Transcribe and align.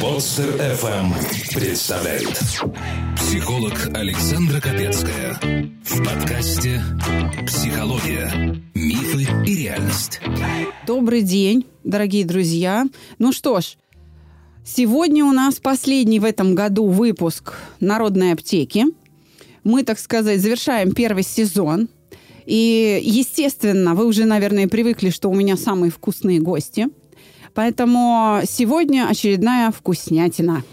Подстер 0.00 0.54
FM 0.54 1.12
представляет 1.52 2.38
психолог 3.16 3.72
Александра 3.92 4.60
Капецкая 4.60 5.36
в 5.84 5.98
подкасте 6.04 6.80
«Психология. 7.46 8.62
Мифы 8.74 9.26
и 9.44 9.56
реальность». 9.56 10.20
Добрый 10.86 11.22
день, 11.22 11.66
дорогие 11.82 12.24
друзья. 12.24 12.86
Ну 13.18 13.32
что 13.32 13.60
ж, 13.60 13.76
сегодня 14.64 15.24
у 15.24 15.32
нас 15.32 15.56
последний 15.56 16.20
в 16.20 16.24
этом 16.24 16.54
году 16.54 16.86
выпуск 16.86 17.54
«Народной 17.80 18.34
аптеки». 18.34 18.84
Мы, 19.64 19.82
так 19.82 19.98
сказать, 19.98 20.40
завершаем 20.40 20.92
первый 20.92 21.24
сезон. 21.24 21.88
И, 22.46 23.00
естественно, 23.02 23.96
вы 23.96 24.06
уже, 24.06 24.24
наверное, 24.24 24.68
привыкли, 24.68 25.10
что 25.10 25.28
у 25.28 25.34
меня 25.34 25.56
самые 25.56 25.90
вкусные 25.90 26.40
гости– 26.40 26.86
Поэтому 27.54 28.40
сегодня 28.44 29.08
очередная 29.08 29.70
вкуснятина. 29.70 30.64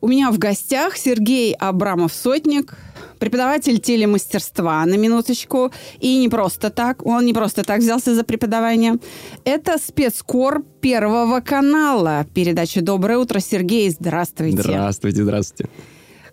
У 0.00 0.08
меня 0.08 0.32
в 0.32 0.38
гостях 0.38 0.96
Сергей 0.96 1.54
Абрамов-Сотник, 1.54 2.76
преподаватель 3.20 3.78
телемастерства, 3.78 4.82
на 4.84 4.96
минуточку. 4.96 5.70
И 6.00 6.18
не 6.18 6.28
просто 6.28 6.70
так, 6.70 7.06
он 7.06 7.24
не 7.24 7.32
просто 7.32 7.62
так 7.62 7.78
взялся 7.78 8.12
за 8.12 8.24
преподавание. 8.24 8.98
Это 9.44 9.78
спецкор 9.78 10.64
Первого 10.80 11.38
канала. 11.38 12.26
Передача 12.34 12.82
«Доброе 12.82 13.18
утро». 13.18 13.38
Сергей, 13.38 13.90
здравствуйте. 13.90 14.60
Здравствуйте, 14.60 15.22
здравствуйте. 15.22 15.70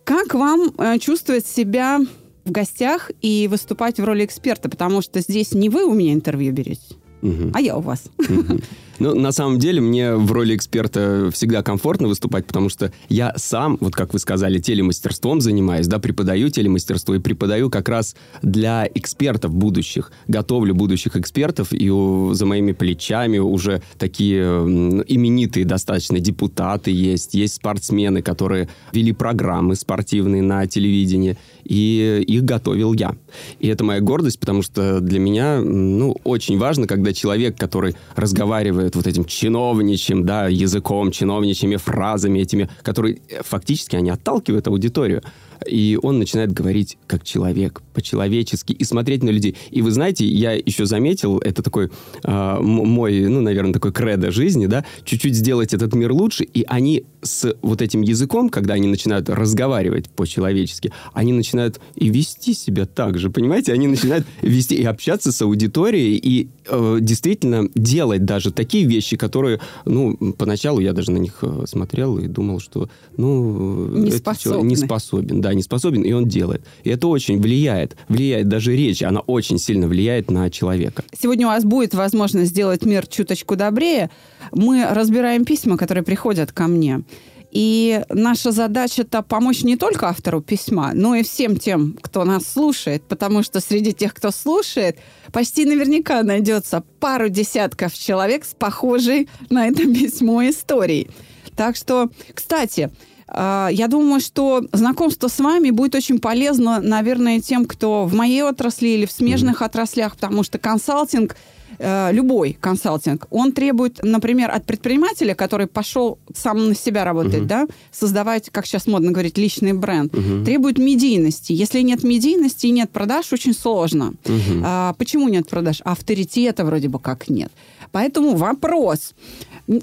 Как 0.03 0.33
вам 0.33 0.73
э, 0.79 0.97
чувствовать 0.97 1.45
себя 1.45 1.99
в 2.45 2.51
гостях 2.51 3.11
и 3.21 3.47
выступать 3.47 3.99
в 3.99 4.03
роли 4.03 4.25
эксперта? 4.25 4.67
Потому 4.67 5.03
что 5.03 5.19
здесь 5.19 5.53
не 5.53 5.69
вы 5.69 5.85
у 5.85 5.93
меня 5.93 6.13
интервью 6.13 6.51
берете, 6.53 6.95
угу. 7.21 7.51
а 7.53 7.61
я 7.61 7.77
у 7.77 7.81
вас. 7.81 8.05
Угу. 8.17 8.61
Ну, 8.99 9.15
на 9.15 9.31
самом 9.31 9.59
деле, 9.59 9.79
мне 9.79 10.15
в 10.15 10.29
роли 10.31 10.55
эксперта 10.55 11.29
всегда 11.31 11.63
комфортно 11.63 12.09
выступать, 12.09 12.45
потому 12.45 12.67
что 12.67 12.91
я 13.07 13.33
сам, 13.37 13.77
вот 13.79 13.95
как 13.95 14.11
вы 14.11 14.19
сказали, 14.19 14.59
телемастерством 14.59 15.39
занимаюсь, 15.39 15.87
да, 15.87 15.99
преподаю 15.99 16.49
телемастерство 16.49 17.13
и 17.13 17.19
преподаю 17.19 17.69
как 17.69 17.87
раз 17.87 18.15
для 18.41 18.89
экспертов 18.93 19.53
будущих. 19.53 20.11
Готовлю 20.27 20.75
будущих 20.75 21.15
экспертов, 21.15 21.69
и 21.71 21.89
у, 21.89 22.33
за 22.33 22.45
моими 22.45 22.73
плечами 22.73 23.37
уже 23.37 23.81
такие 23.97 24.43
именитые 24.43 25.65
достаточно 25.65 26.19
депутаты 26.19 26.91
есть, 26.91 27.33
есть 27.33 27.55
спортсмены, 27.55 28.21
которые 28.21 28.67
вели 28.91 29.13
программы 29.13 29.75
спортивные 29.75 30.41
на 30.41 30.67
телевидении, 30.67 31.37
и 31.63 32.21
их 32.27 32.43
готовил 32.43 32.93
я. 32.93 33.15
И 33.59 33.67
это 33.67 33.85
моя 33.85 34.01
гордость, 34.01 34.39
потому 34.39 34.61
что 34.61 34.99
для 34.99 35.19
меня, 35.19 35.61
ну, 35.61 36.17
очень 36.25 36.57
важно, 36.57 36.85
когда 36.85 37.13
человек, 37.13 37.57
который 37.57 37.95
разговаривает 38.15 38.88
делают 38.89 38.95
вот 38.95 39.07
этим 39.07 39.25
чиновничьим, 39.25 40.25
да, 40.25 40.47
языком, 40.47 41.11
чиновничьими 41.11 41.77
фразами 41.77 42.39
этими, 42.39 42.69
которые 42.83 43.19
э, 43.29 43.41
фактически 43.43 43.95
они 43.95 44.09
отталкивают 44.09 44.67
аудиторию 44.67 45.21
и 45.67 45.97
он 46.01 46.19
начинает 46.19 46.51
говорить 46.51 46.97
как 47.07 47.23
человек, 47.23 47.81
по-человечески, 47.93 48.73
и 48.73 48.83
смотреть 48.83 49.23
на 49.23 49.29
людей. 49.29 49.55
И 49.71 49.81
вы 49.81 49.91
знаете, 49.91 50.25
я 50.25 50.53
еще 50.53 50.85
заметил, 50.85 51.39
это 51.39 51.61
такой 51.61 51.91
э, 52.23 52.57
мой, 52.59 53.27
ну, 53.27 53.41
наверное, 53.41 53.73
такой 53.73 53.91
кредо 53.91 54.31
жизни, 54.31 54.67
да, 54.67 54.85
чуть-чуть 55.03 55.35
сделать 55.35 55.73
этот 55.73 55.93
мир 55.93 56.11
лучше, 56.11 56.43
и 56.43 56.63
они 56.67 57.03
с 57.21 57.53
вот 57.61 57.81
этим 57.81 58.01
языком, 58.01 58.49
когда 58.49 58.75
они 58.75 58.87
начинают 58.87 59.29
разговаривать 59.29 60.09
по-человечески, 60.09 60.91
они 61.13 61.33
начинают 61.33 61.79
и 61.95 62.09
вести 62.09 62.53
себя 62.53 62.85
так 62.85 63.17
же, 63.17 63.29
понимаете? 63.29 63.73
Они 63.73 63.87
начинают 63.87 64.25
вести 64.41 64.75
и 64.75 64.83
общаться 64.85 65.31
с 65.31 65.41
аудиторией, 65.41 66.15
и 66.15 66.49
э, 66.69 66.97
действительно 67.01 67.69
делать 67.75 68.25
даже 68.25 68.51
такие 68.51 68.85
вещи, 68.85 69.17
которые, 69.17 69.59
ну, 69.85 70.15
поначалу 70.37 70.79
я 70.79 70.93
даже 70.93 71.11
на 71.11 71.17
них 71.17 71.39
э, 71.41 71.65
смотрел 71.67 72.17
и 72.17 72.27
думал, 72.27 72.59
что, 72.59 72.89
ну, 73.17 73.87
не, 73.87 74.11
способны. 74.11 74.67
не 74.67 74.75
способен, 74.75 75.41
да, 75.41 75.53
не 75.53 75.63
способен, 75.63 76.03
и 76.03 76.11
он 76.11 76.27
делает. 76.27 76.63
И 76.83 76.89
это 76.89 77.07
очень 77.07 77.41
влияет. 77.41 77.95
Влияет 78.07 78.47
даже 78.47 78.75
речь, 78.75 79.03
она 79.03 79.19
очень 79.21 79.59
сильно 79.59 79.87
влияет 79.87 80.31
на 80.31 80.49
человека. 80.49 81.03
Сегодня 81.17 81.47
у 81.47 81.49
вас 81.49 81.63
будет 81.63 81.93
возможность 81.93 82.51
сделать 82.51 82.85
мир 82.85 83.07
чуточку 83.07 83.55
добрее. 83.55 84.09
Мы 84.51 84.85
разбираем 84.89 85.45
письма, 85.45 85.77
которые 85.77 86.03
приходят 86.03 86.51
ко 86.51 86.67
мне. 86.67 87.03
И 87.51 88.03
наша 88.09 88.51
задача-то 88.51 89.23
помочь 89.23 89.63
не 89.63 89.75
только 89.75 90.09
автору 90.09 90.41
письма, 90.41 90.91
но 90.93 91.15
и 91.15 91.23
всем 91.23 91.57
тем, 91.57 91.97
кто 92.01 92.23
нас 92.23 92.45
слушает, 92.45 93.03
потому 93.03 93.41
что 93.41 93.59
среди 93.59 93.91
тех, 93.91 94.13
кто 94.13 94.29
слушает, 94.31 94.97
почти 95.33 95.65
наверняка 95.65 96.21
найдется 96.21 96.83
пару 96.99 97.29
десятков 97.29 97.93
человек 97.93 98.45
с 98.45 98.53
похожей 98.53 99.29
на 99.49 99.67
это 99.67 99.83
письмо 99.93 100.47
историей. 100.47 101.09
Так 101.55 101.75
что, 101.75 102.09
кстати, 102.33 102.91
а, 103.27 103.69
я 103.71 103.87
думаю, 103.87 104.21
что 104.21 104.63
знакомство 104.71 105.27
с 105.27 105.39
вами 105.39 105.71
будет 105.71 105.95
очень 105.95 106.19
полезно, 106.19 106.79
наверное, 106.79 107.39
тем, 107.39 107.65
кто 107.65 108.05
в 108.05 108.13
моей 108.13 108.43
отрасли 108.43 108.89
или 108.89 109.05
в 109.05 109.11
смежных 109.11 109.61
mm-hmm. 109.61 109.65
отраслях, 109.65 110.15
потому 110.15 110.43
что 110.43 110.57
консалтинг 110.57 111.35
э, 111.79 112.11
любой 112.11 112.57
консалтинг, 112.59 113.27
он 113.31 113.51
требует, 113.51 113.99
например, 114.03 114.51
от 114.51 114.65
предпринимателя, 114.65 115.33
который 115.33 115.67
пошел 115.67 116.19
сам 116.35 116.69
на 116.69 116.75
себя 116.75 117.03
работать, 117.03 117.41
uh-huh. 117.41 117.45
да, 117.45 117.67
создавать, 117.91 118.49
как 118.51 118.65
сейчас 118.65 118.87
модно 118.87 119.11
говорить, 119.11 119.37
личный 119.37 119.73
бренд, 119.73 120.13
uh-huh. 120.13 120.45
требует 120.45 120.77
медийности. 120.77 121.53
Если 121.53 121.81
нет 121.81 122.03
медийности 122.03 122.67
и 122.67 122.71
нет 122.71 122.91
продаж, 122.91 123.33
очень 123.33 123.53
сложно. 123.53 124.13
Uh-huh. 124.23 124.61
А, 124.63 124.93
почему 124.97 125.29
нет 125.29 125.47
продаж? 125.49 125.81
Авторитета 125.83 126.65
вроде 126.65 126.89
бы 126.89 126.99
как 126.99 127.29
нет. 127.29 127.51
Поэтому 127.91 128.35
вопрос. 128.35 129.13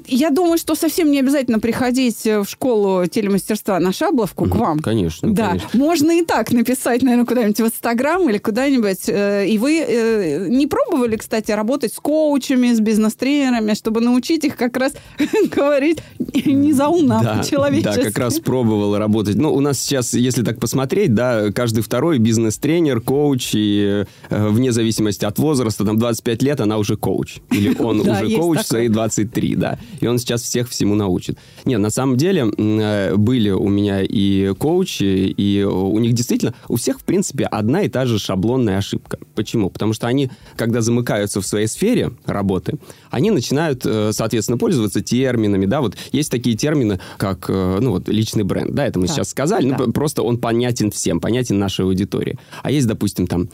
Я 0.09 0.31
думаю, 0.31 0.59
что 0.59 0.75
совсем 0.75 1.13
не 1.13 1.21
обязательно 1.21 1.61
приходить 1.61 2.27
э, 2.27 2.41
в 2.41 2.49
школу 2.49 3.07
телемастерства 3.07 3.79
на 3.79 3.93
Шабловку 3.93 4.45
угу, 4.45 4.53
к 4.53 4.57
вам. 4.57 4.79
Конечно, 4.81 5.33
Да, 5.33 5.51
конечно. 5.51 5.69
можно 5.75 6.11
и 6.11 6.25
так 6.25 6.51
написать, 6.51 7.03
наверное, 7.03 7.25
куда-нибудь 7.25 7.61
в 7.61 7.67
Инстаграм 7.67 8.29
или 8.29 8.39
куда-нибудь. 8.39 9.09
Э, 9.09 9.47
и 9.47 9.59
вы 9.59 9.79
э, 9.79 10.49
не 10.49 10.67
пробовали, 10.67 11.15
кстати, 11.15 11.53
работать 11.53 11.95
с 11.95 12.01
коучами, 12.01 12.73
с 12.73 12.81
бизнес-тренерами, 12.81 13.75
чтобы 13.75 14.01
научить 14.01 14.43
их 14.45 14.57
как 14.57 14.77
раз 14.77 14.95
говорить 15.55 15.99
не 16.35 16.73
заумно, 16.73 17.21
а 17.21 17.39
по-человечески? 17.39 17.97
Да, 17.97 18.03
как 18.03 18.19
раз 18.19 18.41
пробовал 18.41 18.99
работать. 18.99 19.37
Ну, 19.37 19.55
у 19.55 19.61
нас 19.61 19.79
сейчас, 19.79 20.15
если 20.15 20.43
так 20.43 20.59
посмотреть, 20.59 21.15
да, 21.15 21.53
каждый 21.53 21.85
второй 21.85 22.19
бизнес-тренер, 22.19 23.01
коуч, 23.01 23.51
и 23.55 24.05
вне 24.31 24.73
зависимости 24.73 25.25
от 25.25 25.39
возраста, 25.39 25.85
там 25.85 25.97
25 25.97 26.43
лет, 26.43 26.61
она 26.61 26.79
уже 26.79 26.97
коуч. 26.97 27.37
Или 27.53 27.77
он 27.79 27.96
уже 28.01 28.37
коуч 28.37 28.59
в 28.59 28.67
свои 28.67 28.89
23, 28.89 29.57
да 29.57 29.79
и 30.01 30.07
он 30.07 30.19
сейчас 30.19 30.43
всех 30.43 30.69
всему 30.69 30.95
научит. 30.95 31.39
Нет, 31.65 31.81
на 31.81 31.91
самом 31.91 32.17
деле 32.17 32.47
э, 32.57 33.17
были 33.17 33.51
у 33.51 33.69
меня 33.69 34.03
и 34.03 34.55
коучи, 34.55 35.03
и 35.05 35.63
у 35.63 35.99
них 35.99 36.13
действительно, 36.13 36.55
у 36.69 36.77
всех, 36.77 37.01
в 37.01 37.05
принципе, 37.05 37.45
одна 37.45 37.83
и 37.83 37.89
та 37.89 38.07
же 38.07 38.19
шаблонная 38.19 38.79
ошибка. 38.79 39.19
Почему? 39.35 39.71
Потому 39.71 39.93
что 39.93 40.07
они, 40.07 40.31
когда 40.57 40.81
замыкаются 40.81 41.41
в 41.41 41.47
своей 41.47 41.67
сфере 41.67 42.13
работы, 42.25 42.75
они 43.11 43.31
начинают, 43.31 43.83
э, 43.85 44.11
соответственно, 44.13 44.59
пользоваться 44.59 45.01
терминами, 45.01 45.67
да, 45.67 45.81
вот 45.81 45.97
есть 46.13 46.31
такие 46.31 46.57
термины, 46.57 47.01
как, 47.17 47.47
э, 47.49 47.79
ну, 47.81 47.93
вот, 47.93 48.09
личный 48.09 48.45
бренд, 48.45 48.75
да, 48.75 48.87
это 48.87 48.99
мы 48.99 49.07
да. 49.07 49.15
сейчас 49.15 49.31
сказали, 49.31 49.71
да. 49.71 49.77
ну, 49.79 49.93
просто 49.93 50.23
он 50.23 50.39
понятен 50.39 50.91
всем, 50.91 51.21
понятен 51.21 51.59
нашей 51.59 51.85
аудитории. 51.85 52.39
А 52.63 52.71
есть, 52.71 52.87
допустим, 52.87 53.27
там, 53.27 53.49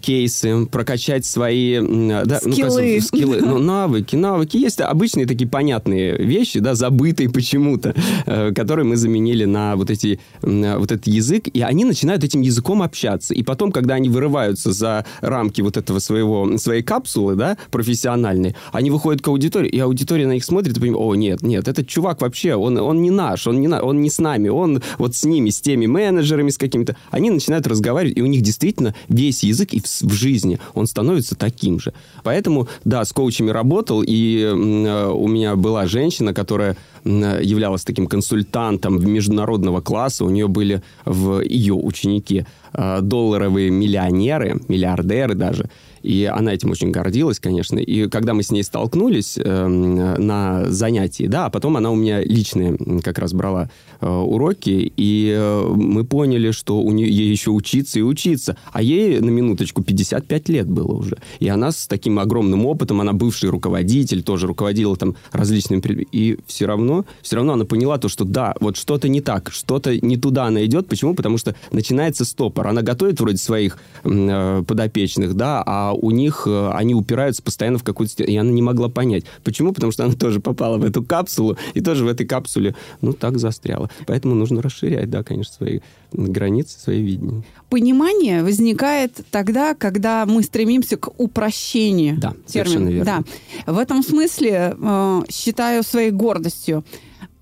кейсы, 0.00 0.66
прокачать 0.66 1.24
свои, 1.24 1.78
да, 1.80 2.40
скиллы, 2.40 2.96
ну, 2.96 3.00
скиллы 3.00 3.40
ну, 3.40 3.58
навыки, 3.82 4.16
навыки, 4.16 4.56
есть 4.56 4.80
обычные 4.80 5.26
такие 5.26 5.46
непонятные 5.52 6.16
вещи, 6.16 6.60
да, 6.60 6.74
забытые 6.74 7.28
почему-то, 7.28 7.94
э, 8.26 8.52
которые 8.54 8.86
мы 8.86 8.96
заменили 8.96 9.44
на 9.44 9.76
вот, 9.76 9.90
эти, 9.90 10.18
вот 10.40 10.92
этот 10.92 11.06
язык, 11.06 11.48
и 11.52 11.60
они 11.60 11.84
начинают 11.84 12.24
этим 12.24 12.40
языком 12.40 12.82
общаться. 12.82 13.34
И 13.34 13.42
потом, 13.42 13.72
когда 13.72 13.94
они 13.94 14.08
вырываются 14.08 14.72
за 14.72 15.04
рамки 15.20 15.60
вот 15.60 15.76
этого 15.76 15.98
своего, 15.98 16.58
своей 16.58 16.82
капсулы, 16.82 17.34
да, 17.34 17.56
профессиональной, 17.70 18.54
они 18.72 18.90
выходят 18.90 19.20
к 19.20 19.28
аудитории, 19.28 19.68
и 19.68 19.78
аудитория 19.78 20.26
на 20.26 20.32
них 20.32 20.44
смотрит 20.44 20.76
и 20.76 20.80
понимает, 20.80 21.04
о, 21.04 21.14
нет, 21.14 21.42
нет, 21.42 21.68
этот 21.68 21.86
чувак 21.86 22.22
вообще, 22.22 22.54
он, 22.54 22.78
он 22.78 23.02
не 23.02 23.10
наш, 23.10 23.46
он 23.46 23.60
не, 23.60 23.68
на, 23.68 23.82
он 23.82 24.00
не 24.00 24.10
с 24.10 24.18
нами, 24.18 24.48
он 24.48 24.82
вот 24.98 25.14
с 25.14 25.24
ними, 25.24 25.50
с 25.50 25.60
теми 25.60 25.86
менеджерами, 25.86 26.50
с 26.50 26.58
какими-то. 26.58 26.96
Они 27.10 27.30
начинают 27.30 27.66
разговаривать, 27.66 28.16
и 28.16 28.22
у 28.22 28.26
них 28.26 28.42
действительно 28.42 28.94
весь 29.08 29.42
язык 29.42 29.74
и 29.74 29.80
в, 29.80 29.86
в 29.86 30.12
жизни, 30.12 30.58
он 30.74 30.86
становится 30.86 31.34
таким 31.34 31.80
же. 31.80 31.92
Поэтому, 32.22 32.68
да, 32.84 33.04
с 33.04 33.12
коучами 33.12 33.50
работал, 33.72 34.02
и 34.06 34.42
э, 34.42 35.12
у 35.12 35.28
меня 35.28 35.56
была 35.56 35.86
женщина, 35.86 36.34
которая 36.34 36.76
являлась 37.04 37.84
таким 37.84 38.06
консультантом 38.06 39.00
международного 39.04 39.80
класса. 39.80 40.24
У 40.24 40.30
нее 40.30 40.46
были 40.46 40.82
в 41.04 41.40
ее 41.40 41.74
ученики 41.74 42.44
а, 42.72 43.00
долларовые 43.00 43.70
миллионеры, 43.70 44.60
миллиардеры 44.68 45.34
даже. 45.34 45.68
И 46.02 46.24
она 46.24 46.52
этим 46.52 46.70
очень 46.70 46.90
гордилась, 46.90 47.38
конечно. 47.40 47.78
И 47.78 48.08
когда 48.08 48.34
мы 48.34 48.42
с 48.42 48.50
ней 48.50 48.62
столкнулись 48.62 49.38
э, 49.38 49.66
на 49.66 50.70
занятии, 50.70 51.24
да, 51.24 51.46
а 51.46 51.50
потом 51.50 51.76
она 51.76 51.90
у 51.90 51.94
меня 51.94 52.20
личные 52.20 52.76
как 53.02 53.18
раз 53.18 53.32
брала 53.32 53.70
э, 54.00 54.08
уроки, 54.08 54.92
и 54.96 55.34
э, 55.36 55.66
мы 55.74 56.04
поняли, 56.04 56.50
что 56.50 56.80
у 56.80 56.90
нее 56.90 57.08
ей 57.08 57.30
еще 57.30 57.50
учиться 57.50 57.98
и 57.98 58.02
учиться. 58.02 58.56
А 58.72 58.82
ей, 58.82 59.20
на 59.20 59.30
минуточку, 59.30 59.82
55 59.82 60.48
лет 60.48 60.68
было 60.68 60.92
уже. 60.92 61.18
И 61.40 61.48
она 61.48 61.72
с 61.72 61.86
таким 61.86 62.18
огромным 62.18 62.66
опытом, 62.66 63.00
она 63.00 63.12
бывший 63.12 63.50
руководитель, 63.50 64.22
тоже 64.22 64.46
руководила 64.46 64.96
там 64.96 65.16
различными... 65.32 65.82
И 66.12 66.38
все 66.46 66.66
равно, 66.66 67.04
все 67.22 67.36
равно 67.36 67.54
она 67.54 67.64
поняла 67.64 67.98
то, 67.98 68.08
что 68.08 68.24
да, 68.24 68.54
вот 68.60 68.76
что-то 68.76 69.08
не 69.08 69.20
так, 69.20 69.50
что-то 69.52 69.98
не 70.04 70.16
туда 70.16 70.46
она 70.46 70.64
идет. 70.64 70.88
Почему? 70.88 71.14
Потому 71.14 71.38
что 71.38 71.54
начинается 71.70 72.24
стопор. 72.24 72.66
Она 72.66 72.82
готовит 72.82 73.20
вроде 73.20 73.38
своих 73.38 73.78
э, 74.04 74.62
подопечных, 74.66 75.34
да, 75.34 75.62
а 75.64 75.91
у 75.92 76.10
них 76.10 76.44
э, 76.46 76.70
они 76.72 76.94
упираются 76.94 77.42
постоянно 77.42 77.78
в 77.78 77.84
какую-то. 77.84 78.24
И 78.24 78.36
она 78.36 78.50
не 78.50 78.62
могла 78.62 78.88
понять. 78.88 79.24
Почему? 79.44 79.72
Потому 79.72 79.92
что 79.92 80.04
она 80.04 80.14
тоже 80.14 80.40
попала 80.40 80.78
в 80.78 80.84
эту 80.84 81.02
капсулу, 81.02 81.56
и 81.74 81.80
тоже 81.80 82.04
в 82.04 82.08
этой 82.08 82.26
капсуле, 82.26 82.74
ну, 83.00 83.12
так 83.12 83.38
застряла. 83.38 83.90
Поэтому 84.06 84.34
нужно 84.34 84.62
расширять, 84.62 85.10
да, 85.10 85.22
конечно, 85.22 85.54
свои 85.54 85.80
границы, 86.12 86.78
свои 86.78 87.02
видения. 87.02 87.42
Понимание 87.70 88.42
возникает 88.42 89.20
тогда, 89.30 89.74
когда 89.74 90.26
мы 90.26 90.42
стремимся 90.42 90.96
к 90.96 91.08
упрощению. 91.18 92.18
Да, 92.18 92.34
совершенно 92.46 92.88
верно. 92.88 93.24
Да. 93.66 93.72
В 93.72 93.78
этом 93.78 94.02
смысле 94.02 94.76
э, 94.78 95.22
считаю 95.30 95.82
своей 95.82 96.10
гордостью 96.10 96.84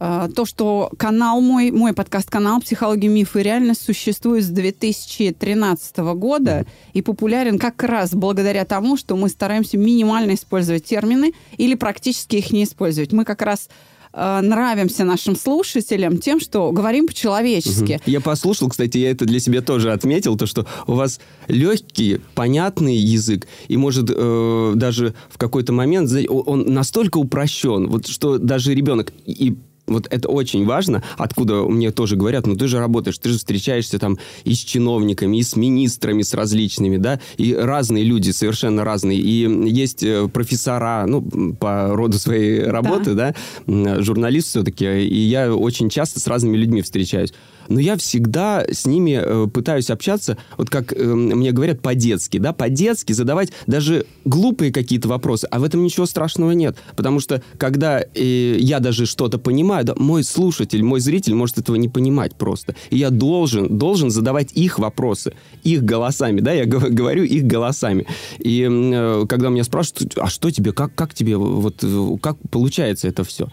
то, 0.00 0.46
что 0.46 0.90
канал 0.96 1.42
мой, 1.42 1.70
мой 1.70 1.92
подкаст-канал 1.92 2.62
«Психология, 2.62 3.08
мифы 3.08 3.40
и 3.40 3.42
реальность» 3.42 3.84
существует 3.84 4.44
с 4.44 4.48
2013 4.48 5.98
года 6.14 6.64
и 6.94 7.02
популярен 7.02 7.58
как 7.58 7.82
раз 7.82 8.14
благодаря 8.14 8.64
тому, 8.64 8.96
что 8.96 9.14
мы 9.16 9.28
стараемся 9.28 9.76
минимально 9.76 10.34
использовать 10.34 10.84
термины 10.84 11.34
или 11.58 11.74
практически 11.74 12.36
их 12.36 12.50
не 12.50 12.64
использовать. 12.64 13.12
Мы 13.12 13.26
как 13.26 13.42
раз 13.42 13.68
э, 14.14 14.40
нравимся 14.40 15.04
нашим 15.04 15.36
слушателям 15.36 16.16
тем, 16.16 16.40
что 16.40 16.72
говорим 16.72 17.06
по-человечески. 17.06 17.96
Угу. 17.96 18.02
Я 18.06 18.22
послушал, 18.22 18.70
кстати, 18.70 18.96
я 18.96 19.10
это 19.10 19.26
для 19.26 19.38
себя 19.38 19.60
тоже 19.60 19.92
отметил, 19.92 20.38
то, 20.38 20.46
что 20.46 20.66
у 20.86 20.94
вас 20.94 21.20
легкий, 21.46 22.22
понятный 22.34 22.96
язык, 22.96 23.46
и 23.68 23.76
может 23.76 24.10
э, 24.10 24.72
даже 24.76 25.14
в 25.28 25.36
какой-то 25.36 25.74
момент 25.74 26.10
он 26.30 26.72
настолько 26.72 27.18
упрощен, 27.18 27.88
вот 27.88 28.06
что 28.06 28.38
даже 28.38 28.74
ребенок 28.74 29.12
и 29.26 29.56
вот 29.90 30.06
это 30.10 30.28
очень 30.28 30.64
важно, 30.64 31.02
откуда 31.18 31.62
мне 31.64 31.90
тоже 31.90 32.16
говорят, 32.16 32.46
ну 32.46 32.56
ты 32.56 32.68
же 32.68 32.78
работаешь, 32.78 33.18
ты 33.18 33.28
же 33.28 33.38
встречаешься 33.38 33.98
там 33.98 34.18
и 34.44 34.54
с 34.54 34.58
чиновниками, 34.58 35.36
и 35.36 35.42
с 35.42 35.56
министрами, 35.56 36.22
с 36.22 36.34
различными, 36.34 36.96
да, 36.96 37.20
и 37.36 37.54
разные 37.54 38.04
люди, 38.04 38.30
совершенно 38.30 38.84
разные. 38.84 39.18
И 39.18 39.68
есть 39.68 40.02
э, 40.02 40.28
профессора, 40.28 41.04
ну, 41.06 41.22
по 41.54 41.88
роду 41.94 42.18
своей 42.18 42.62
работы, 42.62 43.14
да, 43.14 43.34
да 43.66 44.02
журналист 44.02 44.48
все-таки, 44.48 44.86
и 44.86 45.18
я 45.18 45.54
очень 45.54 45.90
часто 45.90 46.20
с 46.20 46.26
разными 46.26 46.56
людьми 46.56 46.82
встречаюсь 46.82 47.32
но 47.70 47.80
я 47.80 47.96
всегда 47.96 48.64
с 48.70 48.84
ними 48.84 49.20
э, 49.22 49.46
пытаюсь 49.46 49.90
общаться, 49.90 50.36
вот 50.58 50.68
как 50.68 50.92
э, 50.92 51.02
мне 51.02 51.52
говорят, 51.52 51.80
по-детски, 51.80 52.38
да, 52.38 52.52
по-детски 52.52 53.12
задавать 53.12 53.52
даже 53.66 54.06
глупые 54.24 54.72
какие-то 54.72 55.08
вопросы, 55.08 55.46
а 55.50 55.60
в 55.60 55.64
этом 55.64 55.82
ничего 55.82 56.04
страшного 56.04 56.50
нет, 56.50 56.76
потому 56.96 57.20
что 57.20 57.42
когда 57.56 58.00
э, 58.00 58.56
я 58.58 58.80
даже 58.80 59.06
что-то 59.06 59.38
понимаю, 59.38 59.84
да, 59.84 59.94
мой 59.96 60.24
слушатель, 60.24 60.82
мой 60.82 61.00
зритель 61.00 61.34
может 61.34 61.58
этого 61.58 61.76
не 61.76 61.88
понимать 61.88 62.34
просто, 62.34 62.74
и 62.90 62.98
я 62.98 63.10
должен, 63.10 63.78
должен 63.78 64.10
задавать 64.10 64.52
их 64.52 64.78
вопросы, 64.78 65.32
их 65.62 65.84
голосами, 65.84 66.40
да, 66.40 66.52
я 66.52 66.66
говорю 66.66 67.22
их 67.22 67.44
голосами, 67.44 68.06
и 68.38 68.68
э, 68.68 69.26
когда 69.28 69.48
меня 69.48 69.64
спрашивают, 69.64 70.14
а 70.18 70.28
что 70.28 70.50
тебе, 70.50 70.72
как, 70.72 70.94
как 70.94 71.14
тебе, 71.14 71.36
вот, 71.36 71.84
как 72.20 72.36
получается 72.50 73.06
это 73.06 73.22
все, 73.22 73.48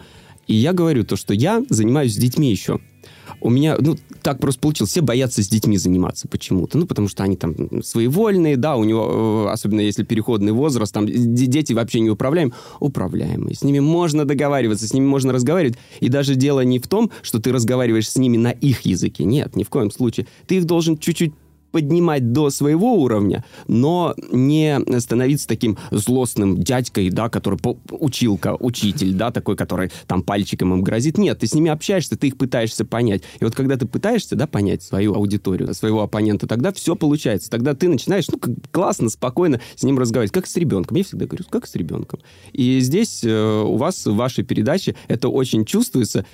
и 0.48 0.54
я 0.54 0.72
говорю 0.72 1.04
то, 1.04 1.14
что 1.14 1.34
я 1.34 1.62
занимаюсь 1.68 2.14
с 2.14 2.16
детьми 2.16 2.50
еще, 2.50 2.80
у 3.40 3.50
меня, 3.50 3.76
ну, 3.78 3.96
так 4.22 4.40
просто 4.40 4.60
получилось. 4.60 4.90
Все 4.90 5.00
боятся 5.00 5.42
с 5.42 5.48
детьми 5.48 5.76
заниматься 5.78 6.28
почему-то. 6.28 6.78
Ну, 6.78 6.86
потому 6.86 7.08
что 7.08 7.22
они 7.22 7.36
там 7.36 7.82
своевольные, 7.82 8.56
да, 8.56 8.76
у 8.76 8.84
него, 8.84 9.46
э, 9.48 9.52
особенно 9.52 9.80
если 9.80 10.02
переходный 10.02 10.52
возраст, 10.52 10.92
там 10.92 11.06
дети 11.06 11.72
вообще 11.72 12.00
не 12.00 12.10
управляем. 12.10 12.52
Управляемые. 12.80 13.54
С 13.54 13.62
ними 13.62 13.78
можно 13.78 14.24
договариваться, 14.24 14.86
с 14.86 14.92
ними 14.92 15.06
можно 15.06 15.32
разговаривать. 15.32 15.78
И 16.00 16.08
даже 16.08 16.34
дело 16.34 16.60
не 16.60 16.78
в 16.78 16.88
том, 16.88 17.10
что 17.22 17.40
ты 17.40 17.52
разговариваешь 17.52 18.08
с 18.08 18.16
ними 18.16 18.36
на 18.36 18.50
их 18.50 18.82
языке. 18.82 19.24
Нет, 19.24 19.56
ни 19.56 19.64
в 19.64 19.68
коем 19.68 19.90
случае. 19.90 20.26
Ты 20.46 20.56
их 20.56 20.64
должен 20.64 20.98
чуть-чуть 20.98 21.32
поднимать 21.70 22.32
до 22.32 22.50
своего 22.50 22.94
уровня, 22.94 23.44
но 23.66 24.14
не 24.32 24.80
становиться 25.00 25.46
таким 25.48 25.78
злостным 25.90 26.62
дядькой, 26.62 27.10
да, 27.10 27.28
который 27.28 27.58
училка, 27.90 28.56
учитель, 28.58 29.14
да, 29.14 29.30
такой, 29.30 29.56
который 29.56 29.90
там 30.06 30.22
пальчиком 30.22 30.72
им 30.74 30.82
грозит. 30.82 31.18
Нет, 31.18 31.40
ты 31.40 31.46
с 31.46 31.54
ними 31.54 31.70
общаешься, 31.70 32.16
ты 32.16 32.28
их 32.28 32.36
пытаешься 32.36 32.84
понять. 32.84 33.22
И 33.40 33.44
вот 33.44 33.54
когда 33.54 33.76
ты 33.76 33.86
пытаешься, 33.86 34.36
да, 34.36 34.46
понять 34.46 34.82
свою 34.82 35.14
аудиторию, 35.14 35.72
своего 35.74 36.02
оппонента, 36.02 36.46
тогда 36.46 36.72
все 36.72 36.96
получается. 36.96 37.50
Тогда 37.50 37.74
ты 37.74 37.88
начинаешь, 37.88 38.26
ну, 38.28 38.40
классно, 38.70 39.08
спокойно 39.08 39.60
с 39.74 39.82
ним 39.82 39.98
разговаривать, 39.98 40.32
как 40.32 40.46
с 40.46 40.56
ребенком. 40.56 40.96
Я 40.96 41.04
всегда 41.04 41.26
говорю, 41.26 41.44
как 41.50 41.66
с 41.66 41.74
ребенком. 41.74 42.20
И 42.52 42.80
здесь 42.80 43.22
э, 43.24 43.62
у 43.62 43.76
вас 43.76 44.06
в 44.06 44.14
вашей 44.14 44.44
передаче 44.44 44.94
это 45.08 45.28
очень 45.28 45.64
чувствуется. 45.64 46.24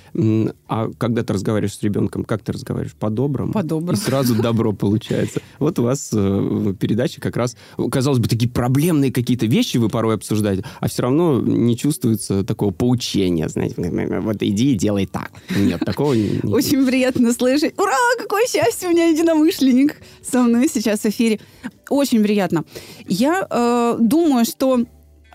А 0.67 0.89
когда 0.97 1.23
ты 1.23 1.33
разговариваешь 1.33 1.75
с 1.75 1.83
ребенком, 1.83 2.23
как 2.23 2.41
ты 2.41 2.51
разговариваешь? 2.51 2.95
По-доброму. 2.95 3.51
По-доброму. 3.51 3.93
И 3.93 4.01
сразу 4.01 4.35
добро 4.35 4.73
получается 4.85 5.24
получается. 5.25 5.41
Вот 5.59 5.79
у 5.79 5.83
вас 5.83 6.09
э, 6.13 6.73
передача 6.79 7.21
как 7.21 7.37
раз, 7.37 7.55
казалось 7.91 8.19
бы, 8.19 8.27
такие 8.27 8.49
проблемные 8.49 9.11
какие-то 9.11 9.45
вещи 9.45 9.77
вы 9.77 9.89
порой 9.89 10.15
обсуждаете, 10.15 10.63
а 10.79 10.87
все 10.87 11.03
равно 11.03 11.41
не 11.41 11.77
чувствуется 11.77 12.43
такого 12.43 12.71
поучения, 12.71 13.47
знаете, 13.49 13.75
вот 14.21 14.37
иди 14.41 14.73
и 14.73 14.75
делай 14.75 15.05
так. 15.05 15.31
Нет, 15.55 15.81
такого 15.85 16.13
не... 16.13 16.39
Очень 16.43 16.85
приятно 16.85 17.33
слышать. 17.33 17.73
Ура, 17.77 17.95
какое 18.17 18.45
счастье, 18.47 18.89
у 18.89 18.91
меня 18.91 19.07
единомышленник 19.07 19.97
со 20.21 20.41
мной 20.41 20.69
сейчас 20.71 21.01
в 21.01 21.05
эфире. 21.05 21.39
Очень 21.89 22.23
приятно. 22.23 22.63
Я 23.07 23.47
э, 23.49 23.97
думаю, 23.99 24.45
что 24.45 24.85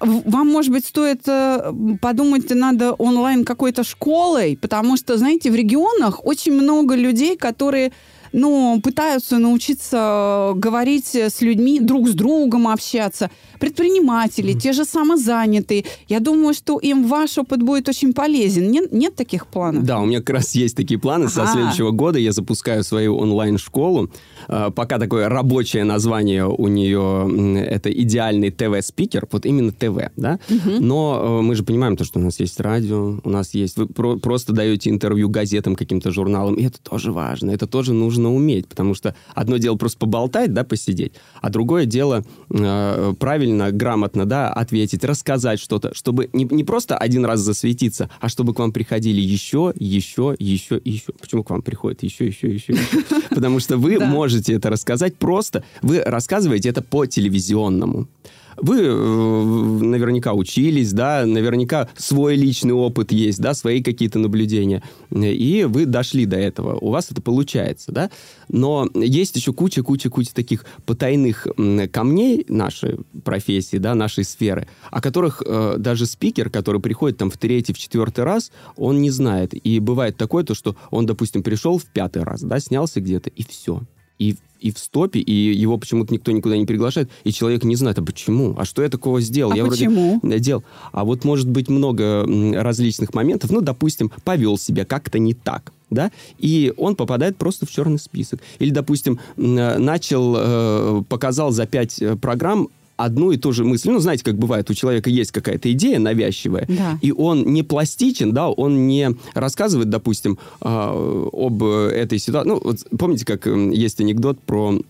вам, 0.00 0.48
может 0.48 0.72
быть, 0.72 0.86
стоит 0.86 1.28
э, 1.28 1.72
подумать, 2.00 2.48
надо 2.50 2.92
онлайн 2.92 3.44
какой-то 3.44 3.84
школой, 3.84 4.58
потому 4.60 4.96
что, 4.96 5.18
знаете, 5.18 5.50
в 5.50 5.54
регионах 5.54 6.24
очень 6.24 6.52
много 6.52 6.94
людей, 6.94 7.36
которые 7.36 7.92
ну, 8.32 8.80
пытаются 8.82 9.38
научиться 9.38 10.52
говорить 10.54 11.14
с 11.14 11.40
людьми, 11.40 11.80
друг 11.80 12.08
с 12.08 12.14
другом 12.14 12.68
общаться. 12.68 13.30
Предприниматели, 13.58 14.54
mm 14.54 14.60
те 14.60 14.72
же 14.72 14.84
самозанятые. 14.84 15.84
Я 16.08 16.20
думаю, 16.20 16.54
что 16.54 16.78
им 16.78 17.06
ваш 17.06 17.38
опыт 17.38 17.62
будет 17.62 17.88
очень 17.88 18.12
полезен. 18.12 18.70
Нет, 18.70 18.92
нет 18.92 19.14
таких 19.16 19.46
планов? 19.46 19.84
Да, 19.84 20.00
у 20.00 20.06
меня 20.06 20.18
как 20.18 20.30
раз 20.30 20.54
есть 20.54 20.76
такие 20.76 21.00
планы. 21.00 21.28
Со 21.28 21.46
следующего 21.46 21.90
года 21.90 22.18
я 22.18 22.32
запускаю 22.32 22.84
свою 22.84 23.16
онлайн-школу. 23.16 24.10
А, 24.48 24.70
пока 24.70 24.98
такое 24.98 25.28
рабочее 25.28 25.84
название 25.84 26.46
у 26.46 26.68
нее 26.68 27.66
это 27.66 27.90
идеальный 27.90 28.50
ТВ-спикер. 28.50 29.26
Вот 29.30 29.46
именно 29.46 29.72
ТВ, 29.72 30.10
да? 30.16 30.38
Угу. 30.48 30.80
Но 30.80 31.38
э, 31.40 31.42
мы 31.42 31.54
же 31.54 31.62
понимаем 31.62 31.96
то, 31.96 32.04
что 32.04 32.18
у 32.18 32.22
нас 32.22 32.40
есть 32.40 32.60
радио, 32.60 33.20
у 33.22 33.30
нас 33.30 33.54
есть... 33.54 33.76
Вы 33.76 33.86
просто 33.86 34.52
даете 34.52 34.90
интервью 34.90 35.28
газетам, 35.28 35.76
каким-то 35.76 36.10
журналам. 36.10 36.54
И 36.54 36.64
это 36.64 36.80
тоже 36.80 37.12
важно. 37.12 37.50
Это 37.50 37.66
тоже 37.66 37.92
нужно 37.92 38.32
уметь, 38.34 38.68
потому 38.68 38.94
что 38.94 39.14
одно 39.34 39.56
дело 39.56 39.76
просто 39.76 39.98
поболтать, 39.98 40.52
да, 40.52 40.64
посидеть, 40.64 41.12
а 41.40 41.50
другое 41.50 41.86
дело 41.86 42.24
э, 42.50 43.14
правильно, 43.18 43.70
грамотно, 43.70 44.26
да, 44.26 44.52
ответить, 44.52 45.04
рассказать 45.04 45.60
что-то, 45.60 45.94
чтобы 45.94 46.30
не, 46.32 46.44
не 46.44 46.64
просто 46.64 46.96
один 46.96 47.24
раз 47.24 47.40
засветиться, 47.40 48.10
а 48.20 48.28
чтобы 48.28 48.54
к 48.54 48.58
вам 48.58 48.72
приходили 48.72 49.20
еще, 49.20 49.72
еще, 49.76 50.34
еще 50.38 50.80
еще. 50.84 51.12
Почему 51.20 51.44
к 51.44 51.50
вам 51.50 51.62
приходит 51.62 52.02
еще, 52.02 52.26
еще, 52.26 52.48
еще, 52.48 52.72
еще? 52.72 53.02
Потому 53.30 53.60
что 53.60 53.76
вы 53.76 53.98
можете 53.98 54.29
это 54.38 54.70
рассказать 54.70 55.16
просто, 55.16 55.64
вы 55.82 56.00
рассказываете 56.00 56.68
это 56.68 56.82
по 56.82 57.06
телевизионному. 57.06 58.08
Вы 58.56 58.80
э, 58.80 58.92
наверняка 58.92 60.34
учились, 60.34 60.92
да, 60.92 61.24
наверняка 61.24 61.88
свой 61.96 62.36
личный 62.36 62.74
опыт 62.74 63.12
есть, 63.12 63.40
да, 63.40 63.54
свои 63.54 63.82
какие-то 63.82 64.18
наблюдения, 64.18 64.82
и 65.10 65.66
вы 65.68 65.86
дошли 65.86 66.26
до 66.26 66.36
этого, 66.36 66.76
у 66.78 66.90
вас 66.90 67.10
это 67.10 67.22
получается, 67.22 67.92
да, 67.92 68.10
но 68.48 68.88
есть 68.94 69.36
еще 69.36 69.52
куча-куча-куча 69.52 70.34
таких 70.34 70.64
потайных 70.84 71.46
камней 71.90 72.44
нашей 72.48 72.98
профессии, 73.24 73.78
да, 73.78 73.94
нашей 73.94 74.24
сферы, 74.24 74.68
о 74.90 75.00
которых 75.00 75.42
э, 75.44 75.76
даже 75.78 76.06
спикер, 76.06 76.50
который 76.50 76.80
приходит 76.80 77.18
там 77.18 77.30
в 77.30 77.38
третий, 77.38 77.72
в 77.72 77.78
четвертый 77.78 78.24
раз, 78.24 78.52
он 78.76 79.00
не 79.00 79.10
знает. 79.10 79.54
И 79.54 79.80
бывает 79.80 80.16
такое, 80.16 80.44
то, 80.44 80.54
что 80.54 80.76
он, 80.90 81.06
допустим, 81.06 81.42
пришел 81.42 81.78
в 81.78 81.86
пятый 81.86 82.24
раз, 82.24 82.42
да, 82.42 82.60
снялся 82.60 83.00
где-то, 83.00 83.30
и 83.30 83.42
все. 83.42 83.82
И 84.20 84.36
и 84.60 84.72
в 84.72 84.78
стопе, 84.78 85.20
и 85.20 85.32
его 85.32 85.78
почему-то 85.78 86.12
никто 86.12 86.30
никуда 86.32 86.56
не 86.56 86.66
приглашает, 86.66 87.10
и 87.24 87.32
человек 87.32 87.64
не 87.64 87.76
знает, 87.76 87.98
а 87.98 88.02
почему, 88.02 88.54
а 88.58 88.64
что 88.64 88.82
я 88.82 88.88
такого 88.88 89.20
сделал? 89.20 89.52
А 89.52 89.56
я 89.56 89.64
почему? 89.64 90.20
вроде 90.22 90.38
делал. 90.38 90.64
А 90.92 91.04
вот 91.04 91.24
может 91.24 91.48
быть 91.48 91.68
много 91.68 92.26
различных 92.54 93.14
моментов, 93.14 93.50
ну, 93.50 93.60
допустим, 93.60 94.12
повел 94.24 94.58
себя 94.58 94.84
как-то 94.84 95.18
не 95.18 95.34
так, 95.34 95.72
да, 95.88 96.10
и 96.38 96.72
он 96.76 96.94
попадает 96.94 97.36
просто 97.36 97.66
в 97.66 97.70
черный 97.70 97.98
список. 97.98 98.40
Или, 98.58 98.70
допустим, 98.70 99.18
начал, 99.36 100.34
э, 100.36 101.02
показал 101.08 101.52
за 101.52 101.66
пять 101.66 102.00
э, 102.02 102.16
программ 102.16 102.68
одну 103.04 103.30
и 103.32 103.36
ту 103.36 103.52
же 103.52 103.64
мысль. 103.64 103.90
Ну, 103.90 103.98
знаете, 103.98 104.24
как 104.24 104.36
бывает, 104.38 104.70
у 104.70 104.74
человека 104.74 105.10
есть 105.10 105.32
какая-то 105.32 105.70
идея 105.72 105.98
навязчивая, 105.98 106.66
Да. 106.68 106.98
и 107.02 107.12
он 107.12 107.44
не 107.52 107.62
пластичен, 107.62 108.32
да, 108.32 108.48
он 108.50 108.86
не 108.86 109.10
рассказывает, 109.34 109.88
допустим, 109.90 110.38
а, 110.60 110.92
об 111.32 111.62
этой 111.62 112.18
ситуации. 112.18 112.48
Ну, 112.48 112.60
вот 112.62 112.78
помните, 112.98 113.24
как 113.24 113.46
м, 113.46 113.70
есть 113.70 114.00
анекдот 114.00 114.38
про 114.40 114.80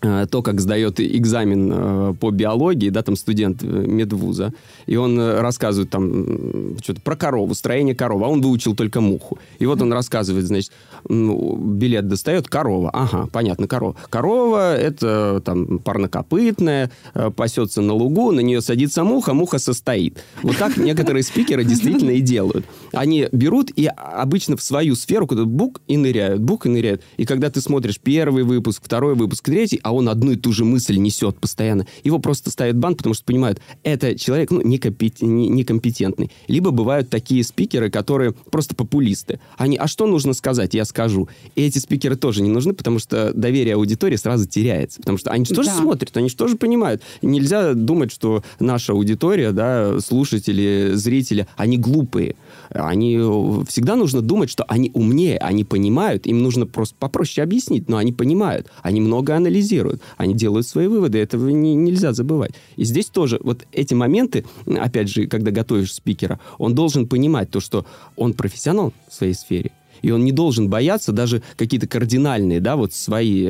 то, 0.00 0.42
как 0.42 0.60
сдает 0.60 1.00
экзамен 1.00 1.72
э, 1.72 2.14
по 2.20 2.30
биологии, 2.30 2.88
да, 2.88 3.02
там 3.02 3.16
студент 3.16 3.64
э, 3.64 3.66
медвуза, 3.66 4.52
и 4.86 4.94
он 4.94 5.18
э, 5.18 5.40
рассказывает 5.40 5.90
там 5.90 6.78
что-то 6.80 7.00
про 7.00 7.16
корову, 7.16 7.54
строение 7.54 7.96
коровы, 7.96 8.26
а 8.26 8.28
он 8.28 8.40
выучил 8.40 8.76
только 8.76 9.00
муху. 9.00 9.38
И 9.58 9.66
вот 9.66 9.82
он 9.82 9.92
рассказывает, 9.92 10.46
значит, 10.46 10.70
билет 11.08 12.06
достает, 12.06 12.46
корова, 12.48 12.90
ага, 12.90 13.28
понятно, 13.32 13.66
корова. 13.66 13.96
Корова– 14.08 14.76
это 14.78 15.42
там 15.44 15.80
парнокопытная, 15.80 16.92
э, 17.14 17.30
пасется 17.34 17.80
на 17.80 17.92
лугу, 17.92 18.30
на 18.30 18.40
нее 18.40 18.60
садится 18.60 19.02
муха, 19.02 19.34
муха 19.34 19.58
состоит. 19.58 20.22
Вот 20.42 20.56
так 20.58 20.76
некоторые 20.76 21.24
спикеры 21.24 21.64
действительно 21.64 22.10
и 22.10 22.20
делают. 22.20 22.64
Они 22.92 23.26
берут 23.32 23.72
и 23.74 23.86
обычно 23.86 24.56
в 24.56 24.62
свою 24.62 24.94
сферу 24.94 25.26
куда 25.26 25.44
бук 25.44 25.80
и 25.88 25.96
ныряют, 25.96 26.40
бук 26.40 26.66
и 26.66 26.68
ныряют. 26.68 27.02
И 27.16 27.24
когда 27.24 27.50
ты 27.50 27.60
смотришь 27.60 27.98
первый 27.98 28.44
выпуск, 28.44 28.80
второй 28.84 29.16
выпуск, 29.16 29.44
третий, 29.44 29.80
а 29.88 29.92
он 29.92 30.08
одну 30.10 30.32
и 30.32 30.36
ту 30.36 30.52
же 30.52 30.64
мысль 30.66 30.96
несет 30.98 31.38
постоянно, 31.38 31.86
его 32.04 32.18
просто 32.18 32.50
ставят 32.50 32.76
бан, 32.76 32.94
потому 32.94 33.14
что 33.14 33.24
понимают, 33.24 33.60
это 33.82 34.18
человек 34.18 34.50
ну, 34.50 34.60
некомпет- 34.60 35.24
не- 35.24 35.48
некомпетентный. 35.48 36.30
Либо 36.46 36.70
бывают 36.70 37.08
такие 37.08 37.42
спикеры, 37.42 37.90
которые 37.90 38.32
просто 38.32 38.74
популисты. 38.74 39.40
Они, 39.56 39.76
а 39.78 39.86
что 39.86 40.06
нужно 40.06 40.34
сказать, 40.34 40.74
я 40.74 40.84
скажу. 40.84 41.28
И 41.54 41.62
эти 41.62 41.78
спикеры 41.78 42.16
тоже 42.16 42.42
не 42.42 42.50
нужны, 42.50 42.74
потому 42.74 42.98
что 42.98 43.32
доверие 43.32 43.74
аудитории 43.76 44.16
сразу 44.16 44.46
теряется. 44.46 45.00
Потому 45.00 45.16
что 45.16 45.30
они 45.30 45.46
же 45.46 45.54
тоже 45.54 45.70
Да. 45.70 45.76
смотрят, 45.76 46.14
они 46.16 46.28
же 46.28 46.36
тоже 46.36 46.56
понимают. 46.56 47.02
Нельзя 47.22 47.72
думать, 47.72 48.12
что 48.12 48.42
наша 48.60 48.92
аудитория, 48.92 49.52
да, 49.52 49.98
слушатели, 50.00 50.90
зрители, 50.94 51.46
они 51.56 51.78
глупые. 51.78 52.36
Они 52.70 53.16
э, 53.16 53.64
всегда 53.66 53.96
нужно 53.96 54.20
думать, 54.20 54.50
что 54.50 54.64
они 54.64 54.90
умнее, 54.94 55.38
они 55.38 55.64
понимают, 55.64 56.26
им 56.26 56.42
нужно 56.42 56.66
просто 56.66 56.94
попроще 56.98 57.42
объяснить, 57.42 57.88
но 57.88 57.96
они 57.96 58.12
понимают, 58.12 58.68
они 58.82 59.00
много 59.00 59.36
анализируют, 59.36 60.02
они 60.16 60.34
делают 60.34 60.66
свои 60.66 60.86
выводы, 60.86 61.18
этого 61.18 61.48
не- 61.48 61.74
нельзя 61.74 62.12
забывать. 62.12 62.52
И 62.76 62.84
здесь 62.84 63.06
тоже 63.06 63.40
вот 63.42 63.66
эти 63.72 63.94
моменты, 63.94 64.44
опять 64.66 65.08
же, 65.08 65.26
когда 65.26 65.50
готовишь 65.50 65.94
спикера, 65.94 66.40
он 66.58 66.74
должен 66.74 67.06
понимать 67.06 67.50
то, 67.50 67.60
что 67.60 67.86
он 68.16 68.34
профессионал 68.34 68.92
в 69.08 69.14
своей 69.14 69.34
сфере, 69.34 69.72
и 70.02 70.10
он 70.10 70.24
не 70.24 70.32
должен 70.32 70.68
бояться 70.68 71.12
даже 71.12 71.42
какие-то 71.56 71.86
кардинальные, 71.86 72.60
да, 72.60 72.76
вот 72.76 72.92
свои, 72.92 73.46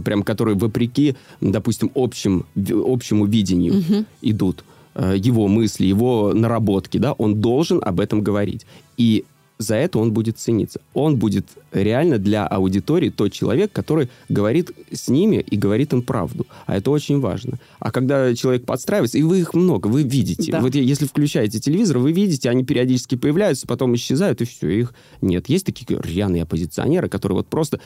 прям 0.00 0.22
которые 0.22 0.56
вопреки, 0.56 1.16
допустим, 1.40 1.90
общим, 1.94 2.46
общему 2.56 3.26
видению 3.26 4.04
идут 4.22 4.60
э, 4.60 4.77
его 4.94 5.48
мысли, 5.48 5.86
его 5.86 6.32
наработки, 6.34 6.98
да, 6.98 7.12
он 7.12 7.40
должен 7.40 7.80
об 7.82 8.00
этом 8.00 8.22
говорить. 8.22 8.66
И 8.96 9.24
за 9.58 9.74
это 9.74 9.98
он 9.98 10.12
будет 10.12 10.38
цениться. 10.38 10.80
Он 10.94 11.16
будет 11.16 11.46
реально 11.72 12.18
для 12.18 12.46
аудитории 12.46 13.10
тот 13.10 13.32
человек, 13.32 13.72
который 13.72 14.08
говорит 14.28 14.70
с 14.92 15.08
ними 15.08 15.36
и 15.36 15.56
говорит 15.56 15.92
им 15.92 16.02
правду. 16.02 16.46
А 16.66 16.76
это 16.76 16.92
очень 16.92 17.18
важно. 17.18 17.58
А 17.80 17.90
когда 17.90 18.34
человек 18.36 18.64
подстраивается, 18.64 19.18
и 19.18 19.22
вы 19.22 19.40
их 19.40 19.54
много, 19.54 19.88
вы 19.88 20.04
видите. 20.04 20.52
Да. 20.52 20.60
Вот 20.60 20.76
если 20.76 21.06
включаете 21.06 21.58
телевизор, 21.58 21.98
вы 21.98 22.12
видите, 22.12 22.48
они 22.50 22.64
периодически 22.64 23.16
появляются, 23.16 23.66
потом 23.66 23.96
исчезают, 23.96 24.40
и 24.40 24.44
все, 24.44 24.68
их 24.68 24.94
нет. 25.20 25.48
Есть 25.48 25.66
такие 25.66 26.00
рьяные 26.00 26.44
оппозиционеры, 26.44 27.08
которые 27.08 27.38
вот 27.38 27.48
просто 27.48 27.80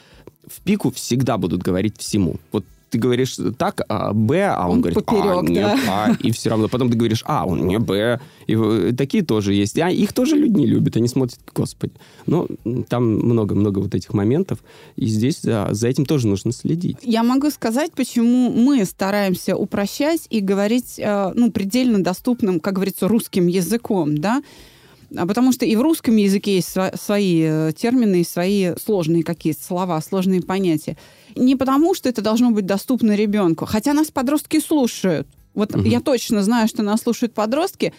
в 0.47 0.61
пику 0.61 0.91
всегда 0.91 1.39
будут 1.39 1.63
говорить 1.63 1.95
всему. 1.97 2.37
Вот 2.53 2.67
ты 2.93 2.99
говоришь 2.99 3.39
так, 3.57 3.81
а 3.89 4.13
Б, 4.13 4.45
а 4.55 4.67
он, 4.67 4.75
Он 4.75 4.81
говорит, 4.83 4.99
а, 4.99 5.01
поперек, 5.01 5.49
не 5.49 5.61
да. 5.61 5.79
А, 5.89 6.13
и 6.21 6.31
все 6.31 6.51
равно. 6.51 6.69
Потом 6.69 6.91
ты 6.91 6.97
говоришь, 6.97 7.25
а, 7.27 7.47
он 7.47 7.67
не 7.67 7.79
Б. 7.79 8.21
И 8.47 8.55
э, 8.55 8.93
такие 8.97 9.25
тоже 9.25 9.55
есть. 9.55 9.79
А 9.79 9.91
их 9.91 10.13
тоже 10.13 10.37
люди 10.37 10.59
не 10.59 10.67
любят, 10.67 10.95
они 10.97 11.09
смотрят, 11.09 11.41
господи. 11.55 11.95
Но 12.27 12.47
там 12.91 13.05
много-много 13.05 13.79
вот 13.79 13.95
этих 13.95 14.13
моментов, 14.13 14.59
и 14.97 15.07
здесь 15.07 15.41
за, 15.41 15.69
за 15.71 15.89
этим 15.89 16.05
тоже 16.05 16.29
нужно 16.29 16.53
следить. 16.53 16.99
Я 17.01 17.23
могу 17.23 17.49
сказать, 17.51 17.93
почему 17.93 18.51
мы 18.51 18.85
стараемся 18.85 19.57
упрощать 19.57 20.27
и 20.29 20.41
говорить 20.41 20.99
э, 20.99 21.33
ну, 21.35 21.51
предельно 21.51 22.05
доступным, 22.05 22.61
как 22.61 22.75
говорится, 22.75 23.09
русским 23.09 23.47
языком, 23.47 24.19
да, 24.19 24.43
А 25.17 25.27
потому 25.27 25.53
что 25.53 25.65
и 25.65 25.75
в 25.77 25.81
русском 25.81 26.17
языке 26.17 26.57
есть 26.57 26.77
свои 27.01 27.43
э, 27.43 27.73
термины, 27.75 28.23
свои 28.23 28.75
сложные 28.77 29.23
какие-то 29.23 29.65
слова, 29.65 29.99
сложные 30.03 30.43
понятия. 30.43 30.99
Не 31.37 31.57
потому, 31.57 31.95
что 31.95 32.09
это 32.09 32.23
должно 32.23 32.51
быть 32.51 32.67
доступно 32.67 33.15
ребенку, 33.15 33.67
хотя 33.67 33.93
нас 33.95 34.11
подростки 34.11 34.61
слушают. 34.61 35.27
Вот 35.55 35.75
Мгм. 35.75 35.85
я 35.85 36.01
точно 36.01 36.43
знаю, 36.43 36.69
что 36.69 36.83
нас 36.83 37.03
слушают 37.03 37.35
подростки. 37.35 37.93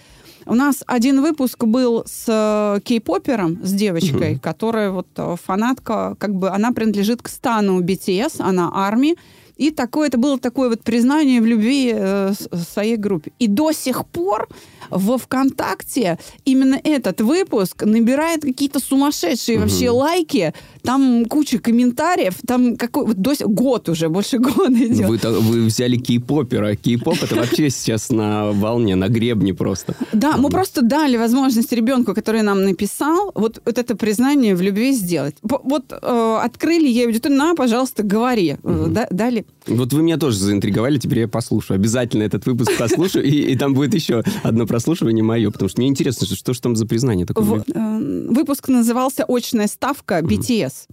У 0.45 0.55
нас 0.55 0.83
один 0.87 1.21
выпуск 1.21 1.63
был 1.63 2.03
с 2.05 2.25
э, 2.27 2.79
кей-попером, 2.83 3.59
с 3.63 3.71
девочкой, 3.73 4.31
Мгм. 4.31 4.39
которая 4.39 4.89
вот 4.91 5.07
э, 5.15 5.35
фанатка, 5.41 6.15
как 6.19 6.33
бы 6.35 6.49
она 6.49 6.71
принадлежит 6.71 7.21
к 7.21 7.29
стану 7.29 7.79
BTS, 7.81 8.35
она 8.39 8.69
армии. 8.73 9.15
И 9.55 9.69
такое, 9.69 10.07
это 10.07 10.17
было 10.17 10.39
такое 10.39 10.67
вот 10.69 10.81
признание 10.81 11.39
в 11.39 11.45
любви 11.45 11.91
э, 11.95 12.33
своей 12.73 12.97
группе. 12.97 13.31
И 13.39 13.47
до 13.47 13.71
сих 13.71 14.05
пор 14.07 14.49
во 14.95 15.17
ВКонтакте 15.17 16.17
именно 16.45 16.79
этот 16.83 17.21
выпуск 17.21 17.83
набирает 17.83 18.41
какие-то 18.41 18.79
сумасшедшие 18.79 19.57
Мгм. 19.57 19.67
вообще 19.67 19.89
лайки, 19.89 20.53
там 20.81 21.25
куча 21.25 21.59
комментариев, 21.59 22.35
там 22.47 22.75
какой 22.75 23.05
вот 23.07 23.17
до 23.17 23.33
год 23.45 23.89
уже, 23.89 24.09
больше 24.09 24.38
года 24.39 24.73
идет. 24.73 25.07
Вы, 25.07 25.17
вы 25.39 25.65
взяли 25.65 25.97
кей-попера. 25.97 26.75
Кей-поп 26.75 27.17
это 27.23 27.35
вообще 27.35 27.69
сейчас 27.69 28.09
на 28.09 28.51
волне, 28.51 28.95
на 28.95 29.07
гребне 29.07 29.53
просто. 29.53 29.95
Да, 30.13 30.38
мы 30.38 30.50
просто 30.50 30.81
дали 30.81 31.17
возможность 31.17 31.71
ребенку, 31.73 32.13
который 32.13 32.41
нам 32.41 32.63
написал, 32.63 33.31
вот, 33.35 33.62
вот 33.65 33.77
это 33.77 33.95
признание 33.95 34.55
в 34.55 34.62
любви 34.62 34.91
сделать. 34.93 35.35
Вот 35.41 35.91
э, 35.91 36.39
открыли 36.43 36.88
ей 36.88 37.05
аудиторию, 37.05 37.38
на, 37.38 37.55
пожалуйста, 37.55 38.03
говори. 38.03 38.57
Э, 38.63 38.85
да- 38.89 39.07
дали. 39.09 39.45
Вот 39.67 39.93
вы 39.93 40.01
меня 40.03 40.17
тоже 40.17 40.38
заинтриговали, 40.38 40.98
теперь 40.98 41.20
я 41.20 41.27
послушаю. 41.27 41.75
Обязательно 41.75 42.24
этот 42.24 42.46
выпуск 42.46 42.72
послушаю, 42.77 43.25
и, 43.25 43.32
и 43.53 43.55
там 43.58 43.74
будет 43.74 43.93
еще 43.93 44.24
одно 44.43 44.65
прослушивание 44.67 45.24
мое, 45.24 45.51
потому 45.51 45.70
что 45.70 45.79
мне 45.82 45.89
интересно, 45.89 46.25
что, 46.27 46.36
что 46.36 46.53
же 46.53 46.62
там 46.62 46.75
за 46.75 46.86
признание 46.86 47.25
такое. 47.25 47.46
В- 47.46 47.63
э, 47.74 48.27
выпуск 48.29 48.67
назывался 48.67 49.24
«Очная 49.27 49.67
ставка 49.67 50.20
BTS». 50.20 50.88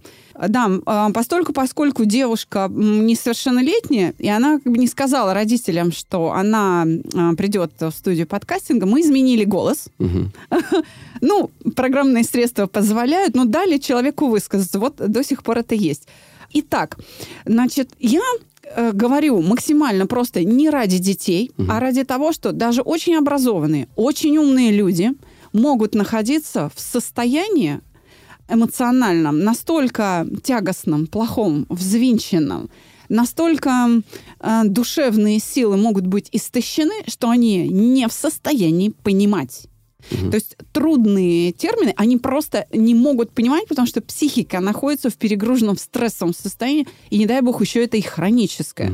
Да, 0.47 0.69
э, 0.85 1.13
постольку, 1.13 1.51
поскольку 1.53 2.05
девушка 2.05 2.69
несовершеннолетняя, 2.71 4.13
и 4.17 4.27
она 4.29 4.59
как 4.59 4.71
бы 4.71 4.77
не 4.77 4.87
сказала 4.87 5.33
родителям, 5.33 5.91
что 5.91 6.31
она 6.31 6.85
э, 6.87 7.35
придет 7.35 7.71
в 7.79 7.91
студию 7.91 8.25
подкастинга, 8.27 8.85
мы 8.85 9.01
изменили 9.01 9.43
голос. 9.43 9.85
Мгм. 9.99 10.31
Ну, 11.23 11.51
программные 11.75 12.23
средства 12.23 12.65
позволяют, 12.65 13.35
но 13.35 13.45
дали 13.45 13.77
человеку 13.77 14.27
высказаться. 14.27 14.79
Вот 14.79 14.95
до 14.95 15.23
сих 15.23 15.43
пор 15.43 15.59
это 15.59 15.75
есть. 15.75 16.07
Итак, 16.53 16.97
значит, 17.45 17.91
я 17.99 18.21
э, 18.63 18.91
говорю 18.93 19.41
максимально 19.41 20.07
просто 20.07 20.43
не 20.43 20.69
ради 20.69 20.97
детей, 20.97 21.51
Мгм. 21.57 21.71
а 21.71 21.79
ради 21.79 22.03
того, 22.03 22.31
что 22.33 22.51
даже 22.51 22.81
очень 22.81 23.15
образованные, 23.15 23.87
очень 23.95 24.37
умные 24.37 24.71
люди 24.71 25.11
могут 25.53 25.95
находиться 25.95 26.71
в 26.75 26.79
состоянии 26.79 27.79
эмоциональном, 28.49 29.43
настолько 29.43 30.27
тягостном, 30.43 31.07
плохом, 31.07 31.65
взвинченном, 31.69 32.69
настолько 33.09 34.01
э, 34.39 34.61
душевные 34.65 35.39
силы 35.39 35.77
могут 35.77 36.05
быть 36.07 36.29
истощены, 36.31 37.03
что 37.07 37.29
они 37.29 37.67
не 37.67 38.07
в 38.07 38.13
состоянии 38.13 38.89
понимать. 39.03 39.67
То 40.09 40.35
есть 40.35 40.57
трудные 40.71 41.51
термины, 41.51 41.93
они 41.97 42.17
просто 42.17 42.67
не 42.71 42.95
могут 42.95 43.31
понимать, 43.31 43.67
потому 43.67 43.87
что 43.87 44.01
психика 44.01 44.59
находится 44.59 45.09
в 45.09 45.15
перегруженном 45.15 45.77
стрессовом 45.77 46.33
состоянии, 46.33 46.87
и 47.09 47.17
не 47.17 47.25
дай 47.25 47.41
бог 47.41 47.61
еще 47.61 47.83
это 47.83 47.97
и 47.97 48.01
хроническое. 48.01 48.91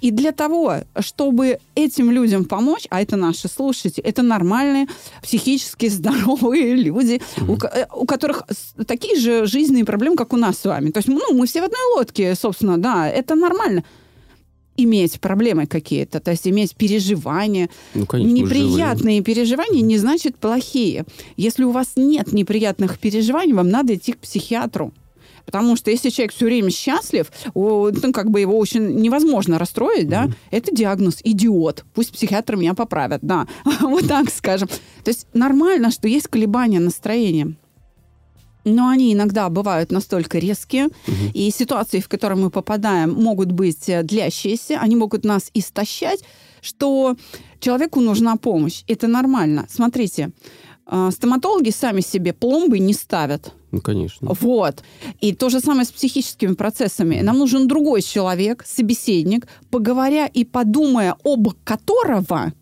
И 0.00 0.10
для 0.10 0.32
того, 0.32 0.76
чтобы 1.00 1.58
этим 1.74 2.10
людям 2.10 2.44
помочь, 2.44 2.86
а 2.90 3.02
это 3.02 3.16
наши 3.16 3.48
слушатели, 3.48 4.04
это 4.04 4.22
нормальные, 4.22 4.86
психически 5.22 5.88
здоровые 5.88 6.74
люди, 6.74 7.20
у, 7.46 7.56
э, 7.56 7.86
у 7.94 8.06
которых 8.06 8.42
такие 8.86 9.18
же 9.18 9.46
жизненные 9.46 9.84
проблемы, 9.84 10.16
как 10.16 10.32
у 10.32 10.36
нас 10.36 10.58
с 10.58 10.64
вами. 10.64 10.90
То 10.90 10.98
есть, 10.98 11.08
ну, 11.08 11.32
мы 11.32 11.46
все 11.46 11.60
в 11.60 11.64
одной 11.64 11.80
лодке, 11.96 12.34
собственно, 12.34 12.78
да, 12.78 13.08
это 13.08 13.34
нормально. 13.34 13.84
Иметь 14.80 15.20
проблемы 15.20 15.66
какие-то, 15.66 16.20
то 16.20 16.30
есть 16.30 16.46
иметь 16.46 16.74
переживания, 16.76 17.68
Ну, 17.94 18.06
конечно. 18.06 18.32
Неприятные 18.32 19.22
переживания 19.22 19.82
не 19.82 19.98
значит 19.98 20.36
плохие. 20.36 21.04
Если 21.36 21.64
у 21.64 21.72
вас 21.72 21.92
нет 21.96 22.32
неприятных 22.32 22.98
переживаний, 22.98 23.54
вам 23.54 23.68
надо 23.68 23.96
идти 23.96 24.12
к 24.12 24.18
психиатру. 24.18 24.92
Потому 25.44 25.76
что 25.76 25.90
если 25.90 26.10
человек 26.10 26.34
все 26.34 26.44
время 26.44 26.70
счастлив, 26.70 27.26
ну, 27.54 28.12
как 28.12 28.30
бы 28.30 28.38
его 28.40 28.58
очень 28.58 29.00
невозможно 29.00 29.58
расстроить, 29.58 30.06
да, 30.08 30.28
это 30.50 30.74
диагноз 30.74 31.20
идиот. 31.24 31.84
Пусть 31.94 32.12
психиатры 32.12 32.56
меня 32.58 32.74
поправят, 32.74 33.20
да, 33.22 33.46
вот 33.80 34.06
так 34.06 34.30
скажем. 34.30 34.68
То 35.04 35.10
есть 35.10 35.26
нормально, 35.32 35.90
что 35.90 36.06
есть 36.06 36.28
колебания 36.28 36.80
настроения. 36.80 37.54
Но 38.64 38.88
они 38.88 39.12
иногда 39.12 39.48
бывают 39.48 39.92
настолько 39.92 40.38
резкие, 40.38 40.86
угу. 40.86 41.30
и 41.34 41.50
ситуации, 41.50 42.00
в 42.00 42.08
которые 42.08 42.38
мы 42.38 42.50
попадаем, 42.50 43.12
могут 43.12 43.52
быть 43.52 43.88
э, 43.88 44.02
длящиеся, 44.02 44.78
они 44.80 44.96
могут 44.96 45.24
нас 45.24 45.50
истощать, 45.54 46.24
что 46.60 47.16
человеку 47.60 48.00
нужна 48.00 48.36
помощь. 48.36 48.82
Это 48.86 49.06
нормально. 49.06 49.66
Смотрите, 49.68 50.30
э, 50.86 51.10
стоматологи 51.12 51.70
сами 51.70 52.00
себе 52.00 52.32
пломбы 52.32 52.78
не 52.78 52.94
ставят. 52.94 53.52
Ну, 53.70 53.80
конечно. 53.80 54.28
Вот. 54.40 54.82
И 55.20 55.34
то 55.34 55.50
же 55.50 55.60
самое 55.60 55.84
с 55.84 55.92
психическими 55.92 56.54
процессами. 56.54 57.20
Нам 57.20 57.38
нужен 57.38 57.68
другой 57.68 58.02
человек, 58.02 58.64
собеседник, 58.66 59.46
поговоря 59.70 60.26
и 60.26 60.44
подумая, 60.44 61.16
об 61.24 61.48
которого 61.64 62.52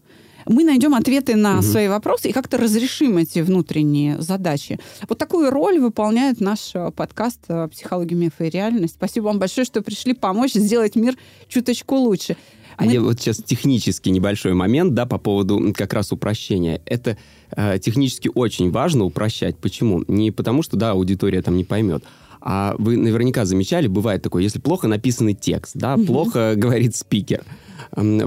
мы 0.47 0.65
найдем 0.65 0.95
ответы 0.95 1.37
на 1.37 1.57
угу. 1.57 1.62
свои 1.62 1.88
вопросы 1.88 2.29
и 2.29 2.33
как-то 2.33 2.57
разрешим 2.57 3.19
эти 3.19 3.41
внутренние 3.41 4.21
задачи. 4.21 4.79
Вот 5.09 5.19
такую 5.19 5.50
роль 5.50 5.79
выполняет 5.79 6.41
наш 6.41 6.75
э, 6.75 6.91
подкаст 6.93 7.41
э, 7.49 7.69
«Психология, 7.69 8.15
мифы 8.15 8.47
и 8.47 8.50
реальность». 8.50 8.95
Спасибо 8.95 9.26
вам 9.26 9.38
большое, 9.38 9.65
что 9.65 9.83
пришли 9.83 10.15
помочь 10.15 10.53
сделать 10.53 10.95
мир 10.95 11.17
чуточку 11.49 11.97
лучше. 11.97 12.37
А 12.76 12.85
мы... 12.85 12.93
я 12.93 13.00
вот 13.00 13.19
сейчас 13.21 13.38
технически 13.38 14.09
небольшой 14.11 14.55
момент, 14.55 14.95
да, 14.95 15.07
по 15.07 15.19
поводу 15.19 15.73
как 15.75 15.93
раз 15.93 16.12
упрощения. 16.12 16.81
Это 16.87 17.17
э, 17.50 17.79
технически 17.79 18.31
очень 18.35 18.71
важно 18.71 19.05
упрощать. 19.05 19.57
Почему? 19.59 20.05
Не 20.09 20.31
потому, 20.31 20.62
что, 20.62 20.76
да, 20.76 20.93
аудитория 20.93 21.43
там 21.43 21.57
не 21.57 21.65
поймет, 21.65 22.05
а 22.41 22.76
вы 22.79 22.97
наверняка 22.97 23.45
замечали, 23.45 23.88
бывает 23.88 24.23
такое, 24.23 24.43
если 24.43 24.61
плохо 24.61 24.87
написанный 24.87 25.35
текст, 25.35 25.73
да, 25.75 25.97
плохо 25.97 26.55
говорит 26.57 26.95
спикер, 26.95 27.43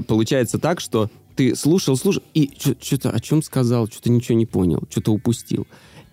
получается 0.06 0.58
так, 0.58 0.80
что 0.80 1.08
ты 1.36 1.54
слушал, 1.54 1.96
слушал, 1.96 2.22
и 2.34 2.50
что-то 2.80 3.10
о 3.10 3.20
чем 3.20 3.42
сказал, 3.42 3.86
что-то 3.88 4.10
ничего 4.10 4.36
не 4.36 4.46
понял, 4.46 4.82
что-то 4.90 5.12
упустил. 5.12 5.66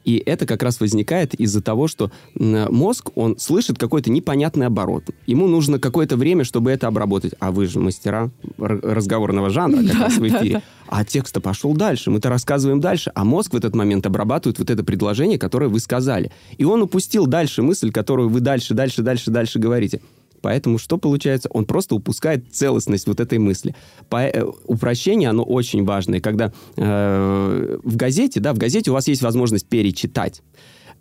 И 0.06 0.24
это 0.26 0.46
как 0.46 0.64
раз 0.64 0.80
возникает 0.80 1.34
из-за 1.34 1.62
того, 1.62 1.90
что 1.90 2.12
мозг, 2.34 3.10
он 3.16 3.38
слышит 3.38 3.78
какой-то 3.78 4.10
непонятный 4.10 4.68
оборот. 4.68 5.04
Ему 5.26 5.48
нужно 5.48 5.80
какое-то 5.80 6.16
время, 6.16 6.46
чтобы 6.46 6.72
это 6.72 6.88
обработать. 6.88 7.34
А 7.40 7.52
вы 7.52 7.68
же 7.68 7.82
мастера 7.82 8.32
разговорного 8.58 9.50
жанра, 9.50 9.86
как 9.86 10.00
раз 10.00 10.14
в 10.14 10.26
эфире. 10.26 10.62
А 10.88 11.04
текст-то 11.04 11.42
пошел 11.42 11.74
дальше, 11.74 12.10
мы-то 12.10 12.30
рассказываем 12.30 12.80
дальше, 12.80 13.12
а 13.16 13.26
мозг 13.26 13.52
в 13.52 13.58
этот 13.58 13.76
момент 13.76 14.06
обрабатывает 14.06 14.60
вот 14.60 14.70
это 14.70 14.82
предложение, 14.86 15.38
которое 15.38 15.68
вы 15.68 15.82
сказали. 15.82 16.32
И 16.58 16.64
он 16.64 16.82
упустил 16.82 17.28
дальше 17.28 17.62
мысль, 17.62 17.92
которую 17.92 18.30
вы 18.30 18.40
дальше, 18.40 18.74
дальше, 18.74 19.02
дальше, 19.02 19.30
дальше 19.30 19.60
говорите. 19.60 20.00
Поэтому 20.41 20.77
что 20.77 20.98
получается? 20.98 21.50
Он 21.51 21.65
просто 21.65 21.96
упускает 21.96 22.53
целостность 22.53 23.08
вот 23.08 23.20
этой 23.20 23.38
мысли. 23.38 23.75
По, 24.10 24.17
э, 24.17 24.44
упрощение, 24.65 25.29
оно 25.29 25.44
очень 25.44 25.84
важное. 25.84 26.20
Когда 26.20 26.53
э, 26.75 27.79
в 27.84 27.96
газете, 27.96 28.39
да, 28.39 28.53
в 28.53 28.58
газете 28.58 28.91
у 28.91 28.94
вас 28.94 29.08
есть 29.08 29.22
возможность 29.22 29.67
перечитать. 29.67 30.41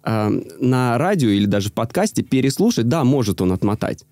Э, 0.05 0.29
на 0.61 0.99
радио 0.99 1.29
или 1.29 1.47
даже 1.47 1.69
в 1.71 1.73
подкасте 1.73 2.23
переслушать, 2.23 2.89
да, 2.89 3.05
может 3.05 3.41
он 3.41 3.53
отмотать. 3.53 4.05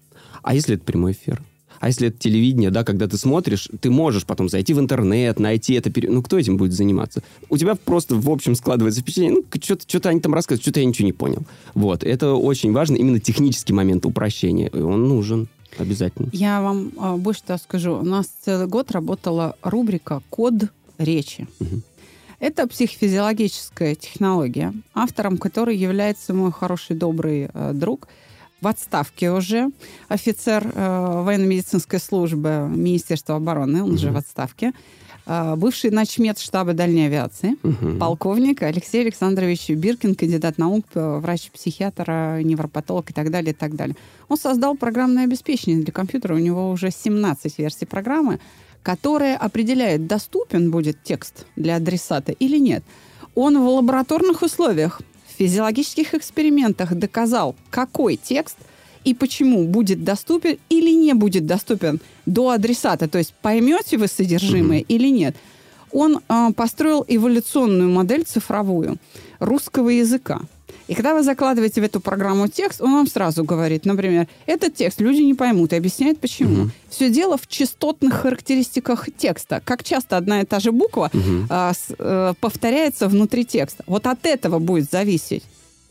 А 0.42 0.54
если 0.54 0.76
это 0.76 0.84
прямой 0.84 1.12
эфир? 1.12 1.42
А 1.80 1.88
если 1.88 2.08
это 2.08 2.18
телевидение, 2.18 2.70
да, 2.70 2.84
когда 2.84 3.06
ты 3.08 3.16
смотришь, 3.16 3.68
ты 3.80 3.90
можешь 3.90 4.24
потом 4.24 4.48
зайти 4.48 4.74
в 4.74 4.80
интернет, 4.80 5.38
найти 5.38 5.74
это. 5.74 5.90
Ну, 6.08 6.22
кто 6.22 6.38
этим 6.38 6.56
будет 6.56 6.72
заниматься? 6.72 7.22
У 7.48 7.56
тебя 7.56 7.74
просто, 7.74 8.16
в 8.16 8.30
общем, 8.30 8.54
складывается 8.54 9.00
впечатление, 9.00 9.40
ну, 9.40 9.60
что-то, 9.60 9.84
что-то 9.86 10.08
они 10.08 10.20
там 10.20 10.34
рассказывают, 10.34 10.62
что-то 10.62 10.80
я 10.80 10.86
ничего 10.86 11.06
не 11.06 11.12
понял. 11.12 11.42
Вот. 11.74 12.04
Это 12.04 12.34
очень 12.34 12.72
важно, 12.72 12.96
именно 12.96 13.20
технический 13.20 13.72
момент 13.72 14.06
упрощения. 14.06 14.68
И 14.68 14.80
он 14.80 15.08
нужен. 15.08 15.48
Обязательно. 15.76 16.28
Я 16.32 16.62
вам 16.62 16.92
э, 16.96 17.16
больше 17.16 17.42
того 17.42 17.58
скажу. 17.58 17.98
У 17.98 18.04
нас 18.04 18.26
целый 18.42 18.68
год 18.68 18.92
работала 18.92 19.56
рубрика 19.62 20.22
«Код 20.30 20.54
речи». 20.98 21.48
Угу. 21.58 21.82
Это 22.38 22.68
психофизиологическая 22.68 23.96
технология, 23.96 24.72
автором 24.94 25.36
которой 25.36 25.76
является 25.76 26.32
мой 26.32 26.52
хороший, 26.52 26.94
добрый 26.94 27.48
э, 27.52 27.72
друг– 27.74 28.06
в 28.64 28.66
отставке 28.66 29.30
уже, 29.30 29.70
офицер 30.08 30.66
э, 30.74 31.22
военно-медицинской 31.22 32.00
службы 32.00 32.66
Министерства 32.68 33.36
обороны, 33.36 33.82
он 33.82 33.90
угу. 33.90 33.98
же 33.98 34.10
в 34.10 34.16
отставке, 34.16 34.72
э, 35.26 35.54
бывший 35.56 35.90
начмет 35.90 36.38
штаба 36.38 36.72
дальней 36.72 37.06
авиации, 37.06 37.56
угу. 37.62 37.98
полковник 37.98 38.62
Алексей 38.62 39.02
Александрович 39.02 39.68
Биркин, 39.68 40.14
кандидат 40.14 40.56
наук, 40.56 40.86
э, 40.94 41.18
врач-психиатр, 41.18 42.40
невропатолог 42.42 43.10
и 43.10 43.12
так 43.12 43.30
далее, 43.30 43.52
и 43.52 43.54
так 43.54 43.76
далее. 43.76 43.96
Он 44.28 44.38
создал 44.38 44.76
программное 44.76 45.24
обеспечение 45.24 45.84
для 45.84 45.92
компьютера, 45.92 46.34
у 46.34 46.38
него 46.38 46.70
уже 46.70 46.90
17 46.90 47.58
версий 47.58 47.84
программы, 47.84 48.40
которая 48.82 49.36
определяет, 49.36 50.06
доступен 50.06 50.70
будет 50.70 51.02
текст 51.02 51.46
для 51.56 51.76
адресата 51.76 52.32
или 52.32 52.58
нет. 52.58 52.82
Он 53.34 53.62
в 53.62 53.68
лабораторных 53.68 54.40
условиях 54.42 55.02
физиологических 55.38 56.14
экспериментах 56.14 56.94
доказал, 56.94 57.54
какой 57.70 58.16
текст 58.16 58.56
и 59.04 59.14
почему 59.14 59.66
будет 59.66 60.02
доступен 60.02 60.58
или 60.68 60.90
не 60.90 61.14
будет 61.14 61.46
доступен 61.46 62.00
до 62.26 62.50
адресата. 62.50 63.08
То 63.08 63.18
есть 63.18 63.34
поймете 63.42 63.98
вы 63.98 64.08
содержимое 64.08 64.80
mm-hmm. 64.80 64.86
или 64.88 65.08
нет. 65.08 65.36
Он 65.92 66.20
э, 66.28 66.52
построил 66.56 67.04
эволюционную 67.06 67.90
модель 67.90 68.24
цифровую 68.24 68.96
русского 69.38 69.90
языка. 69.90 70.40
И 70.86 70.94
когда 70.94 71.14
вы 71.14 71.22
закладываете 71.22 71.80
в 71.80 71.84
эту 71.84 72.00
программу 72.00 72.48
текст, 72.48 72.82
он 72.82 72.92
вам 72.92 73.06
сразу 73.06 73.42
говорит, 73.42 73.86
например, 73.86 74.28
этот 74.46 74.74
текст 74.74 75.00
люди 75.00 75.22
не 75.22 75.34
поймут 75.34 75.72
и 75.72 75.76
объясняет 75.76 76.20
почему. 76.20 76.64
Угу. 76.64 76.70
Все 76.90 77.10
дело 77.10 77.38
в 77.38 77.46
частотных 77.46 78.14
характеристиках 78.14 79.08
текста. 79.16 79.62
Как 79.64 79.82
часто 79.82 80.16
одна 80.16 80.42
и 80.42 80.44
та 80.44 80.60
же 80.60 80.72
буква 80.72 81.10
угу. 81.12 81.46
а, 81.48 81.72
с, 81.72 81.86
а, 81.98 82.34
повторяется 82.34 83.08
внутри 83.08 83.44
текста. 83.44 83.82
Вот 83.86 84.06
от 84.06 84.26
этого 84.26 84.58
будет 84.58 84.90
зависеть 84.90 85.42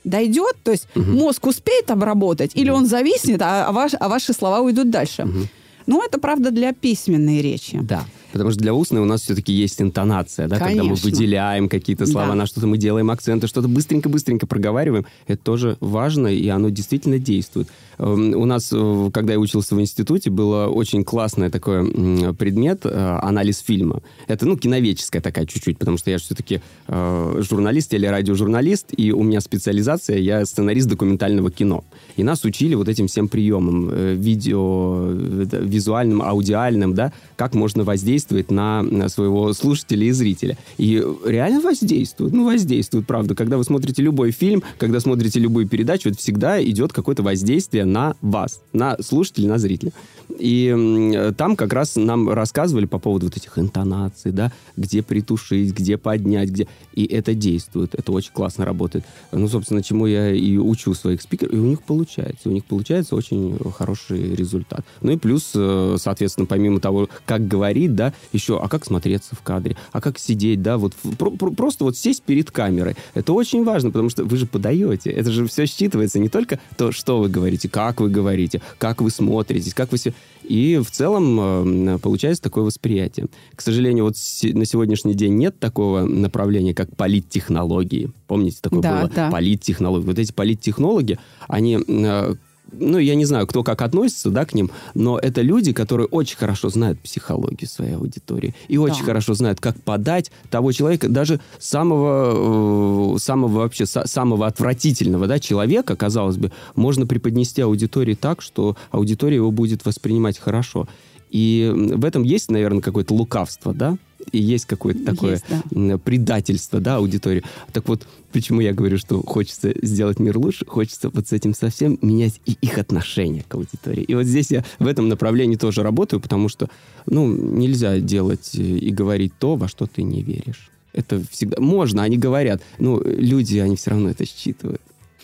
дойдет, 0.04 0.58
то 0.64 0.72
есть 0.72 0.88
угу. 0.96 1.06
мозг 1.06 1.48
успеет 1.48 1.90
обработать, 1.90 2.52
или 2.56 2.70
он 2.70 2.86
зависнет, 2.86 3.42
а, 3.42 3.68
а, 3.68 3.72
ваш, 3.72 3.94
а 3.98 4.10
ваши 4.10 4.34
слова 4.34 4.60
уйдут 4.60 4.90
дальше. 4.90 5.24
Угу. 5.24 5.48
Ну, 5.86 6.04
это 6.06 6.20
правда 6.20 6.52
для 6.52 6.74
письменной 6.74 7.42
речи. 7.42 7.80
Да. 7.82 8.06
Потому 8.34 8.50
что 8.50 8.60
для 8.60 8.74
устной 8.74 9.00
у 9.00 9.06
нас 9.06 9.22
все-таки 9.22 9.54
есть 9.54 9.80
интонация, 9.80 10.48
да, 10.48 10.58
Конечно. 10.58 10.82
когда 10.82 10.90
мы 10.90 10.96
выделяем 10.96 11.70
какие-то 11.70 12.08
слова, 12.08 12.30
да. 12.30 12.34
на 12.34 12.46
что-то 12.48 12.66
мы 12.66 12.80
делаем 12.80 13.12
акценты, 13.12 13.46
что-то 13.46 13.68
быстренько-быстренько 13.68 14.48
проговариваем. 14.48 15.06
Это 15.28 15.44
тоже 15.44 15.78
важно, 15.80 16.28
и 16.28 16.48
оно 16.48 16.70
действительно 16.70 17.20
действует. 17.20 17.70
Эм, 18.00 18.34
у 18.34 18.46
нас, 18.46 18.72
э, 18.74 19.10
когда 19.14 19.34
я 19.34 19.40
учился 19.40 19.76
в 19.76 19.82
институте, 19.82 20.32
было 20.32 20.66
очень 20.66 21.04
классный 21.04 21.52
такой 21.52 22.34
предмет 22.34 22.82
э, 22.86 23.20
анализ 23.22 23.60
фильма. 23.60 24.02
Это, 24.28 24.48
ну, 24.48 24.58
киновеческая 24.58 25.22
такая 25.22 25.46
чуть-чуть, 25.46 25.78
потому 25.78 26.00
что 26.00 26.10
я 26.10 26.18
же 26.18 26.24
все-таки 26.24 26.60
э, 26.88 27.42
журналист 27.48 27.94
или 27.94 28.08
радиожурналист, 28.08 28.88
и 28.98 29.12
у 29.12 29.22
меня 29.22 29.42
специализация, 29.42 30.18
я 30.18 30.44
сценарист 30.44 30.90
документального 30.90 31.52
кино. 31.52 31.84
И 32.16 32.24
нас 32.24 32.44
учили 32.46 32.74
вот 32.74 32.90
этим 32.90 33.06
всем 33.06 33.28
приемам, 33.28 34.16
видео, 34.16 35.12
визуальным, 35.12 36.24
аудиальным, 36.24 36.96
да, 36.96 37.14
как 37.36 37.54
можно 37.54 37.84
воздействовать 37.84 38.23
на, 38.32 38.82
на 38.82 39.10
своего 39.10 39.54
слушателя 39.54 40.06
и 40.08 40.12
зрителя. 40.12 40.58
И 40.78 41.04
реально 41.26 41.62
воздействует, 41.62 42.34
ну, 42.34 42.46
воздействует, 42.46 43.06
правда. 43.06 43.36
Когда 43.36 43.58
вы 43.58 43.64
смотрите 43.64 44.02
любой 44.02 44.32
фильм, 44.32 44.64
когда 44.78 45.00
смотрите 45.00 45.40
любую 45.40 45.68
передачу, 45.68 46.10
это 46.10 46.18
всегда 46.18 46.64
идет 46.64 46.94
какое-то 46.94 47.24
воздействие 47.24 47.86
на 47.86 48.16
вас, 48.22 48.62
на 48.74 48.98
слушателей, 49.02 49.48
на 49.48 49.58
зрителя. 49.58 49.92
И 50.40 51.34
там 51.38 51.56
как 51.56 51.74
раз 51.74 51.96
нам 51.96 52.30
рассказывали 52.30 52.86
по 52.86 53.00
поводу 53.00 53.28
вот 53.28 53.38
этих 53.38 53.58
интонаций, 53.58 54.32
да, 54.32 54.52
где 54.78 55.04
притушить, 55.04 55.74
где 55.74 55.98
поднять, 55.98 56.50
где... 56.50 56.68
И 56.94 57.06
это 57.06 57.34
действует, 57.34 57.96
это 57.96 58.12
очень 58.12 58.32
классно 58.32 58.66
работает. 58.66 59.04
Ну, 59.32 59.48
собственно, 59.48 59.84
чему 59.84 60.06
я 60.06 60.32
и 60.32 60.58
учу 60.58 60.94
своих 60.94 61.22
спикеров, 61.22 61.54
и 61.54 61.58
у 61.58 61.66
них 61.66 61.82
получается. 61.84 62.50
У 62.50 62.52
них 62.52 62.66
получается 62.66 63.16
очень 63.16 63.58
хороший 63.76 64.36
результат. 64.36 64.86
Ну 65.02 65.12
и 65.12 65.18
плюс, 65.18 65.52
э, 65.56 65.98
соответственно, 66.00 66.46
помимо 66.46 66.80
того, 66.80 67.10
как 67.26 67.48
говорить, 67.48 67.96
да, 67.96 68.13
еще, 68.32 68.60
а 68.60 68.68
как 68.68 68.86
смотреться 68.86 69.36
в 69.36 69.42
кадре, 69.42 69.76
а 69.92 70.02
как 70.02 70.20
сидеть, 70.20 70.62
да, 70.62 70.78
вот 70.78 70.94
про 71.18 71.32
про 71.32 71.52
просто 71.52 71.84
вот 71.84 71.98
сесть 71.98 72.24
перед 72.24 72.52
камерой. 72.52 72.96
Это 73.14 73.34
очень 73.34 73.64
важно, 73.64 73.92
потому 73.92 74.10
что 74.10 74.24
вы 74.24 74.38
же 74.38 74.46
подаете. 74.46 75.10
Это 75.12 75.32
же 75.32 75.48
все 75.48 75.64
считывается 75.64 76.20
не 76.20 76.30
только 76.30 76.60
то, 76.78 76.92
что 76.92 77.20
вы 77.20 77.30
говорите, 77.30 77.70
как 77.70 78.02
вы 78.02 78.10
говорите, 78.10 78.62
как 78.78 79.02
вы 79.02 79.10
смотритесь, 79.10 79.74
как 79.74 79.92
вы 79.92 79.98
все... 79.98 80.14
И 80.44 80.78
в 80.84 80.92
целом 80.92 81.96
э, 81.96 82.00
получается 82.00 82.44
такое 82.44 82.66
восприятие. 82.66 83.28
К 83.56 83.62
сожалению, 83.62 84.04
вот 84.06 84.16
на 84.54 84.66
сегодняшний 84.66 85.14
день 85.14 85.36
нет 85.36 85.58
такого 85.58 86.02
направления, 86.02 86.74
как 86.74 86.94
политтехнологии. 86.98 88.12
Помните, 88.28 88.58
такое 88.62 88.82
да, 88.82 89.00
было? 89.00 89.12
Да. 89.16 89.32
Политтехнологии. 89.32 90.06
Вот 90.06 90.20
эти 90.20 90.34
политтехнологи, 90.34 91.18
они 91.48 91.80
э, 91.88 92.36
ну, 92.80 92.98
я 92.98 93.16
не 93.16 93.26
знаю, 93.26 93.48
кто 93.48 93.64
как 93.64 93.82
относится, 93.82 94.30
да, 94.30 94.46
к 94.46 94.54
ним, 94.54 94.72
но 94.94 95.18
это 95.18 95.42
люди, 95.42 95.74
которые 95.74 96.08
очень 96.08 96.38
хорошо 96.38 96.70
знают 96.70 97.00
психологию 97.00 97.70
своей 97.70 97.96
аудитории 97.96 98.56
и 98.68 98.78
очень 98.78 99.00
да. 99.00 99.06
хорошо 99.06 99.34
знают, 99.34 99.60
как 99.60 99.82
подать 99.82 100.32
того 100.50 100.72
человека, 100.72 101.10
даже 101.10 101.40
самого, 101.60 103.16
э, 103.16 103.20
самого 103.20 103.60
вообще, 103.60 103.86
самого 103.86 104.48
отвратительного, 104.48 105.28
да, 105.28 105.40
человека, 105.40 105.96
казалось 105.96 106.38
бы, 106.38 106.52
можно 106.76 107.06
преподнести 107.06 107.62
аудитории 107.62 108.16
так, 108.16 108.42
что 108.42 108.76
аудитория 108.92 109.38
его 109.38 109.52
будет 109.52 109.86
воспринимать 109.86 110.38
хорошо. 110.38 110.88
И 111.30 111.72
в 111.74 112.06
этом 112.06 112.22
есть, 112.22 112.52
наверное, 112.52 112.82
какое-то 112.82 113.16
лукавство, 113.16 113.74
да, 113.74 113.98
и 114.32 114.40
есть 114.40 114.66
какое-то 114.66 115.04
такое 115.04 115.32
Есть, 115.32 115.46
да. 115.72 115.98
предательство, 115.98 116.80
да, 116.80 116.98
аудитории. 116.98 117.44
Так 117.72 117.88
вот, 117.88 118.08
почему 118.32 118.62
я 118.62 118.74
говорю, 118.74 118.98
что 118.98 119.22
хочется 119.22 119.74
сделать 119.82 120.20
мир 120.20 120.38
лучше, 120.38 120.66
хочется 120.66 121.10
вот 121.10 121.28
с 121.28 121.32
этим 121.34 121.54
совсем 121.54 121.98
менять 122.02 122.40
и 122.46 122.58
их 122.62 122.78
отношение 122.78 123.44
к 123.48 123.56
аудитории. 123.56 124.04
И 124.04 124.16
вот 124.16 124.26
здесь 124.26 124.52
я 124.52 124.64
в 124.80 124.88
этом 124.88 125.10
направлении 125.10 125.56
тоже 125.56 125.84
работаю, 125.84 126.20
потому 126.20 126.50
что, 126.50 126.70
ну, 127.06 127.28
нельзя 127.28 128.00
делать 128.00 128.52
э, 128.56 128.62
и 128.62 128.92
говорить 128.92 129.34
то, 129.40 129.56
во 129.56 129.68
что 129.68 129.86
ты 129.86 130.04
не 130.04 130.22
веришь. 130.24 130.70
Это 130.94 131.24
всегда... 131.32 131.60
Можно, 131.60 132.04
они 132.04 132.18
говорят, 132.18 132.62
но 132.78 133.02
люди, 133.04 133.58
они 133.58 133.76
все 133.76 133.92
равно 133.92 134.10
это 134.10 134.26
считывают. 134.26 134.82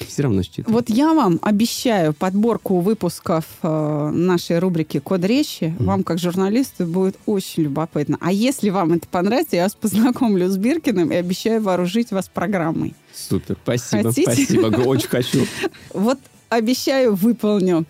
Все 0.08 0.24
равно 0.24 0.44
считывают. 0.44 0.70
Вот 0.70 0.90
я 0.90 1.14
вам 1.14 1.40
обещаю 1.42 2.14
подборку 2.14 2.80
выпусков 2.80 3.46
э, 3.62 4.12
нашей 4.14 4.60
рубрики 4.60 5.00
«Код 5.00 5.24
речи». 5.24 5.76
Вам, 5.80 6.04
как 6.04 6.20
журналисту, 6.20 6.86
будет 6.86 7.18
очень 7.26 7.64
любопытно. 7.64 8.18
А 8.22 8.32
если 8.32 8.70
вам 8.70 8.94
это 8.94 9.08
понравится, 9.08 9.56
я 9.56 9.64
вас 9.64 9.76
познакомлю 9.76 10.50
с 10.50 10.58
Биркиным 10.58 11.12
и 11.12 11.16
обещаю 11.16 11.62
вооружить 11.62 12.12
вас 12.12 12.30
программой. 12.30 12.96
Супер, 13.14 13.58
спасибо, 13.64 14.10
Хотите? 14.10 14.32
спасибо, 14.32 14.66
очень 14.88 15.08
хочу. 15.10 15.46
Вот 15.94 16.20
обещаю, 16.50 17.16
выполню. 17.16 17.86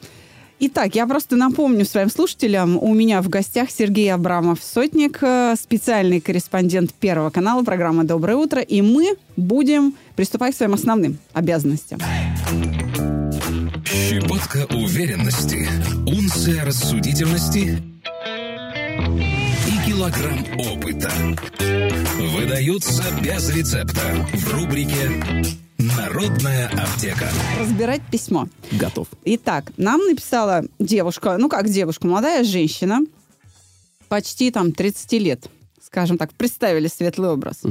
Итак, 0.62 0.93
я 0.93 1.08
просто 1.08 1.38
напомню 1.38 1.86
своим 1.86 2.10
слушателям, 2.10 2.78
у 2.78 2.93
меня 2.93 3.22
в 3.22 3.30
гостях 3.30 3.69
Сергей 3.72 4.13
Абрамов, 4.13 4.60
сотник, 4.62 5.19
э, 5.22 5.56
специальный 5.58 6.19
корреспондент 6.19 6.93
Первого 6.93 7.30
канала 7.30 7.63
программы 7.63 8.04
«Доброе 8.04 8.36
утро», 8.36 8.62
и 8.62 8.82
мы 8.82 9.15
будем 9.38 9.95
приступать 10.17 10.54
к 10.54 10.58
своим 10.58 10.74
основным 10.74 11.17
обязанностям. 11.32 12.00
Щепотка 13.86 14.67
уверенности, 14.76 15.65
унция 16.06 16.65
рассудительности 16.65 17.82
и 19.65 19.89
килограмм 19.89 20.45
опыта. 20.58 21.10
Выдаются 22.36 23.04
без 23.24 23.50
рецепта 23.56 24.28
в 24.34 24.54
рубрике 24.54 25.10
«Народная 25.80 26.68
аптека». 26.68 27.30
Разбирать 27.58 28.02
письмо. 28.12 28.50
Готов. 28.74 29.08
Итак, 29.24 29.72
нам 29.78 30.02
написала 30.06 30.65
девушка, 30.78 31.38
ну 31.38 31.48
как 31.48 31.70
девушка, 31.70 32.06
молодая 32.06 32.44
женщина, 32.44 33.00
почти 34.10 34.52
там 34.52 34.74
30 34.74 35.13
лет, 35.13 35.50
скажем 35.82 36.18
так, 36.18 36.34
представили 36.34 36.88
светлый 36.88 37.30
образ. 37.30 37.62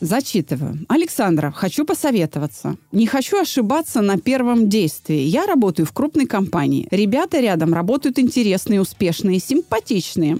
Зачитываю. 0.00 0.84
Александра, 0.88 1.52
хочу 1.52 1.84
посоветоваться. 1.84 2.76
Не 2.90 3.06
хочу 3.06 3.40
ошибаться 3.40 4.00
на 4.00 4.18
первом 4.18 4.68
действии. 4.68 5.20
Я 5.20 5.46
работаю 5.46 5.86
в 5.86 5.92
крупной 5.92 6.26
компании. 6.26 6.88
Ребята 6.90 7.38
рядом 7.40 7.74
работают 7.74 8.18
интересные, 8.18 8.80
успешные, 8.80 9.38
симпатичные. 9.38 10.38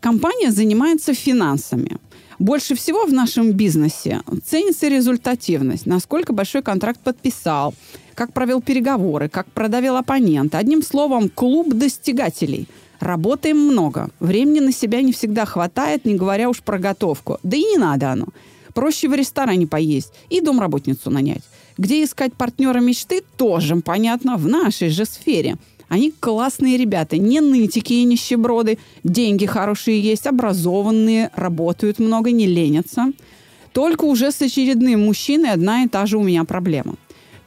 Компания 0.00 0.50
занимается 0.50 1.14
финансами. 1.14 1.98
Больше 2.40 2.74
всего 2.74 3.04
в 3.04 3.12
нашем 3.12 3.52
бизнесе 3.52 4.22
ценится 4.46 4.88
результативность, 4.88 5.84
насколько 5.84 6.32
большой 6.32 6.62
контракт 6.62 6.98
подписал, 6.98 7.74
как 8.14 8.32
провел 8.32 8.62
переговоры, 8.62 9.28
как 9.28 9.46
продавил 9.52 9.96
оппонента. 9.96 10.56
Одним 10.56 10.82
словом, 10.82 11.28
клуб 11.28 11.74
достигателей. 11.74 12.66
Работаем 12.98 13.58
много. 13.58 14.08
Времени 14.20 14.60
на 14.60 14.72
себя 14.72 15.02
не 15.02 15.12
всегда 15.12 15.44
хватает, 15.44 16.06
не 16.06 16.14
говоря 16.14 16.48
уж 16.48 16.62
про 16.62 16.78
готовку. 16.78 17.38
Да 17.42 17.58
и 17.58 17.62
не 17.62 17.76
надо 17.76 18.12
оно. 18.12 18.28
Проще 18.72 19.10
в 19.10 19.14
ресторане 19.14 19.66
поесть 19.66 20.14
и 20.30 20.40
домработницу 20.40 21.10
нанять. 21.10 21.42
Где 21.76 22.02
искать 22.02 22.32
партнера 22.32 22.80
мечты, 22.80 23.22
тоже 23.36 23.76
понятно, 23.76 24.38
в 24.38 24.48
нашей 24.48 24.88
же 24.88 25.04
сфере. 25.04 25.58
Они 25.90 26.14
классные 26.20 26.76
ребята, 26.76 27.18
не 27.18 27.40
нытики 27.40 27.94
и 27.94 28.04
нищеброды, 28.04 28.78
деньги 29.02 29.44
хорошие 29.44 30.00
есть, 30.00 30.24
образованные, 30.28 31.30
работают 31.34 31.98
много, 31.98 32.30
не 32.30 32.46
ленятся. 32.46 33.12
Только 33.72 34.04
уже 34.04 34.30
с 34.30 34.40
очередным 34.40 35.04
мужчиной 35.04 35.50
одна 35.50 35.82
и 35.82 35.88
та 35.88 36.06
же 36.06 36.16
у 36.16 36.22
меня 36.22 36.44
проблема. 36.44 36.94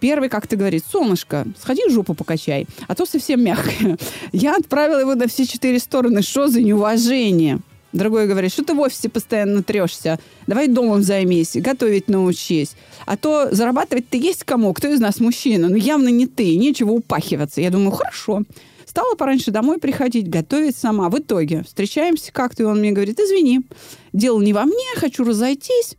Первый 0.02 0.28
как-то 0.28 0.58
говорит, 0.58 0.84
солнышко, 0.92 1.48
сходи 1.58 1.84
жопу 1.90 2.16
покачай, 2.16 2.68
а 2.90 2.96
то 2.96 3.06
совсем 3.06 3.42
мягкое. 3.42 3.98
Я 4.34 4.58
отправила 4.58 5.00
его 5.00 5.16
на 5.16 5.30
все 5.30 5.46
четыре 5.46 5.80
стороны. 5.80 6.22
Что 6.22 6.50
за 6.50 6.62
неуважение? 6.62 7.60
Другой 7.94 8.28
говорит, 8.28 8.52
что 8.52 8.64
ты 8.64 8.74
в 8.74 8.80
офисе 8.80 9.08
постоянно 9.08 9.62
трешься, 9.62 10.20
давай 10.48 10.68
домом 10.68 11.04
займись, 11.04 11.56
готовить 11.56 12.08
научись. 12.08 12.72
А 13.06 13.18
то 13.18 13.50
зарабатывать-то 13.52 14.18
есть 14.18 14.44
кому, 14.44 14.74
кто 14.74 14.88
из 14.88 15.00
нас 15.00 15.20
мужчина, 15.20 15.70
но 15.70 15.76
явно 15.76 16.10
не 16.10 16.26
ты, 16.26 16.58
нечего 16.58 16.92
упахиваться. 16.92 17.62
Я 17.62 17.70
думаю, 17.70 17.92
хорошо. 17.92 18.42
Стала 18.86 19.16
пораньше 19.16 19.52
домой 19.52 19.78
приходить, 19.78 20.28
готовить 20.28 20.76
сама. 20.76 21.10
В 21.10 21.20
итоге 21.20 21.64
встречаемся 21.64 22.32
как-то, 22.32 22.64
и 22.64 22.66
он 22.66 22.80
мне 22.80 22.92
говорит, 22.92 23.20
извини, 23.20 23.62
дело 24.12 24.42
не 24.42 24.54
во 24.54 24.64
мне, 24.64 24.86
хочу 24.96 25.24
разойтись. 25.24 25.96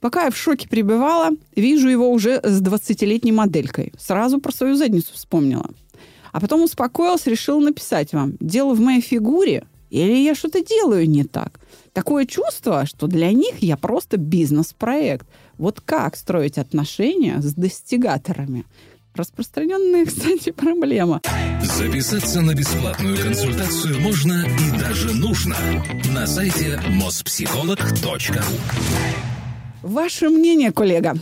Пока 0.00 0.24
я 0.24 0.30
в 0.30 0.36
шоке 0.36 0.68
пребывала, 0.68 1.30
вижу 1.56 1.88
его 1.88 2.10
уже 2.10 2.40
с 2.42 2.60
20-летней 2.62 3.32
моделькой. 3.32 3.92
Сразу 3.98 4.38
про 4.38 4.52
свою 4.52 4.74
задницу 4.74 5.12
вспомнила. 5.14 5.70
А 6.32 6.40
потом 6.40 6.62
успокоился, 6.62 7.30
решил 7.30 7.60
написать 7.60 8.12
вам. 8.12 8.34
Дело 8.40 8.74
в 8.74 8.80
моей 8.80 9.00
фигуре 9.00 9.66
или 9.90 10.16
я 10.16 10.34
что-то 10.34 10.64
делаю 10.64 11.08
не 11.08 11.24
так? 11.24 11.60
Такое 11.92 12.26
чувство, 12.26 12.86
что 12.86 13.06
для 13.06 13.32
них 13.32 13.58
я 13.60 13.76
просто 13.76 14.16
бизнес-проект. 14.16 15.26
Вот 15.56 15.80
как 15.80 16.16
строить 16.16 16.58
отношения 16.58 17.40
с 17.40 17.54
достигаторами? 17.54 18.64
Распространенная, 19.14 20.06
кстати, 20.06 20.50
проблема. 20.50 21.20
Записаться 21.62 22.40
на 22.40 22.54
бесплатную 22.54 23.16
консультацию 23.16 24.00
можно 24.00 24.44
и 24.44 24.78
даже 24.78 25.12
нужно 25.14 25.56
на 26.12 26.26
сайте 26.26 26.80
mospsycholog.ru. 26.88 28.42
Ваше 29.82 30.28
мнение, 30.28 30.70
коллега? 30.72 31.16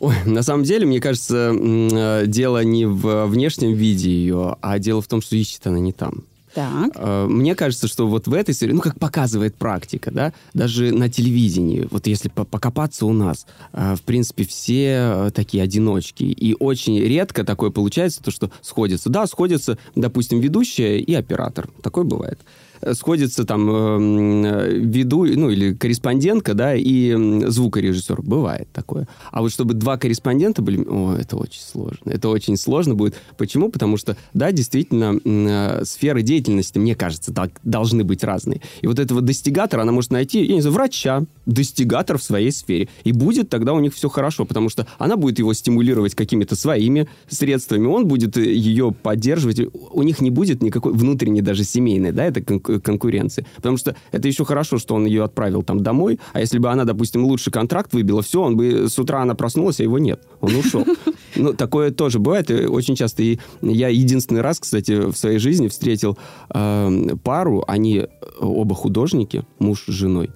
Ой, 0.00 0.14
на 0.24 0.42
самом 0.42 0.64
деле, 0.64 0.86
мне 0.86 1.00
кажется, 1.00 1.52
э, 1.54 2.24
дело 2.26 2.64
не 2.64 2.86
в 2.86 3.26
внешнем 3.26 3.74
виде 3.74 4.10
ее, 4.10 4.56
а 4.62 4.78
дело 4.78 5.02
в 5.02 5.06
том, 5.06 5.20
что 5.20 5.36
ищет 5.36 5.66
она 5.66 5.78
не 5.78 5.92
там. 5.92 6.24
Так. 6.54 6.90
Э, 6.96 7.26
Мне 7.28 7.54
кажется, 7.54 7.86
что 7.88 8.06
вот 8.08 8.26
в 8.26 8.34
этой 8.34 8.50
истории, 8.52 8.72
ну, 8.72 8.80
как 8.80 8.98
показывает 8.98 9.54
практика, 9.56 10.10
да, 10.10 10.32
даже 10.54 10.92
на 10.92 11.08
телевидении, 11.08 11.86
вот 11.90 12.06
если 12.06 12.28
по- 12.28 12.44
покопаться 12.44 13.06
у 13.06 13.12
нас, 13.12 13.46
э, 13.72 13.94
в 13.96 14.02
принципе, 14.02 14.44
все 14.44 14.84
э, 15.26 15.30
такие 15.34 15.62
одиночки. 15.62 16.24
И 16.24 16.56
очень 16.58 16.98
редко 16.98 17.44
такое 17.44 17.70
получается, 17.70 18.22
то, 18.22 18.30
что 18.30 18.50
сходятся. 18.62 19.10
Да, 19.10 19.26
сходятся, 19.26 19.78
допустим, 19.94 20.40
ведущая 20.40 20.98
и 20.98 21.14
оператор. 21.14 21.68
Такое 21.82 22.04
бывает. 22.04 22.40
Э, 22.80 22.94
Сходится 22.94 23.44
там 23.44 23.70
эм, 23.70 24.44
э, 24.44 24.72
веду, 24.74 25.24
ну, 25.24 25.50
или 25.50 25.74
корреспондентка, 25.74 26.54
да, 26.54 26.74
и 26.74 27.14
звукорежиссер. 27.46 28.22
Бывает 28.22 28.68
такое. 28.72 29.08
А 29.30 29.42
вот 29.42 29.52
чтобы 29.52 29.74
два 29.74 29.96
корреспондента 29.96 30.62
были, 30.62 30.84
о, 30.86 31.16
это 31.18 31.36
очень 31.36 31.60
сложно. 31.60 32.10
Это 32.10 32.28
очень 32.28 32.56
сложно 32.56 32.94
будет. 32.94 33.14
Почему? 33.36 33.70
Потому 33.70 33.96
что, 33.96 34.16
да, 34.34 34.52
действительно, 34.52 35.18
э, 35.24 35.84
сферы 35.84 36.22
деятельности, 36.22 36.78
мне 36.78 36.94
кажется, 36.94 37.32
должны 37.64 38.04
быть 38.04 38.24
разные. 38.24 38.60
И 38.80 38.86
вот 38.86 38.98
этого 38.98 39.20
достигатора 39.20 39.82
она 39.82 39.92
может 39.92 40.10
найти, 40.10 40.44
я 40.44 40.54
не 40.54 40.60
знаю, 40.60 40.74
врача, 40.74 41.24
достигатор 41.46 42.18
в 42.18 42.22
своей 42.22 42.52
сфере. 42.52 42.88
И 43.04 43.12
будет 43.12 43.48
тогда 43.48 43.72
у 43.72 43.80
них 43.80 43.94
все 43.94 44.08
хорошо, 44.08 44.44
потому 44.44 44.68
что 44.68 44.86
она 44.98 45.16
будет 45.16 45.38
его 45.38 45.52
стимулировать 45.52 46.14
какими-то 46.14 46.56
своими 46.56 47.08
средствами, 47.28 47.86
он 47.86 48.06
будет 48.06 48.36
ее 48.36 48.92
поддерживать. 48.92 49.60
У 49.92 50.02
них 50.02 50.20
не 50.20 50.30
будет 50.30 50.62
никакой 50.62 50.92
внутренней 50.92 51.42
даже 51.42 51.64
семейной, 51.64 52.12
да, 52.12 52.24
это 52.24 52.40
конкуренции. 52.78 53.46
Потому 53.56 53.76
что 53.76 53.96
это 54.12 54.28
еще 54.28 54.44
хорошо, 54.44 54.78
что 54.78 54.94
он 54.94 55.06
ее 55.06 55.24
отправил 55.24 55.62
там 55.62 55.82
домой, 55.82 56.20
а 56.32 56.40
если 56.40 56.58
бы 56.58 56.70
она, 56.70 56.84
допустим, 56.84 57.24
лучший 57.24 57.52
контракт 57.52 57.92
выбила, 57.92 58.22
все, 58.22 58.42
он 58.42 58.56
бы 58.56 58.88
с 58.88 58.98
утра 58.98 59.22
она 59.22 59.34
проснулась, 59.34 59.80
а 59.80 59.82
его 59.82 59.98
нет. 59.98 60.22
Он 60.40 60.54
ушел. 60.54 60.84
Ну, 61.36 61.54
такое 61.54 61.90
тоже 61.90 62.18
бывает, 62.18 62.50
и 62.50 62.66
очень 62.66 62.96
часто. 62.96 63.22
И 63.22 63.38
я 63.62 63.88
единственный 63.88 64.40
раз, 64.40 64.58
кстати, 64.58 65.10
в 65.10 65.16
своей 65.16 65.38
жизни 65.38 65.68
встретил 65.68 66.18
э, 66.52 67.16
пару, 67.22 67.64
они 67.66 68.06
оба 68.40 68.74
художники, 68.74 69.44
муж 69.58 69.84
с 69.86 69.92
женой. 69.92 70.30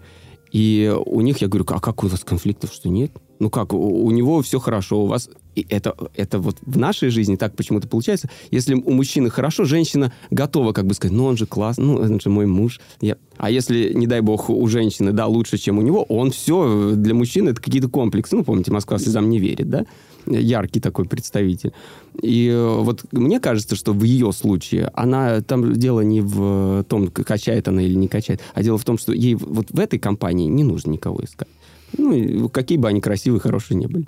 И 0.54 0.94
у 1.06 1.20
них, 1.20 1.38
я 1.38 1.48
говорю, 1.48 1.66
а 1.68 1.80
как 1.80 2.04
у 2.04 2.06
вас 2.06 2.20
конфликтов, 2.20 2.72
что 2.72 2.88
нет? 2.88 3.12
Ну 3.40 3.50
как, 3.50 3.72
у, 3.72 4.04
у 4.04 4.10
него 4.12 4.40
все 4.42 4.60
хорошо, 4.60 5.02
у 5.02 5.06
вас... 5.06 5.28
И 5.54 5.66
это, 5.68 5.94
это 6.14 6.38
вот 6.38 6.56
в 6.62 6.76
нашей 6.76 7.10
жизни 7.10 7.36
так 7.36 7.54
почему-то 7.56 7.88
получается. 7.88 8.28
Если 8.50 8.74
у 8.74 8.90
мужчины 8.90 9.30
хорошо, 9.30 9.64
женщина 9.64 10.12
готова 10.30 10.72
как 10.72 10.86
бы 10.86 10.94
сказать, 10.94 11.16
ну 11.16 11.24
он 11.24 11.36
же 11.36 11.46
классный, 11.46 11.84
ну 11.84 11.96
он 11.96 12.20
же 12.20 12.30
мой 12.30 12.46
муж. 12.46 12.80
Я... 13.00 13.16
А 13.36 13.50
если, 13.50 13.92
не 13.94 14.06
дай 14.06 14.20
бог, 14.20 14.48
у 14.48 14.66
женщины, 14.68 15.12
да, 15.12 15.26
лучше, 15.26 15.58
чем 15.58 15.78
у 15.78 15.82
него, 15.82 16.02
он 16.04 16.30
все, 16.30 16.92
для 16.94 17.14
мужчины 17.14 17.50
это 17.50 17.60
какие-то 17.60 17.88
комплексы. 17.88 18.36
Ну, 18.36 18.44
помните, 18.44 18.70
Москва 18.70 18.98
слезам 18.98 19.28
не 19.28 19.38
верит, 19.38 19.68
да? 19.68 19.86
Яркий 20.26 20.80
такой 20.80 21.04
представитель. 21.04 21.72
И 22.22 22.48
э, 22.48 22.78
вот 22.80 23.04
мне 23.12 23.40
кажется, 23.40 23.76
что 23.76 23.92
в 23.92 24.02
ее 24.04 24.32
случае 24.32 24.90
она 24.94 25.40
там 25.42 25.74
дело 25.74 26.00
не 26.00 26.20
в 26.20 26.84
том, 26.88 27.08
качает 27.08 27.68
она 27.68 27.82
или 27.82 27.94
не 27.94 28.08
качает, 28.08 28.40
а 28.54 28.62
дело 28.62 28.78
в 28.78 28.84
том, 28.84 28.98
что 28.98 29.12
ей 29.12 29.34
вот 29.34 29.70
в 29.70 29.78
этой 29.78 29.98
компании 29.98 30.48
не 30.48 30.64
нужно 30.64 30.92
никого 30.92 31.20
искать. 31.22 31.48
Ну, 31.98 32.48
какие 32.48 32.78
бы 32.78 32.88
они 32.88 33.00
красивые, 33.00 33.40
хорошие 33.40 33.76
не 33.76 33.86
были. 33.86 34.06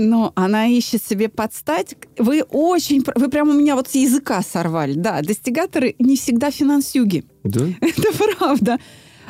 Но 0.00 0.32
она 0.36 0.68
ищет 0.68 1.02
себе 1.04 1.28
подстать. 1.28 1.96
Вы 2.18 2.42
очень... 2.42 3.02
Вы 3.16 3.28
прямо 3.28 3.50
у 3.50 3.54
меня 3.54 3.74
вот 3.74 3.88
с 3.88 3.96
языка 3.96 4.42
сорвали. 4.42 4.92
Да, 4.94 5.20
достигаторы 5.22 5.96
не 5.98 6.16
всегда 6.16 6.52
финансюги. 6.52 7.24
Да? 7.42 7.66
Это 7.80 8.12
правда. 8.16 8.78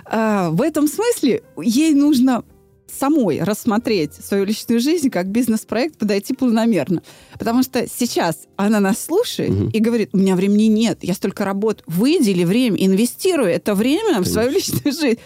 а, 0.05 0.51
в 0.51 0.61
этом 0.61 0.87
смысле 0.87 1.43
ей 1.57 1.95
нужно 1.95 2.45
самой 2.87 3.43
рассмотреть 3.43 4.13
свою 4.15 4.45
личную 4.45 4.81
жизнь 4.81 5.09
как 5.09 5.29
бизнес-проект, 5.29 5.97
подойти 5.97 6.35
планомерно. 6.35 7.03
Потому 7.39 7.63
что 7.63 7.87
сейчас 7.89 8.47
она 8.57 8.79
нас 8.79 9.03
слушает 9.03 9.51
угу. 9.51 9.71
и 9.73 9.79
говорит, 9.79 10.11
у 10.13 10.19
меня 10.19 10.37
времени 10.37 10.65
нет, 10.65 10.99
я 11.01 11.15
столько 11.15 11.47
работаю. 11.47 11.85
Выдели 11.87 12.45
время, 12.45 12.77
инвестируй 12.79 13.53
это 13.53 13.75
время 13.75 14.01
Конечно. 14.05 14.23
в 14.23 14.29
свою 14.29 14.51
личную 14.51 14.93
жизнь. 14.93 15.19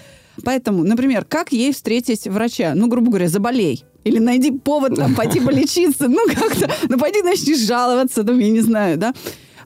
Поэтому, 0.45 0.85
например, 0.85 1.25
как 1.25 1.53
ей 1.53 1.73
встретить 1.73 2.29
врача? 2.29 2.75
Ну, 2.77 2.87
грубо 2.87 3.09
говоря, 3.09 3.29
заболей. 3.29 3.85
Или 4.05 4.19
найди 4.19 4.51
повод 4.51 4.97
там 4.97 5.15
пойти 5.15 5.41
полечиться. 5.45 6.09
Ну, 6.09 6.21
как-то, 6.27 6.71
ну, 6.89 6.99
пойди 6.99 7.23
начни 7.23 7.55
жаловаться, 7.55 8.25
там, 8.25 8.39
я 8.39 8.51
не 8.51 8.61
знаю, 8.61 8.99
да. 8.99 9.15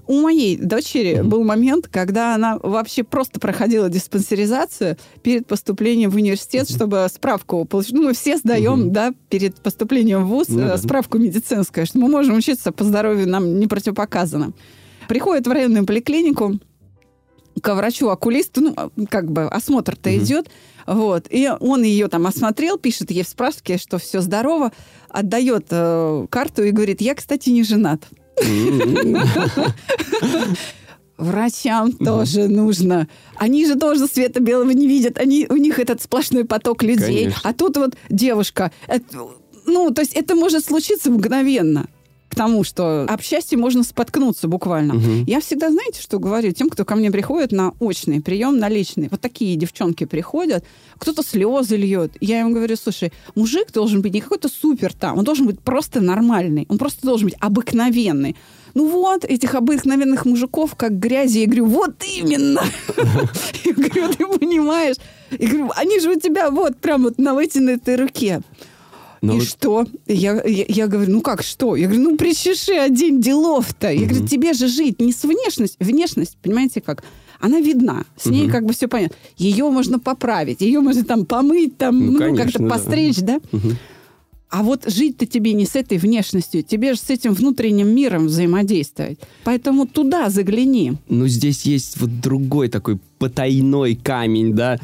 У 0.07 0.21
моей 0.21 0.57
дочери 0.57 1.23
был 1.23 1.43
момент, 1.43 1.89
когда 1.89 2.37
она 2.37 2.59
вообще 2.63 3.03
просто 3.03 3.41
проходила 3.41 3.89
диспансеризацию 3.89 4.97
перед 5.23 5.49
поступлением 5.49 6.11
в 6.11 6.15
университет, 6.15 6.71
чтобы 6.71 7.07
справку 7.13 7.65
получить. 7.65 7.95
Ну, 7.95 8.05
мы 8.05 8.13
все 8.13 8.37
сдаем, 8.37 8.93
да, 8.93 9.13
перед 9.31 9.57
поступлением 9.57 10.25
в 10.25 10.29
ВУЗ 10.29 10.49
ну 10.51 10.77
справку 10.77 11.19
медицинскую, 11.19 11.87
что 11.87 11.99
мы 11.99 12.09
можем 12.09 12.37
учиться 12.37 12.71
по 12.71 12.85
здоровью, 12.85 13.29
нам 13.29 13.59
не 13.59 13.67
противопоказано. 13.67 14.53
Приходит 15.09 15.47
в 15.49 15.51
районную 15.51 15.85
поликлинику, 15.85 16.61
к 17.61 17.75
врачу-окулисту, 17.75 18.61
ну, 18.61 19.07
как 19.09 19.31
бы 19.31 19.45
осмотр-то 19.45 20.11
угу. 20.11 20.19
идет, 20.19 20.49
вот, 20.87 21.27
и 21.31 21.51
он 21.61 21.83
ее 21.83 22.09
там 22.09 22.27
осмотрел, 22.27 22.79
пишет 22.79 23.11
ей 23.11 23.25
в 23.25 23.29
справке, 23.29 23.79
что 23.79 23.99
все 23.99 24.21
здорово, 24.21 24.73
отдает 25.09 25.67
э, 25.71 26.27
карту 26.31 26.63
и 26.63 26.71
говорит, 26.71 27.01
я, 27.01 27.15
кстати, 27.15 27.51
не 27.51 27.65
женат. 27.65 28.03
Врачам 31.19 31.93
тоже 31.93 32.47
нужно. 32.47 33.09
Они 33.37 33.67
же 33.67 33.77
тоже 33.77 34.07
света 34.07 34.41
белого 34.41 34.71
не 34.71 34.87
видят. 34.87 35.19
Они, 35.19 35.47
у 35.49 35.57
них 35.57 35.79
этот 35.79 36.03
сплошной 36.03 36.45
поток 36.45 36.83
людей. 36.83 37.25
Конечно. 37.25 37.41
А 37.43 37.55
тут 37.55 37.79
вот 37.79 37.97
девушка. 38.11 38.71
Это, 38.87 39.27
ну, 39.65 39.91
то 39.93 40.03
есть 40.03 40.13
это 40.13 40.35
может 40.35 40.65
случиться 40.65 41.11
мгновенно 41.11 41.89
тому, 42.37 42.63
что 42.63 43.07
об 43.09 43.23
счастье 43.23 43.59
можно 43.59 43.83
споткнуться 43.83 44.47
буквально. 44.47 44.97
Угу. 44.97 45.25
Я 45.27 45.41
всегда, 45.41 45.71
знаете, 45.71 46.01
что 46.01 46.19
говорю 46.19 46.53
тем, 46.53 46.69
кто 46.69 46.85
ко 46.85 46.95
мне 46.95 47.11
приходит 47.11 47.51
на 47.51 47.73
очный 47.81 48.21
прием, 48.21 48.59
на 48.59 48.69
личный. 48.69 49.09
Вот 49.11 49.21
такие 49.21 49.57
девчонки 49.57 50.05
приходят, 50.05 50.65
кто-то 50.99 51.23
слезы 51.23 51.77
льет. 51.77 52.13
Я 52.21 52.41
им 52.41 52.53
говорю, 52.53 52.77
слушай, 52.77 53.13
мужик 53.35 53.73
должен 53.73 54.03
быть 54.03 54.13
не 54.13 54.21
какой-то 54.21 54.49
супер 54.49 54.93
там, 54.93 55.19
он 55.19 55.25
должен 55.25 55.47
быть 55.47 55.61
просто 55.61 56.01
нормальный, 56.01 56.67
он 56.69 56.79
просто 56.79 57.07
должен 57.07 57.29
быть 57.29 57.37
обыкновенный. 57.41 58.37
Ну 58.75 58.91
вот, 58.91 59.25
этих 59.25 59.55
обыкновенных 59.55 60.27
мужиков, 60.27 60.75
как 60.77 60.99
грязи. 60.99 61.39
Я 61.39 61.47
говорю, 61.47 61.65
вот 61.65 61.95
именно. 62.05 62.61
Я 63.65 63.73
говорю, 63.73 64.13
ты 64.13 64.27
понимаешь? 64.39 64.97
Я 65.31 65.49
говорю, 65.49 65.71
они 65.75 65.99
же 66.01 66.11
у 66.11 66.21
тебя 66.21 66.51
вот 66.51 66.77
прям 66.77 67.05
вот 67.05 67.17
на 67.17 67.33
вытянутой 67.33 67.97
руке. 67.97 68.43
Но 69.27 69.35
и 69.35 69.39
вот... 69.39 69.49
что? 69.49 69.87
Я, 70.07 70.43
я, 70.45 70.65
я 70.69 70.87
говорю, 70.87 71.13
ну 71.13 71.21
как 71.21 71.43
что? 71.43 71.77
Я 71.77 71.87
говорю, 71.87 72.03
ну 72.11 72.17
причеши 72.17 72.73
один 72.73 73.21
делов-то. 73.21 73.91
Я 73.91 74.03
угу. 74.03 74.09
говорю, 74.11 74.27
тебе 74.27 74.53
же 74.53 74.69
жить 74.69 75.01
не 75.01 75.13
с 75.13 75.23
внешностью. 75.23 75.87
Внешность, 75.87 76.37
понимаете 76.43 76.81
как? 76.81 77.03
Она 77.39 77.61
видна, 77.61 78.05
с 78.17 78.27
ней 78.27 78.45
угу. 78.45 78.53
как 78.53 78.65
бы 78.65 78.73
все 78.73 78.89
понятно. 78.89 79.17
Ее 79.37 79.69
можно 79.71 79.99
поправить, 79.99 80.63
ее 80.63 80.81
можно 80.81 81.05
там 81.05 81.27
помыть, 81.27 81.77
там, 81.77 81.99
ну, 81.99 82.19
ну 82.19 82.37
как-то 82.37 82.67
постричь, 82.67 83.19
да? 83.19 83.41
да? 83.53 83.59
Угу. 83.59 83.73
А 84.49 84.63
вот 84.63 84.85
жить-то 84.87 85.27
тебе 85.27 85.53
не 85.53 85.67
с 85.67 85.75
этой 85.75 85.99
внешностью, 85.99 86.63
тебе 86.63 86.95
же 86.95 87.01
с 87.01 87.11
этим 87.11 87.35
внутренним 87.35 87.89
миром 87.89 88.27
взаимодействовать. 88.27 89.19
Поэтому 89.45 89.87
туда 89.87 90.31
загляни. 90.31 90.95
Ну, 91.09 91.27
здесь 91.27 91.63
есть 91.63 92.01
вот 92.01 92.21
другой 92.21 92.69
такой 92.69 92.99
потайной 93.19 93.95
камень, 93.95 94.55
да, 94.55 94.79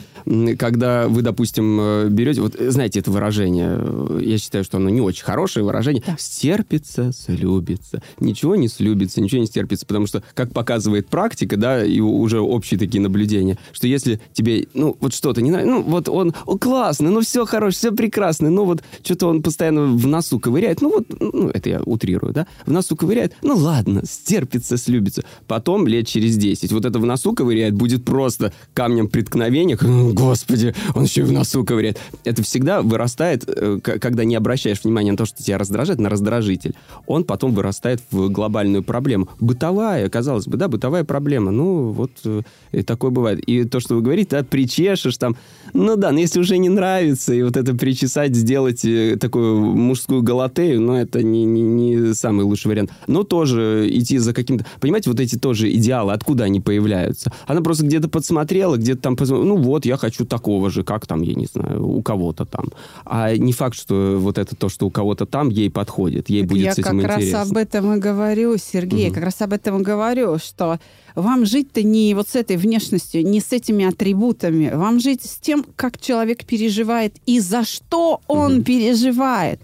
когда 0.59 1.09
вы, 1.09 1.23
допустим, 1.23 1.79
э, 1.81 2.09
берете, 2.09 2.40
вот 2.40 2.55
знаете 2.59 3.01
это 3.01 3.11
выражение, 3.11 3.77
э, 3.79 4.21
я 4.23 4.38
считаю, 4.38 4.64
что 4.64 4.79
оно 4.79 4.88
не 4.88 5.01
очень 5.01 5.25
хорошее 5.25 5.64
выражение, 5.64 6.03
да. 6.07 6.16
стерпится, 6.18 7.12
слюбится, 7.12 8.03
ничего 8.21 8.57
не 8.57 8.68
слюбится, 8.68 9.21
ничего 9.21 9.40
не 9.40 9.47
стерпится, 9.47 9.87
потому 9.87 10.07
что, 10.07 10.23
как 10.35 10.53
показывает 10.53 11.09
практика, 11.09 11.57
да, 11.57 11.85
и 11.85 12.01
уже 12.01 12.40
общие 12.40 12.79
такие 12.79 13.01
наблюдения, 13.01 13.59
что 13.73 13.87
если 13.87 14.21
тебе, 14.33 14.66
ну, 14.75 14.97
вот 15.01 15.14
что-то 15.14 15.42
не 15.42 15.51
нравится, 15.51 15.75
ну, 15.75 15.83
вот 15.83 16.09
он, 16.09 16.35
он 16.47 16.59
классный, 16.59 17.11
ну, 17.11 17.21
все 17.21 17.45
хорошо, 17.45 17.77
все 17.77 17.92
прекрасно, 17.92 18.51
ну, 18.51 18.64
вот 18.64 18.83
что-то 19.03 19.27
он 19.27 19.42
постоянно 19.42 19.83
в 19.87 20.07
носу 20.07 20.38
ковыряет, 20.38 20.81
ну, 20.81 20.90
вот, 20.90 21.07
ну, 21.21 21.49
это 21.49 21.68
я 21.68 21.81
утрирую, 21.83 22.33
да, 22.33 22.47
в 22.64 22.71
носу 22.71 22.97
ковыряет, 22.97 23.35
ну, 23.42 23.57
ладно, 23.57 24.03
стерпится, 24.05 24.77
слюбится, 24.77 25.23
потом 25.47 25.87
лет 25.87 26.07
через 26.07 26.37
10, 26.37 26.73
вот 26.73 26.85
это 26.85 26.99
в 26.99 27.05
носу 27.05 27.35
ковыряет 27.35 27.75
будет 27.75 28.05
просто 28.05 28.21
просто 28.22 28.52
камнем 28.72 29.08
преткновения, 29.08 29.76
господи, 30.12 30.74
он 30.94 31.02
еще 31.04 31.22
и 31.22 31.24
в 31.24 31.32
носу 31.32 31.64
ковыряет. 31.64 31.98
Это 32.22 32.44
всегда 32.44 32.80
вырастает, 32.80 33.42
э, 33.48 33.80
когда 33.82 34.22
не 34.22 34.37
обращаешь 34.37 34.85
внимания 34.85 35.11
на 35.11 35.16
то, 35.16 35.26
что 35.26 35.42
тебя 35.42 35.58
раздражает, 35.58 35.98
на 35.98 36.08
раздражитель. 36.08 36.74
Он 37.06 37.24
потом 37.24 37.52
вырастает 37.52 38.00
в 38.12 38.28
глобальную 38.28 38.85
проблему. 38.85 39.28
Бытовая, 39.40 40.08
казалось 40.08 40.46
бы, 40.46 40.56
да, 40.56 40.68
бытовая 40.68 41.02
проблема. 41.02 41.50
Ну, 41.50 41.90
вот 41.90 42.12
э, 42.24 42.42
и 42.70 42.82
такое 42.82 43.11
бывает. 43.11 43.40
И 43.40 43.64
то, 43.64 43.80
что 43.80 43.96
вы 43.96 44.02
говорите, 44.02 44.28
да, 44.30 44.44
причешешь 44.44 45.16
там, 45.16 45.37
ну 45.72 45.96
да, 45.96 46.12
но 46.12 46.20
если 46.20 46.38
уже 46.38 46.58
не 46.58 46.68
нравится, 46.68 47.35
и 47.35 47.42
вот 47.42 47.56
это 47.56 47.74
причесать, 47.74 48.37
сделать 48.37 48.85
э, 48.85 49.16
такую 49.18 49.61
мужскую 49.61 50.22
галатею, 50.22 50.80
ну, 50.80 50.94
это 50.94 51.24
не, 51.24 51.44
не, 51.44 51.62
не 51.62 52.14
самый 52.14 52.44
лучший 52.44 52.68
вариант. 52.68 52.92
Но 53.08 53.24
тоже 53.24 53.88
идти 53.90 54.18
за 54.18 54.32
каким-то... 54.32 54.64
Понимаете, 54.80 55.11
вот 55.11 55.18
эти 55.18 55.37
тоже 55.37 55.72
идеалы, 55.72 56.12
откуда 56.12 56.44
они 56.44 56.61
появляются? 56.61 57.32
Она 57.48 57.62
просто 57.62 57.85
где-то 57.85 58.08
подсмотрела, 58.12 58.77
где-то 58.77 59.03
там... 59.03 59.16
Ну, 59.18 59.57
вот, 59.57 59.85
я 59.85 59.96
хочу 59.96 60.25
такого 60.25 60.70
же, 60.70 60.85
как 60.85 61.07
там, 61.07 61.22
я 61.22 61.35
не 61.35 61.46
знаю, 61.46 61.85
у 61.85 62.03
кого-то 62.03 62.44
там. 62.44 62.66
А 63.05 63.37
не 63.37 63.53
факт, 63.53 63.77
что 63.77 64.16
вот 64.18 64.38
это 64.38 64.55
то, 64.55 64.68
что 64.68 64.87
у 64.87 64.90
кого-то 64.90 65.27
там, 65.27 65.48
ей 65.48 65.70
подходит, 65.70 66.31
ей 66.31 66.42
так 66.42 66.51
будет 66.51 66.75
с 66.75 66.79
этим 66.79 67.01
интересно. 67.01 67.20
Я 67.20 67.31
как 67.31 67.33
раз 67.33 67.51
об 67.51 67.57
этом 67.57 67.94
и 67.94 67.98
говорю, 67.98 68.57
Сергей, 68.59 69.07
угу. 69.09 69.14
как 69.14 69.25
раз 69.25 69.42
об 69.42 69.53
этом 69.53 69.81
и 69.81 69.83
говорю, 69.83 70.38
что 70.38 70.79
вам 71.14 71.44
жить-то 71.46 71.83
не 71.83 72.14
вот 72.14 72.29
с 72.29 72.37
этой 72.37 72.57
внешностью, 72.57 73.25
не 73.25 73.40
с 73.40 73.53
этими 73.53 73.85
атрибутами. 73.85 74.70
Вам 74.75 75.01
жить 75.01 75.25
с 75.25 75.38
тем, 75.38 75.64
как 75.77 76.01
человек 76.01 76.44
переживает 76.44 77.16
и 77.27 77.40
за 77.40 77.64
что 77.64 78.20
он 78.29 78.57
угу. 78.57 78.62
переживает. 78.62 79.61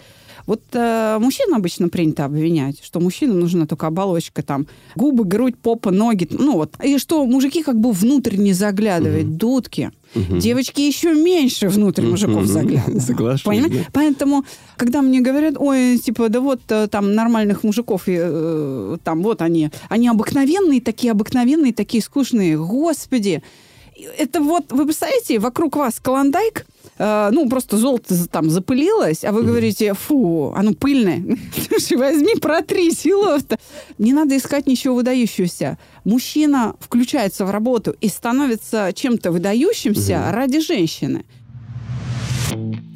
Вот 0.48 0.62
э, 0.72 1.18
мужчин 1.20 1.54
обычно 1.54 1.90
принято 1.90 2.24
обвинять, 2.24 2.82
что 2.82 3.00
мужчинам 3.00 3.38
нужна 3.38 3.66
только 3.66 3.86
оболочка, 3.86 4.42
там, 4.42 4.66
губы, 4.94 5.24
грудь, 5.24 5.58
попа, 5.58 5.90
ноги, 5.90 6.26
ну 6.30 6.54
вот. 6.54 6.72
И 6.82 6.96
что 6.96 7.26
мужики 7.26 7.62
как 7.62 7.78
бы 7.78 7.92
внутрь 7.92 8.36
не 8.36 8.54
заглядывают, 8.54 9.26
угу. 9.26 9.34
дудки. 9.34 9.90
Угу. 10.14 10.38
Девочки 10.38 10.80
еще 10.80 11.12
меньше 11.12 11.68
внутрь 11.68 12.06
мужиков 12.06 12.46
заглядывают. 12.46 13.02
Соглашусь. 13.02 13.42
Понимаете? 13.42 13.80
Да. 13.80 13.84
Поэтому, 13.92 14.46
когда 14.78 15.02
мне 15.02 15.20
говорят, 15.20 15.56
ой, 15.58 15.98
типа, 15.98 16.30
да 16.30 16.40
вот 16.40 16.62
э, 16.70 16.88
там 16.88 17.14
нормальных 17.14 17.62
мужиков, 17.62 18.04
э, 18.06 18.96
там 19.04 19.22
вот 19.22 19.42
они, 19.42 19.68
они 19.90 20.08
обыкновенные, 20.08 20.80
такие 20.80 21.10
обыкновенные, 21.12 21.74
такие 21.74 22.02
скучные, 22.02 22.56
господи. 22.56 23.42
Это 24.18 24.40
вот, 24.40 24.70
вы 24.72 24.84
представляете, 24.84 25.38
вокруг 25.38 25.76
вас 25.76 25.98
клондайк, 26.00 26.66
э, 26.98 27.30
ну, 27.32 27.48
просто 27.48 27.76
золото 27.76 28.28
там 28.28 28.50
запылилось, 28.50 29.24
а 29.24 29.32
вы 29.32 29.42
говорите, 29.42 29.94
фу, 29.94 30.52
оно 30.56 30.72
пыльное. 30.72 31.38
Слушай, 31.68 31.96
возьми, 31.96 32.34
протри, 32.40 32.90
силов-то. 32.92 33.58
Не 33.98 34.12
надо 34.12 34.36
искать 34.36 34.66
ничего 34.66 34.94
выдающегося. 34.94 35.78
Мужчина 36.04 36.76
включается 36.80 37.44
в 37.44 37.50
работу 37.50 37.94
и 38.00 38.08
становится 38.08 38.92
чем-то 38.94 39.32
выдающимся 39.32 40.30
ради 40.30 40.60
женщины. 40.60 41.24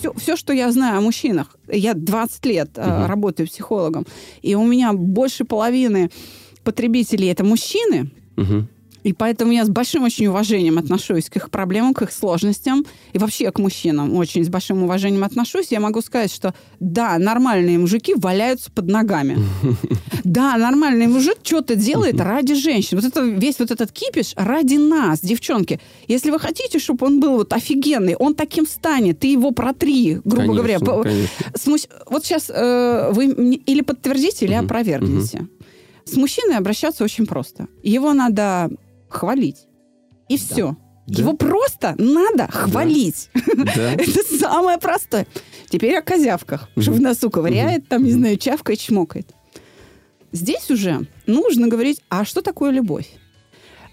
все, 0.00 0.12
все, 0.14 0.36
что 0.36 0.52
я 0.52 0.72
знаю 0.72 0.98
о 0.98 1.00
мужчинах, 1.00 1.56
я 1.68 1.94
20 1.94 2.46
лет 2.46 2.78
угу. 2.78 3.06
работаю 3.06 3.46
психологом, 3.46 4.06
и 4.42 4.54
у 4.54 4.64
меня 4.64 4.92
больше 4.92 5.44
половины 5.44 6.10
потребителей 6.64 7.28
это 7.28 7.44
мужчины. 7.44 8.10
Угу. 8.36 8.66
И 9.02 9.12
поэтому 9.12 9.52
я 9.52 9.64
с 9.64 9.68
большим 9.68 10.04
очень 10.04 10.26
уважением 10.26 10.78
отношусь 10.78 11.30
к 11.30 11.36
их 11.36 11.50
проблемам, 11.50 11.94
к 11.94 12.02
их 12.02 12.12
сложностям. 12.12 12.84
И 13.12 13.18
вообще 13.18 13.50
к 13.50 13.58
мужчинам 13.58 14.14
очень 14.16 14.44
с 14.44 14.48
большим 14.48 14.82
уважением 14.82 15.24
отношусь. 15.24 15.68
Я 15.70 15.80
могу 15.80 16.00
сказать, 16.02 16.32
что 16.32 16.54
да, 16.80 17.16
нормальные 17.18 17.78
мужики 17.78 18.14
валяются 18.16 18.70
под 18.70 18.86
ногами. 18.88 19.38
Да, 20.22 20.56
нормальный 20.58 21.06
мужик 21.06 21.38
что-то 21.42 21.74
делает 21.76 22.20
ради 22.20 22.54
женщин. 22.54 22.98
Вот 22.98 23.06
это 23.06 23.22
весь 23.22 23.58
вот 23.58 23.70
этот 23.70 23.90
кипиш 23.90 24.32
ради 24.36 24.74
нас, 24.76 25.20
девчонки. 25.20 25.80
Если 26.08 26.30
вы 26.30 26.38
хотите, 26.38 26.78
чтобы 26.78 27.06
он 27.06 27.20
был 27.20 27.32
вот 27.36 27.52
офигенный, 27.54 28.14
он 28.16 28.34
таким 28.34 28.66
станет, 28.66 29.18
ты 29.20 29.28
его 29.28 29.50
протри, 29.50 30.20
грубо 30.24 30.36
Конечно, 30.54 30.78
говоря. 30.78 30.78
конечно. 31.02 31.28
Смущ- 31.54 31.88
Вот 32.10 32.24
сейчас 32.26 32.50
э, 32.50 33.10
вы 33.12 33.26
или 33.66 33.80
подтвердите, 33.80 34.44
или 34.44 34.52
опровергнете. 34.54 35.46
С 36.04 36.14
мужчиной 36.16 36.56
обращаться 36.58 37.02
очень 37.02 37.26
просто. 37.26 37.66
Его 37.82 38.12
надо 38.12 38.70
хвалить. 39.10 39.66
И 40.28 40.36
все. 40.36 40.76
Да. 41.06 41.22
Его 41.22 41.34
просто 41.34 41.94
надо 41.98 42.46
хвалить. 42.50 43.30
Да. 43.76 43.92
Это 43.92 44.22
самое 44.38 44.78
простое. 44.78 45.26
Теперь 45.68 45.96
о 45.96 46.02
козявках. 46.02 46.68
Что 46.78 46.92
в 46.92 47.00
носу 47.00 47.30
ковыряет, 47.30 47.88
там, 47.88 48.04
не 48.04 48.12
знаю, 48.12 48.36
чавкает, 48.36 48.78
чмокает. 48.78 49.34
Здесь 50.32 50.70
уже 50.70 51.06
нужно 51.26 51.68
говорить, 51.68 52.00
а 52.08 52.24
что 52.24 52.40
такое 52.40 52.70
любовь? 52.70 53.08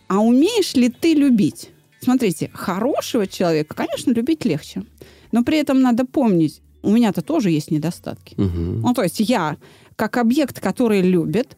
А 0.08 0.20
умеешь 0.20 0.74
ли 0.76 0.90
ты 0.90 1.14
любить? 1.14 1.72
Смотрите, 2.00 2.52
хорошего 2.54 3.26
человека, 3.28 3.76
конечно, 3.76 4.12
любить 4.12 4.46
легче. 4.46 4.84
Но 5.32 5.44
при 5.44 5.58
этом 5.58 5.82
надо 5.82 6.06
помнить, 6.06 6.62
у 6.84 6.92
меня-то 6.92 7.22
тоже 7.22 7.50
есть 7.50 7.72
недостатки. 7.72 8.36
Мгм. 8.38 8.82
Ну, 8.82 8.94
то 8.94 9.04
есть 9.04 9.20
я, 9.20 9.58
как 9.96 10.18
объект, 10.18 10.60
который 10.60 11.02
любит, 11.02 11.58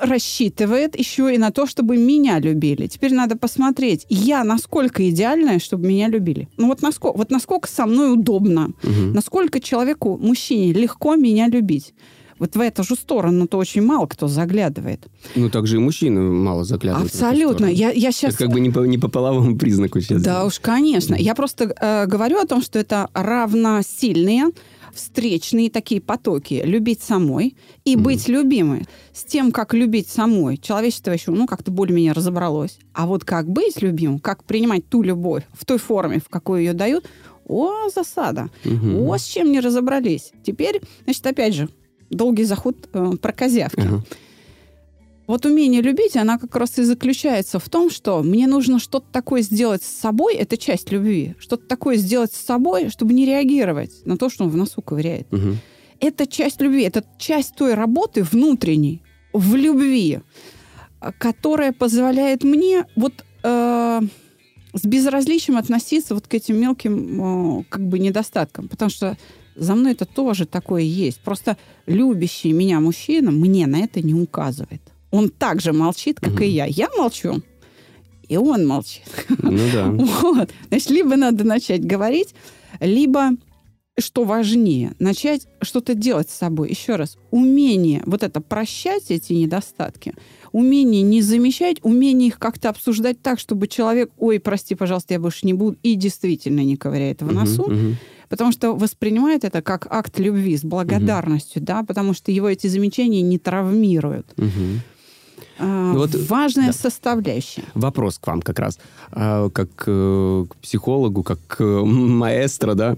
рассчитывает 0.00 0.98
еще 0.98 1.34
и 1.34 1.38
на 1.38 1.50
то, 1.50 1.66
чтобы 1.66 1.96
меня 1.96 2.38
любили. 2.38 2.86
Теперь 2.86 3.12
надо 3.14 3.36
посмотреть, 3.36 4.06
я 4.08 4.44
насколько 4.44 5.08
идеальная, 5.08 5.58
чтобы 5.58 5.86
меня 5.88 6.08
любили. 6.08 6.48
Ну 6.56 6.68
вот 6.68 6.82
насколько, 6.82 7.16
вот 7.16 7.30
насколько 7.30 7.68
со 7.68 7.86
мной 7.86 8.12
удобно, 8.12 8.70
Мгм. 8.82 9.12
насколько 9.12 9.60
человеку, 9.60 10.18
мужчине, 10.20 10.72
легко 10.72 11.16
меня 11.16 11.48
любить. 11.48 11.94
Вот 12.38 12.54
в 12.54 12.60
эту 12.60 12.84
же 12.84 12.94
сторону-то 12.94 13.58
очень 13.58 13.82
мало 13.82 14.06
кто 14.06 14.28
заглядывает. 14.28 15.08
Ну, 15.34 15.50
также 15.50 15.76
и 15.76 15.80
мужчины 15.80 16.20
мало 16.20 16.62
заглядывают. 16.62 17.12
Абсолютно. 17.12 17.66
Я, 17.66 17.90
я 17.90 18.12
сейчас... 18.12 18.34
Это 18.34 18.44
как 18.44 18.52
бы 18.52 18.60
не 18.60 18.70
по, 18.70 18.80
не 18.86 18.96
по 18.96 19.08
половому 19.08 19.58
признаку 19.58 20.00
сейчас. 20.00 20.22
Да 20.22 20.44
уж, 20.44 20.60
конечно. 20.60 21.16
Я 21.16 21.34
просто 21.34 21.74
э, 21.80 22.06
говорю 22.06 22.38
о 22.38 22.46
том, 22.46 22.62
что 22.62 22.78
это 22.78 23.08
равносильные 23.12 24.50
встречные 24.98 25.70
такие 25.70 26.00
потоки. 26.00 26.62
Любить 26.64 27.02
самой 27.02 27.56
и 27.84 27.96
быть 27.96 28.28
любимой. 28.28 28.86
С 29.12 29.24
тем, 29.24 29.52
как 29.52 29.74
любить 29.74 30.08
самой, 30.08 30.56
человечество 30.56 31.12
еще, 31.12 31.30
ну, 31.30 31.46
как-то 31.46 31.70
более-менее 31.70 32.12
разобралось. 32.12 32.78
А 32.92 33.06
вот 33.06 33.24
как 33.24 33.48
быть 33.48 33.80
любимым, 33.80 34.18
как 34.18 34.44
принимать 34.44 34.88
ту 34.88 35.02
любовь 35.02 35.44
в 35.52 35.64
той 35.64 35.78
форме, 35.78 36.20
в 36.20 36.28
какой 36.28 36.64
ее 36.64 36.72
дают, 36.72 37.08
о, 37.46 37.88
засада. 37.88 38.50
Мгм. 38.64 39.08
О, 39.08 39.16
с 39.16 39.24
чем 39.24 39.50
не 39.50 39.60
разобрались. 39.60 40.32
Теперь, 40.44 40.82
значит, 41.04 41.26
опять 41.26 41.54
же, 41.54 41.68
долгий 42.10 42.44
заход 42.44 42.88
э, 42.92 43.12
про 43.20 43.32
козявки. 43.32 43.80
Ага. 43.80 44.04
Вот 45.28 45.44
умение 45.44 45.82
любить, 45.82 46.16
она 46.16 46.38
как 46.38 46.56
раз 46.56 46.78
и 46.78 46.82
заключается 46.82 47.58
в 47.58 47.68
том, 47.68 47.90
что 47.90 48.22
мне 48.22 48.46
нужно 48.46 48.78
что-то 48.78 49.06
такое 49.12 49.42
сделать 49.42 49.82
с 49.82 49.86
собой, 49.86 50.34
это 50.34 50.56
часть 50.56 50.90
любви, 50.90 51.34
что-то 51.38 51.66
такое 51.66 51.96
сделать 51.96 52.32
с 52.32 52.40
собой, 52.40 52.88
чтобы 52.88 53.12
не 53.12 53.26
реагировать 53.26 53.92
на 54.06 54.16
то, 54.16 54.30
что 54.30 54.44
он 54.44 54.50
в 54.50 54.56
носу 54.56 54.80
ковыряет. 54.80 55.30
Мгм. 55.30 55.58
Это 56.00 56.26
часть 56.26 56.62
любви, 56.62 56.82
это 56.82 57.04
часть 57.18 57.56
той 57.56 57.74
работы 57.74 58.22
внутренней, 58.22 59.02
в 59.34 59.54
любви, 59.54 60.20
которая 61.18 61.72
позволяет 61.72 62.42
мне 62.42 62.86
вот 62.96 63.12
э, 63.42 64.00
с 64.72 64.82
безразличием 64.82 65.58
относиться 65.58 66.14
вот 66.14 66.26
к 66.26 66.32
этим 66.32 66.58
мелким 66.58 67.60
э, 67.60 67.64
как 67.68 67.86
бы 67.86 67.98
недостаткам. 67.98 68.68
Потому 68.68 68.90
что 68.90 69.18
за 69.56 69.74
мной 69.74 69.92
это 69.92 70.06
тоже 70.06 70.46
такое 70.46 70.82
есть. 70.82 71.20
Просто 71.20 71.58
любящий 71.86 72.52
меня 72.52 72.80
мужчина 72.80 73.30
мне 73.30 73.66
на 73.66 73.80
это 73.80 74.00
не 74.00 74.14
указывает. 74.14 74.80
Он 75.10 75.28
так 75.28 75.60
же 75.60 75.72
молчит, 75.72 76.20
как 76.20 76.40
и 76.40 76.46
я. 76.46 76.66
Я 76.66 76.88
молчу, 76.96 77.42
и 78.28 78.36
он 78.36 78.66
молчит. 78.66 79.04
Ну 79.42 79.58
да. 79.72 79.86
Вот. 80.22 80.50
Значит, 80.68 80.90
либо 80.90 81.16
надо 81.16 81.44
начать 81.44 81.84
говорить, 81.84 82.34
либо, 82.80 83.30
что 83.98 84.24
важнее, 84.24 84.92
начать 84.98 85.46
что-то 85.62 85.94
делать 85.94 86.30
с 86.30 86.34
собой. 86.34 86.70
Еще 86.70 86.96
раз, 86.96 87.16
умение 87.30 88.02
вот 88.06 88.22
это 88.22 88.40
прощать 88.40 89.10
эти 89.10 89.32
недостатки, 89.32 90.14
умение 90.52 91.02
не 91.02 91.22
замечать, 91.22 91.78
умение 91.82 92.28
их 92.28 92.38
как-то 92.38 92.68
обсуждать 92.68 93.20
так, 93.22 93.40
чтобы 93.40 93.66
человек, 93.66 94.10
ой, 94.18 94.38
прости, 94.38 94.74
пожалуйста, 94.74 95.14
я 95.14 95.20
больше 95.20 95.46
не 95.46 95.54
буду, 95.54 95.78
и 95.82 95.94
действительно 95.94 96.60
не 96.60 96.76
ковыряет 96.76 97.22
в 97.22 97.32
носу, 97.32 97.70
мгм. 97.70 97.96
потому 98.28 98.52
что 98.52 98.74
воспринимает 98.74 99.44
это 99.44 99.62
как 99.62 99.86
акт 99.90 100.18
любви 100.18 100.56
с 100.56 100.64
благодарностью, 100.64 101.62
да, 101.62 101.82
потому 101.82 102.12
что 102.12 102.30
его 102.30 102.48
эти 102.48 102.66
замечания 102.66 103.22
не 103.22 103.38
травмируют. 103.38 104.34
Мгм. 104.36 104.82
А, 105.58 105.92
Ну 105.92 105.98
вот, 105.98 106.14
важная 106.14 106.68
да. 106.68 106.72
составляющая. 106.72 107.64
Вопрос 107.74 108.18
к 108.18 108.26
вам 108.26 108.42
как 108.42 108.58
раз, 108.58 108.78
а, 109.12 109.48
как 109.50 109.68
э, 109.86 110.46
к 110.48 110.56
психологу, 110.56 111.22
как 111.22 111.38
к 111.46 111.62
маэстро, 111.62 112.74
да. 112.74 112.96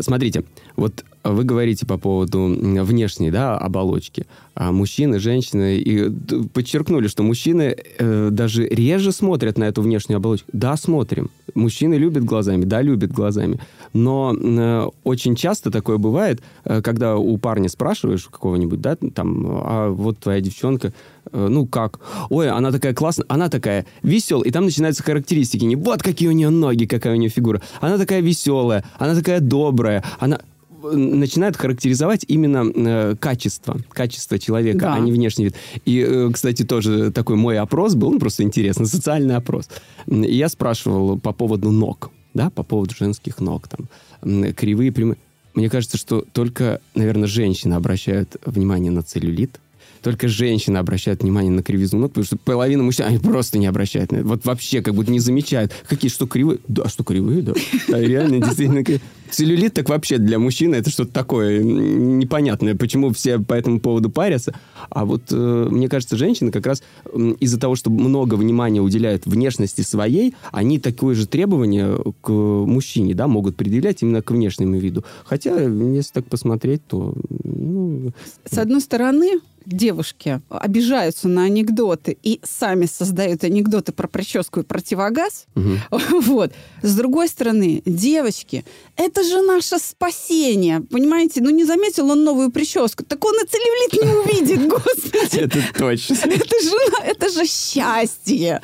Смотрите, 0.00 0.44
вот 0.76 1.04
вы 1.22 1.44
говорите 1.44 1.86
по 1.86 1.98
поводу 1.98 2.46
внешней, 2.46 3.30
да, 3.30 3.56
оболочки. 3.58 4.26
А 4.54 4.72
мужчины, 4.72 5.18
женщины, 5.18 5.76
и 5.78 6.10
подчеркнули, 6.52 7.08
что 7.08 7.22
мужчины 7.22 7.76
э, 7.98 8.28
даже 8.30 8.66
реже 8.66 9.12
смотрят 9.12 9.58
на 9.58 9.64
эту 9.64 9.82
внешнюю 9.82 10.16
оболочку. 10.16 10.48
Да, 10.52 10.76
смотрим. 10.76 11.30
Мужчины 11.54 11.94
любят 11.94 12.24
глазами, 12.24 12.64
да, 12.64 12.82
любят 12.82 13.12
глазами. 13.12 13.58
Но 13.92 14.34
э, 14.34 14.88
очень 15.04 15.34
часто 15.34 15.70
такое 15.70 15.98
бывает, 15.98 16.40
э, 16.64 16.80
когда 16.82 17.16
у 17.16 17.36
парня 17.38 17.68
спрашиваешь 17.68 18.24
какого-нибудь, 18.24 18.80
да, 18.80 18.96
там, 19.14 19.46
а 19.46 19.90
вот 19.90 20.18
твоя 20.18 20.40
девчонка, 20.40 20.92
э, 21.32 21.48
ну 21.48 21.66
как? 21.66 22.00
Ой, 22.28 22.48
она 22.48 22.70
такая 22.70 22.94
классная, 22.94 23.26
она 23.28 23.48
такая 23.48 23.86
веселая. 24.02 24.48
И 24.48 24.50
там 24.50 24.64
начинаются 24.64 25.02
характеристики. 25.02 25.64
Не 25.64 25.76
вот 25.76 26.02
какие 26.02 26.28
у 26.28 26.32
нее 26.32 26.50
ноги, 26.50 26.86
какая 26.86 27.14
у 27.14 27.16
нее 27.16 27.30
фигура. 27.30 27.60
Она 27.80 27.98
такая 27.98 28.20
веселая, 28.20 28.84
она 28.98 29.14
такая 29.14 29.40
добрая, 29.40 30.04
она 30.18 30.40
начинает 30.82 31.56
характеризовать 31.56 32.24
именно 32.28 32.64
э, 32.74 33.16
качество, 33.18 33.78
качество 33.92 34.38
человека, 34.38 34.78
Да. 34.78 34.94
а 34.94 34.98
не 35.00 35.12
внешний 35.12 35.44
вид. 35.46 35.54
И, 35.84 35.98
э, 36.06 36.30
кстати, 36.32 36.64
тоже 36.64 37.10
такой 37.10 37.36
мой 37.36 37.58
опрос 37.58 37.94
был, 37.94 38.10
ну, 38.12 38.18
просто 38.18 38.42
интересно, 38.42 38.86
социальный 38.86 39.36
опрос. 39.36 39.68
И 40.06 40.34
я 40.34 40.48
спрашивал 40.48 41.18
по 41.18 41.32
поводу 41.32 41.70
ног, 41.70 42.10
да, 42.34 42.50
по 42.50 42.62
поводу 42.62 42.94
женских 42.98 43.40
ног, 43.40 43.68
там, 43.68 44.52
кривые, 44.54 44.92
прямые. 44.92 45.16
Мне 45.54 45.68
кажется, 45.68 45.98
что 45.98 46.24
только, 46.32 46.80
наверное, 46.94 47.26
женщины 47.28 47.74
обращают 47.74 48.36
внимание 48.46 48.92
на 48.92 49.02
целлюлит, 49.02 49.58
только 50.02 50.28
женщины 50.28 50.78
обращают 50.78 51.22
внимание 51.22 51.50
на 51.52 51.62
кривизну 51.62 51.98
ног, 51.98 52.12
потому 52.12 52.24
что 52.24 52.38
половина 52.38 52.82
мужчин, 52.82 53.04
они 53.06 53.18
просто 53.18 53.58
не 53.58 53.66
обращают 53.66 54.12
на 54.12 54.18
это. 54.18 54.26
Вот 54.26 54.44
вообще 54.46 54.80
как 54.80 54.94
будто 54.94 55.10
не 55.10 55.18
замечают. 55.20 55.72
Какие, 55.88 56.10
что 56.10 56.26
кривые? 56.26 56.60
Да, 56.68 56.88
что 56.88 57.04
кривые, 57.04 57.42
да. 57.42 57.52
Да, 57.88 58.00
реально, 58.00 58.38
действительно 58.40 58.82
кривые. 58.82 59.02
Целлюлит 59.30 59.74
так 59.74 59.88
вообще 59.88 60.18
для 60.18 60.38
мужчины 60.38 60.76
это 60.76 60.90
что-то 60.90 61.12
такое 61.12 61.62
непонятное. 61.62 62.74
Почему 62.74 63.12
все 63.12 63.38
по 63.38 63.54
этому 63.54 63.80
поводу 63.80 64.10
парятся? 64.10 64.54
А 64.88 65.04
вот 65.04 65.22
э, 65.30 65.68
мне 65.70 65.88
кажется, 65.88 66.16
женщины 66.16 66.50
как 66.50 66.66
раз 66.66 66.82
м, 67.12 67.32
из-за 67.32 67.58
того, 67.58 67.76
что 67.76 67.90
много 67.90 68.34
внимания 68.34 68.80
уделяют 68.80 69.26
внешности 69.26 69.82
своей, 69.82 70.34
они 70.52 70.78
такое 70.78 71.14
же 71.14 71.26
требование 71.26 71.96
к 72.20 72.30
мужчине, 72.30 73.14
да, 73.14 73.28
могут 73.28 73.56
предъявлять 73.56 74.02
именно 74.02 74.22
к 74.22 74.30
внешнему 74.30 74.76
виду. 74.78 75.04
Хотя, 75.24 75.60
если 75.60 76.12
так 76.12 76.26
посмотреть, 76.26 76.82
то 76.86 77.14
ну, 77.44 78.12
С 78.50 78.58
одной 78.58 78.80
стороны, 78.80 79.40
девушки 79.66 80.40
обижаются 80.48 81.28
на 81.28 81.44
анекдоты 81.44 82.16
и 82.22 82.40
сами 82.42 82.86
создают 82.86 83.44
анекдоты 83.44 83.92
про 83.92 84.08
прическу 84.08 84.60
и 84.60 84.62
противогаз. 84.62 85.46
мгм. 85.54 85.78
Вот. 86.22 86.52
С 86.82 86.96
другой 86.96 87.28
стороны, 87.28 87.82
девочки, 87.84 88.64
это 88.96 89.19
же 89.22 89.42
наше 89.42 89.78
спасение. 89.78 90.80
Понимаете, 90.80 91.40
ну 91.40 91.50
не 91.50 91.64
заметил 91.64 92.10
он 92.10 92.24
новую 92.24 92.50
прическу, 92.50 93.04
так 93.04 93.24
он 93.24 93.34
и 93.36 93.46
целлюлит 93.46 93.92
не 93.92 94.14
увидит, 94.14 94.68
господи. 94.68 95.40
это 95.40 95.58
точно. 95.78 96.14
Это 96.24 96.62
же, 96.62 96.76
это 97.04 97.28
же 97.28 97.46
счастье. 97.46 98.60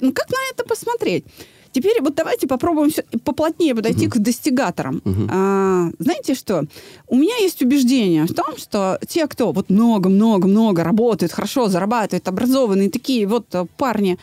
Ну 0.00 0.12
как 0.12 0.28
на 0.30 0.36
это 0.52 0.64
посмотреть? 0.64 1.24
Теперь 1.72 2.00
вот 2.00 2.14
давайте 2.14 2.46
попробуем 2.46 2.90
поплотнее 3.24 3.74
подойти 3.74 4.08
к 4.08 4.18
достигаторам. 4.18 5.02
Мгм. 5.04 5.28
А, 5.30 5.90
знаете 5.98 6.34
что? 6.34 6.64
У 7.06 7.16
меня 7.16 7.36
есть 7.36 7.62
убеждение 7.62 8.24
в 8.24 8.34
том, 8.34 8.56
что 8.56 8.98
те, 9.06 9.26
кто 9.26 9.52
вот 9.52 9.70
много-много-много 9.70 10.82
работают, 10.82 11.32
хорошо 11.32 11.68
зарабатывают, 11.68 12.26
образованные 12.26 12.90
такие 12.90 13.26
вот 13.26 13.54
э, 13.54 13.66
парни, 13.76 14.18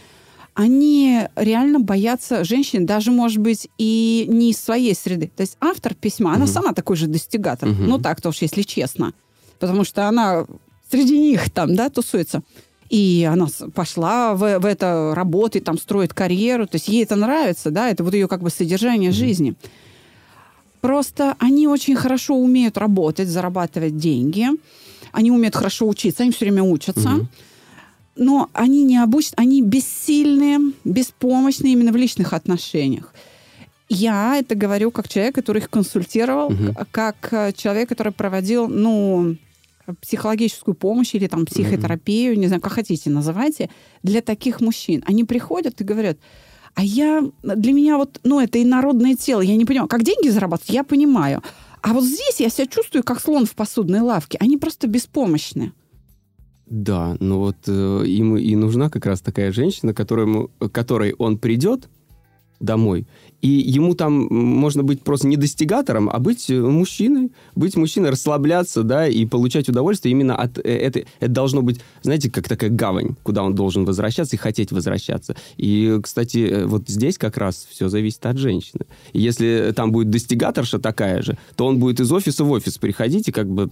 они 0.55 1.27
реально 1.35 1.81
боятся 1.81 2.45
женщин, 2.45 2.85
даже, 2.85 3.11
может 3.11 3.39
быть, 3.39 3.69
и 3.77 4.25
не 4.29 4.51
из 4.51 4.57
своей 4.57 4.95
среды. 4.95 5.29
То 5.35 5.41
есть 5.41 5.57
автор 5.59 5.93
письма, 5.93 6.31
она 6.31 6.45
Мгм. 6.45 6.53
сама 6.53 6.73
такой 6.73 6.95
же 6.95 7.07
достигатор. 7.07 7.69
Мгм. 7.69 7.87
Ну, 7.87 7.99
так-то 7.99 8.29
уж, 8.29 8.37
если 8.41 8.61
честно. 8.61 9.13
Потому 9.59 9.83
что 9.83 10.07
она 10.07 10.45
среди 10.89 11.19
них 11.19 11.49
там, 11.49 11.75
да, 11.75 11.89
тусуется. 11.89 12.41
И 12.89 13.27
она 13.29 13.47
пошла 13.73 14.33
в, 14.33 14.59
в 14.59 14.65
это 14.65 15.11
работать, 15.13 15.65
там 15.65 15.77
строит 15.77 16.13
карьеру. 16.13 16.67
То 16.67 16.75
есть 16.75 16.87
ей 16.87 17.03
это 17.03 17.17
нравится, 17.17 17.69
да, 17.69 17.89
это 17.89 18.03
вот 18.03 18.13
ее 18.13 18.29
как 18.29 18.41
бы 18.41 18.49
содержание 18.49 19.09
mm-hmm. 19.09 19.13
жизни. 19.13 19.55
Просто 20.79 21.35
они 21.39 21.67
очень 21.67 21.95
хорошо 21.95 22.35
умеют 22.35 22.77
работать, 22.77 23.27
зарабатывать 23.27 23.97
деньги. 23.97 24.47
Они 25.11 25.31
умеют 25.31 25.55
хорошо 25.55 25.87
учиться, 25.87 26.23
они 26.23 26.31
все 26.31 26.45
время 26.45 26.63
учатся. 26.63 27.09
Mm-hmm. 27.09 27.27
Но 28.15 28.49
они 28.53 28.83
не 28.83 28.97
обучены, 28.97 29.33
они 29.37 29.61
бессильные, 29.61 30.59
беспомощные 30.83 31.73
именно 31.73 31.91
в 31.91 31.95
личных 31.95 32.33
отношениях. 32.33 33.13
Я 33.89 34.37
это 34.37 34.55
говорю 34.55 34.91
как 34.91 35.07
человек, 35.07 35.35
который 35.35 35.61
их 35.61 35.69
консультировал, 35.69 36.47
угу. 36.47 36.75
как 36.91 37.29
э, 37.31 37.53
человек, 37.53 37.89
который 37.89 38.11
проводил, 38.11 38.67
ну, 38.67 39.35
психологическую 40.01 40.75
помощь 40.75 41.13
или 41.13 41.27
там 41.27 41.45
психотерапию, 41.45 42.33
mm-hmm. 42.33 42.39
не 42.39 42.47
знаю, 42.47 42.61
как 42.61 42.73
хотите 42.73 43.09
называйте, 43.09 43.69
для 44.03 44.21
таких 44.21 44.61
мужчин. 44.61 45.03
Они 45.05 45.23
приходят 45.23 45.79
и 45.79 45.83
говорят, 45.83 46.17
а 46.73 46.83
я, 46.83 47.23
для 47.43 47.73
меня 47.73 47.97
вот, 47.97 48.19
ну, 48.23 48.39
это 48.39 48.61
инородное 48.61 49.15
тело, 49.15 49.41
я 49.41 49.55
не 49.55 49.65
понимаю, 49.65 49.87
как 49.87 50.03
деньги 50.03 50.29
зарабатывать, 50.29 50.73
я 50.73 50.83
понимаю. 50.83 51.43
А 51.81 51.93
вот 51.93 52.03
здесь 52.03 52.39
я 52.39 52.49
себя 52.49 52.67
чувствую 52.67 53.03
как 53.03 53.21
слон 53.21 53.45
в 53.45 53.53
посудной 53.53 53.99
лавке. 53.99 54.37
Они 54.41 54.57
просто 54.57 54.87
беспомощны. 54.87 55.71
Да, 56.67 57.15
ну 57.19 57.39
вот 57.39 57.57
э, 57.67 58.03
им 58.07 58.37
и 58.37 58.55
нужна 58.55 58.89
как 58.89 59.05
раз 59.05 59.21
такая 59.21 59.51
женщина, 59.51 59.93
которому, 59.93 60.49
которой 60.71 61.13
он 61.13 61.37
придет 61.37 61.89
домой 62.59 63.05
и 63.45 63.47
ему 63.47 63.93
там 63.93 64.27
можно 64.31 64.81
быть 64.81 65.03
просто 65.03 65.27
не 65.27 65.37
достигатором, 65.37 66.09
а 66.09 66.17
быть 66.17 66.49
э, 66.49 66.59
мужчиной, 66.59 67.31
быть 67.55 67.75
мужчиной, 67.75 68.09
расслабляться, 68.09 68.81
да, 68.81 69.07
и 69.07 69.23
получать 69.27 69.69
удовольствие 69.69 70.13
именно 70.13 70.35
от 70.35 70.57
этой... 70.57 71.05
Это 71.19 71.31
должно 71.31 71.61
быть, 71.61 71.79
знаете, 72.01 72.31
как 72.31 72.47
такая 72.47 72.71
гавань, 72.71 73.15
куда 73.21 73.43
он 73.43 73.53
должен 73.53 73.85
возвращаться 73.85 74.35
и 74.35 74.39
хотеть 74.39 74.71
возвращаться. 74.71 75.35
И, 75.57 75.99
кстати, 76.01 76.39
э, 76.49 76.65
вот 76.65 76.89
здесь 76.89 77.19
как 77.19 77.37
раз 77.37 77.67
все 77.69 77.87
зависит 77.87 78.25
от 78.25 78.37
женщины. 78.37 78.87
И 79.13 79.21
если 79.21 79.71
там 79.75 79.91
будет 79.91 80.09
достигаторша 80.09 80.79
такая 80.79 81.21
же, 81.21 81.37
то 81.55 81.67
он 81.67 81.77
будет 81.77 81.99
из 81.99 82.11
офиса 82.11 82.43
в 82.43 82.49
офис 82.49 82.79
приходить 82.79 83.27
и 83.27 83.31
как 83.31 83.47
бы... 83.47 83.69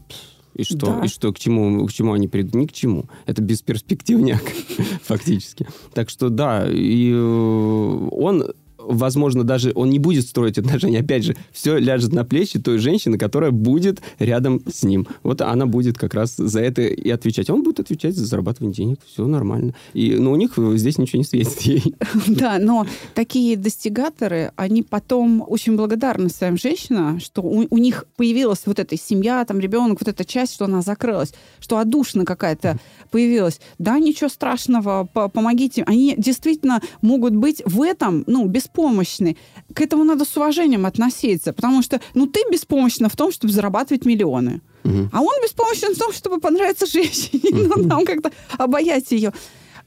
И 0.56 0.64
что? 0.64 0.88
Да. 0.88 1.02
И 1.06 1.08
что? 1.08 1.32
К 1.34 1.40
чему, 1.40 1.86
к 1.86 1.92
чему 1.92 2.14
они 2.14 2.28
придут? 2.28 2.56
Ни 2.56 2.66
к 2.66 2.72
чему. 2.74 3.06
Это 3.26 3.42
бесперспективняк, 3.42 4.44
фактически. 5.04 5.68
Так 5.94 6.10
что 6.10 6.30
да, 6.30 6.68
и 6.70 7.12
э, 7.12 8.08
он 8.12 8.54
возможно, 8.88 9.44
даже 9.44 9.72
он 9.76 9.90
не 9.90 10.00
будет 10.00 10.26
строить 10.28 10.58
отношения. 10.58 11.00
Опять 11.00 11.24
же, 11.24 11.36
все 11.52 11.78
ляжет 11.78 12.14
на 12.14 12.24
плечи 12.24 12.60
той 12.60 12.78
женщины, 12.78 13.18
которая 13.18 13.52
будет 13.52 14.02
рядом 14.20 14.62
с 14.72 14.84
ним. 14.84 15.08
Вот 15.24 15.42
она 15.42 15.66
будет 15.66 15.98
как 15.98 16.14
раз 16.14 16.36
за 16.36 16.62
это 16.62 16.82
и 16.82 17.10
отвечать. 17.10 17.50
Он 17.50 17.64
будет 17.64 17.80
отвечать 17.80 18.16
за 18.16 18.26
зарабатывание 18.26 18.74
денег. 18.74 19.00
Все 19.06 19.26
нормально. 19.26 19.74
И, 19.94 20.16
но 20.16 20.32
у 20.32 20.36
них 20.36 20.54
здесь 20.76 20.98
ничего 20.98 21.20
не 21.20 21.26
светит 21.26 21.62
ей. 21.62 21.96
Да, 22.28 22.58
но 22.60 22.86
такие 23.14 23.56
достигаторы, 23.58 24.52
они 24.56 24.82
потом 24.82 25.44
очень 25.48 25.76
благодарны 25.76 26.30
своим 26.30 26.58
женщинам, 26.58 27.20
что 27.20 27.42
у, 27.42 27.66
у 27.70 27.78
них 27.78 28.06
появилась 28.16 28.64
вот 28.66 28.80
эта 28.80 28.98
семья, 28.98 29.46
там 29.46 29.60
ребенок, 29.60 30.00
вот 30.00 30.08
эта 30.08 30.26
часть, 30.26 30.54
что 30.54 30.66
она 30.66 30.82
закрылась, 30.82 31.34
что 31.60 31.78
одушина 31.78 32.26
какая-то 32.26 32.80
появилась. 33.14 33.62
Да, 33.78 34.00
ничего 34.00 34.28
страшного, 34.28 35.06
помогите. 35.06 35.84
Они 35.84 36.16
действительно 36.18 36.82
могут 37.02 37.36
быть 37.36 37.62
в 37.64 37.84
этом, 37.84 38.24
ну, 38.26 38.48
беспомощны. 38.48 39.38
К 39.76 39.82
этому 39.82 40.04
надо 40.04 40.26
с 40.26 40.36
уважением 40.36 40.88
относиться, 40.88 41.54
потому 41.54 41.84
что, 41.84 42.02
ну, 42.16 42.26
ты 42.26 42.40
беспомощна 42.52 43.10
в 43.10 43.16
том, 43.16 43.32
чтобы 43.32 43.54
зарабатывать 43.54 44.06
миллионы. 44.06 44.62
Угу. 44.84 45.10
А 45.14 45.22
он 45.22 45.34
беспомощен 45.44 45.94
в 45.94 45.98
том, 45.98 46.12
чтобы 46.12 46.40
понравиться 46.40 46.88
женщине, 46.88 47.52
ну, 47.76 47.88
там 47.88 48.04
как-то 48.04 48.32
обаять 48.58 49.12
ее. 49.12 49.32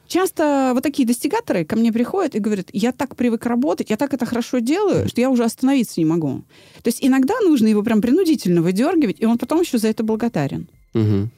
Часто 0.07 0.70
вот 0.72 0.85
такие 0.85 1.09
достигаторы 1.09 1.64
ко 1.64 1.74
мне 1.74 1.93
приходят 1.93 2.37
и 2.37 2.39
говорят, 2.39 2.68
я 2.72 2.93
так 2.93 3.16
привык 3.16 3.45
работать, 3.45 3.91
я 3.91 3.97
так 3.97 4.14
это 4.14 4.24
хорошо 4.24 4.61
делаю, 4.61 5.09
что 5.09 5.20
я 5.20 5.31
уже 5.31 5.43
остановиться 5.43 6.01
не 6.01 6.05
могу. 6.05 6.45
То 6.85 6.89
есть 6.91 6.99
иногда 7.05 7.35
нужно 7.41 7.66
его 7.66 7.83
прям 7.83 8.01
принудительно 8.01 8.62
выдергивать, 8.62 9.16
и 9.18 9.27
он 9.27 9.37
потом 9.37 9.62
еще 9.62 9.79
за 9.79 9.89
это 9.89 10.05
благодарен. 10.05 10.68
Угу. 10.95 11.29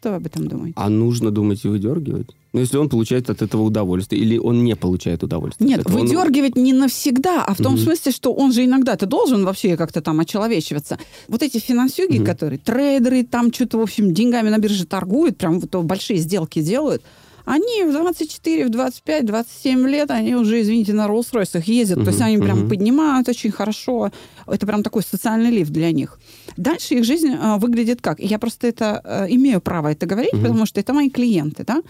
Что 0.00 0.10
вы 0.10 0.16
об 0.16 0.26
этом 0.26 0.48
думаете? 0.48 0.72
А 0.76 0.88
нужно 0.88 1.30
думать 1.30 1.62
и 1.62 1.68
выдергивать? 1.68 2.28
Ну, 2.54 2.60
если 2.60 2.78
он 2.78 2.88
получает 2.88 3.28
от 3.28 3.42
этого 3.42 3.62
удовольствие, 3.62 4.22
или 4.22 4.38
он 4.38 4.64
не 4.64 4.74
получает 4.74 5.22
удовольствие. 5.22 5.68
Нет, 5.68 5.84
выдергивать 5.84 6.56
он... 6.56 6.64
не 6.64 6.72
навсегда, 6.72 7.44
а 7.44 7.52
в 7.52 7.58
том 7.58 7.74
угу. 7.74 7.82
смысле, 7.82 8.10
что 8.10 8.32
он 8.32 8.50
же 8.52 8.64
иногда, 8.64 8.96
ты 8.96 9.04
должен 9.04 9.44
вообще 9.44 9.76
как-то 9.76 10.00
там 10.00 10.18
очеловечиваться. 10.20 10.98
Вот 11.28 11.42
эти 11.42 11.58
финансюги, 11.58 12.16
угу. 12.16 12.24
которые, 12.24 12.58
трейдеры, 12.58 13.24
там 13.24 13.52
что-то, 13.52 13.76
в 13.76 13.82
общем, 13.82 14.14
деньгами 14.14 14.48
на 14.48 14.58
бирже 14.58 14.86
торгуют, 14.86 15.36
прям 15.36 15.60
вот 15.60 15.84
большие 15.84 16.18
сделки 16.18 16.62
делают, 16.62 17.02
они 17.44 17.84
в 17.84 17.92
24, 17.92 18.66
в 18.66 18.70
25, 18.70 19.26
27 19.26 19.88
лет, 19.88 20.10
они 20.10 20.34
уже, 20.34 20.60
извините, 20.60 20.92
на 20.92 21.06
Роллс-Ройсах 21.06 21.62
ездят. 21.64 21.98
Uh-huh, 21.98 22.04
То 22.04 22.10
есть 22.10 22.20
они 22.20 22.36
uh-huh. 22.36 22.44
прям 22.44 22.68
поднимают 22.68 23.28
очень 23.28 23.50
хорошо. 23.50 24.10
Это 24.46 24.66
прям 24.66 24.82
такой 24.82 25.02
социальный 25.02 25.50
лифт 25.50 25.70
для 25.70 25.92
них. 25.92 26.18
Дальше 26.56 26.94
их 26.94 27.04
жизнь 27.04 27.32
э, 27.32 27.58
выглядит 27.58 28.00
как? 28.00 28.20
Я 28.20 28.38
просто 28.38 28.66
это 28.66 29.00
э, 29.04 29.26
имею 29.30 29.60
право 29.60 29.88
это 29.88 30.06
говорить, 30.06 30.34
uh-huh. 30.34 30.42
потому 30.42 30.66
что 30.66 30.80
это 30.80 30.92
мои 30.92 31.10
клиенты, 31.10 31.64
да? 31.64 31.82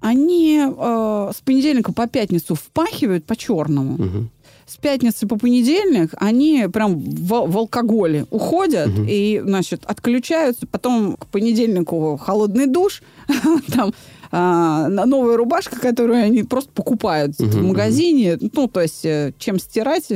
Они 0.00 0.60
э, 0.60 1.30
с 1.34 1.40
понедельника 1.42 1.92
по 1.92 2.06
пятницу 2.08 2.54
впахивают 2.54 3.24
по-черному. 3.24 3.96
Uh-huh 3.96 4.28
с 4.72 4.76
пятницы 4.76 5.26
по 5.26 5.36
понедельник 5.36 6.14
они 6.16 6.66
прям 6.72 6.98
в, 6.98 7.50
в 7.50 7.58
алкоголе 7.58 8.26
уходят 8.30 8.88
угу. 8.88 9.04
и, 9.06 9.42
значит, 9.44 9.84
отключаются. 9.84 10.66
Потом 10.66 11.16
к 11.16 11.26
понедельнику 11.26 12.16
холодный 12.16 12.66
душ, 12.66 13.02
там 13.72 13.92
а, 14.34 14.88
новая 14.88 15.36
рубашка, 15.36 15.78
которую 15.78 16.24
они 16.24 16.42
просто 16.42 16.72
покупают 16.72 17.38
угу, 17.38 17.50
в 17.50 17.62
магазине. 17.62 18.36
Угу. 18.36 18.50
Ну, 18.54 18.66
то 18.66 18.80
есть, 18.80 19.04
э, 19.04 19.34
чем 19.38 19.58
стирать, 19.58 20.08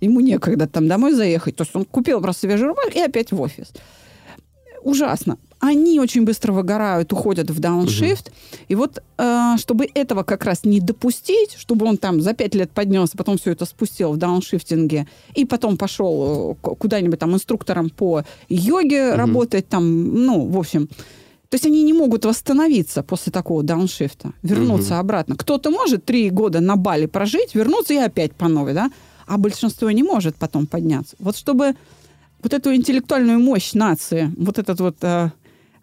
ему 0.00 0.20
некогда 0.20 0.66
там 0.66 0.88
домой 0.88 1.12
заехать. 1.12 1.54
То 1.54 1.64
есть 1.64 1.76
он 1.76 1.84
купил 1.84 2.22
просто 2.22 2.46
свежую 2.46 2.70
рубашку 2.70 2.92
и 2.98 3.00
опять 3.00 3.32
в 3.32 3.40
офис. 3.40 3.72
Ужасно. 4.82 5.36
Они 5.60 6.00
очень 6.00 6.24
быстро 6.24 6.52
выгорают, 6.52 7.12
уходят 7.12 7.50
в 7.50 7.60
дауншифт. 7.60 8.28
Угу. 8.28 8.36
И 8.68 8.74
вот, 8.74 9.02
э, 9.18 9.54
чтобы 9.58 9.88
этого 9.94 10.22
как 10.22 10.44
раз 10.44 10.64
не 10.64 10.80
допустить, 10.80 11.54
чтобы 11.58 11.84
он 11.84 11.98
там 11.98 12.22
за 12.22 12.32
пять 12.32 12.54
лет 12.54 12.70
поднялся, 12.70 13.14
потом 13.18 13.36
все 13.36 13.52
это 13.52 13.66
спустил 13.66 14.12
в 14.12 14.16
дауншифтинге, 14.16 15.06
и 15.34 15.44
потом 15.44 15.76
пошел 15.76 16.52
э, 16.52 16.66
куда-нибудь 16.76 17.18
там 17.18 17.34
инструктором 17.34 17.90
по 17.90 18.24
йоге 18.48 19.10
угу. 19.10 19.18
работать, 19.18 19.68
там, 19.68 20.24
ну, 20.24 20.46
в 20.46 20.58
общем, 20.58 20.88
то 21.48 21.56
есть 21.56 21.66
они 21.66 21.82
не 21.82 21.92
могут 21.92 22.24
восстановиться 22.24 23.02
после 23.02 23.32
такого 23.32 23.62
дауншифта, 23.62 24.32
вернуться 24.42 24.94
угу. 24.94 25.00
обратно. 25.00 25.36
Кто-то 25.36 25.70
может 25.70 26.04
три 26.04 26.30
года 26.30 26.60
на 26.60 26.76
Бали 26.76 27.06
прожить, 27.06 27.54
вернуться 27.54 27.94
и 27.94 27.98
опять 27.98 28.32
по 28.34 28.48
новой, 28.48 28.74
да? 28.74 28.90
А 29.26 29.38
большинство 29.38 29.90
не 29.90 30.02
может 30.02 30.36
потом 30.36 30.66
подняться. 30.66 31.16
Вот 31.18 31.36
чтобы 31.36 31.74
вот 32.42 32.52
эту 32.52 32.74
интеллектуальную 32.74 33.38
мощь 33.38 33.72
нации, 33.72 34.32
вот 34.36 34.58
этот 34.58 34.80
вот 34.80 34.96
э, 35.02 35.30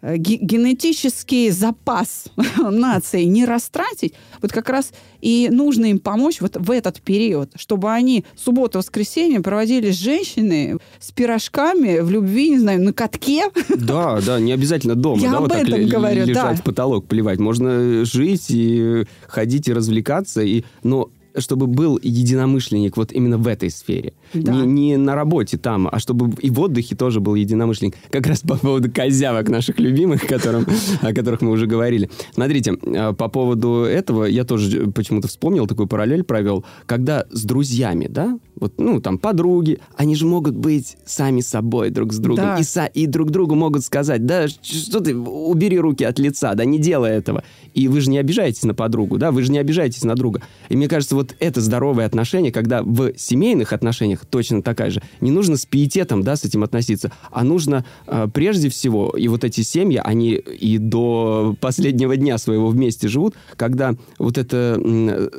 генетический 0.01 1.49
запас 1.51 2.25
нации 2.57 3.23
не 3.23 3.45
растратить, 3.45 4.13
вот 4.41 4.51
как 4.51 4.69
раз 4.69 4.91
и 5.21 5.49
нужно 5.51 5.85
им 5.85 5.99
помочь 5.99 6.41
вот 6.41 6.57
в 6.57 6.71
этот 6.71 7.01
период, 7.01 7.51
чтобы 7.55 7.91
они 7.91 8.25
субботу-воскресенье 8.35 9.41
проводили 9.41 9.91
с 9.91 9.95
женщиной 9.95 10.79
с 10.99 11.11
пирожками 11.11 11.99
в 11.99 12.09
любви, 12.09 12.49
не 12.49 12.59
знаю, 12.59 12.81
на 12.81 12.93
катке. 12.93 13.43
Да, 13.81 14.19
да, 14.21 14.39
не 14.39 14.51
обязательно 14.51 14.95
дома. 14.95 15.21
Я 15.21 15.31
да, 15.31 15.37
об 15.37 15.43
вот 15.43 15.51
этом 15.53 15.85
говорю, 15.87 16.25
лежать 16.25 16.33
да. 16.33 16.55
в 16.55 16.63
потолок, 16.63 17.07
плевать. 17.07 17.39
Можно 17.39 18.05
жить 18.05 18.45
и 18.49 19.05
ходить 19.27 19.67
и 19.67 19.73
развлекаться, 19.73 20.41
и, 20.41 20.63
но 20.83 21.09
чтобы 21.37 21.67
был 21.67 21.99
единомышленник 22.01 22.97
вот 22.97 23.11
именно 23.11 23.37
в 23.37 23.47
этой 23.47 23.69
сфере. 23.69 24.13
Да. 24.33 24.51
Не, 24.51 24.65
не 24.65 24.97
на 24.97 25.15
работе 25.15 25.57
там, 25.57 25.89
а 25.91 25.99
чтобы 25.99 26.33
и 26.39 26.49
в 26.49 26.59
отдыхе 26.59 26.95
тоже 26.95 27.19
был 27.19 27.35
единомышленник. 27.35 27.95
Как 28.09 28.27
раз 28.27 28.41
по 28.41 28.57
поводу 28.57 28.91
козявок 28.91 29.49
наших 29.49 29.79
любимых, 29.79 30.25
которым, 30.25 30.65
о 31.01 31.13
которых 31.13 31.41
мы 31.41 31.51
уже 31.51 31.67
говорили. 31.67 32.09
Смотрите, 32.33 32.77
э, 32.83 33.13
по 33.13 33.27
поводу 33.27 33.83
этого 33.83 34.25
я 34.25 34.43
тоже 34.43 34.91
почему-то 34.91 35.27
вспомнил, 35.27 35.67
такую 35.67 35.87
параллель 35.87 36.23
провел, 36.23 36.65
когда 36.85 37.25
с 37.31 37.43
друзьями, 37.43 38.07
да, 38.09 38.37
вот, 38.61 38.73
ну, 38.77 39.01
там, 39.01 39.17
подруги, 39.17 39.79
они 39.95 40.15
же 40.15 40.25
могут 40.25 40.55
быть 40.55 40.97
сами 41.03 41.41
собой 41.41 41.89
друг 41.89 42.13
с 42.13 42.17
другом. 42.19 42.45
Да. 42.45 42.57
И, 42.59 42.63
со, 42.63 42.85
и 42.85 43.07
друг 43.07 43.31
другу 43.31 43.55
могут 43.55 43.83
сказать, 43.83 44.25
да, 44.25 44.47
что 44.47 44.99
ты, 44.99 45.15
убери 45.15 45.79
руки 45.79 46.03
от 46.03 46.19
лица, 46.19 46.53
да, 46.53 46.63
не 46.63 46.77
делай 46.77 47.11
этого. 47.11 47.43
И 47.73 47.87
вы 47.87 48.01
же 48.01 48.11
не 48.11 48.19
обижаетесь 48.19 48.63
на 48.63 48.75
подругу, 48.75 49.17
да, 49.17 49.31
вы 49.31 49.41
же 49.41 49.51
не 49.51 49.57
обижаетесь 49.57 50.03
на 50.03 50.15
друга. 50.15 50.41
И 50.69 50.75
мне 50.75 50.87
кажется, 50.87 51.15
вот 51.15 51.35
это 51.39 51.59
здоровое 51.59 52.05
отношение, 52.05 52.51
когда 52.51 52.83
в 52.83 53.17
семейных 53.17 53.73
отношениях 53.73 54.20
точно 54.29 54.61
такая 54.61 54.89
же. 54.89 55.01
Не 55.21 55.31
нужно 55.31 55.57
с 55.57 55.65
пиететом, 55.65 56.23
да, 56.23 56.35
с 56.35 56.43
этим 56.43 56.63
относиться, 56.63 57.11
а 57.31 57.43
нужно 57.43 57.85
э, 58.07 58.27
прежде 58.33 58.69
всего, 58.69 59.11
и 59.17 59.27
вот 59.27 59.43
эти 59.43 59.61
семьи, 59.61 60.01
они 60.03 60.33
и 60.33 60.77
до 60.77 61.55
последнего 61.59 62.15
дня 62.17 62.37
своего 62.37 62.69
вместе 62.69 63.07
живут, 63.07 63.35
когда 63.55 63.95
вот 64.17 64.37
эта 64.37 64.79
э, 64.83 65.29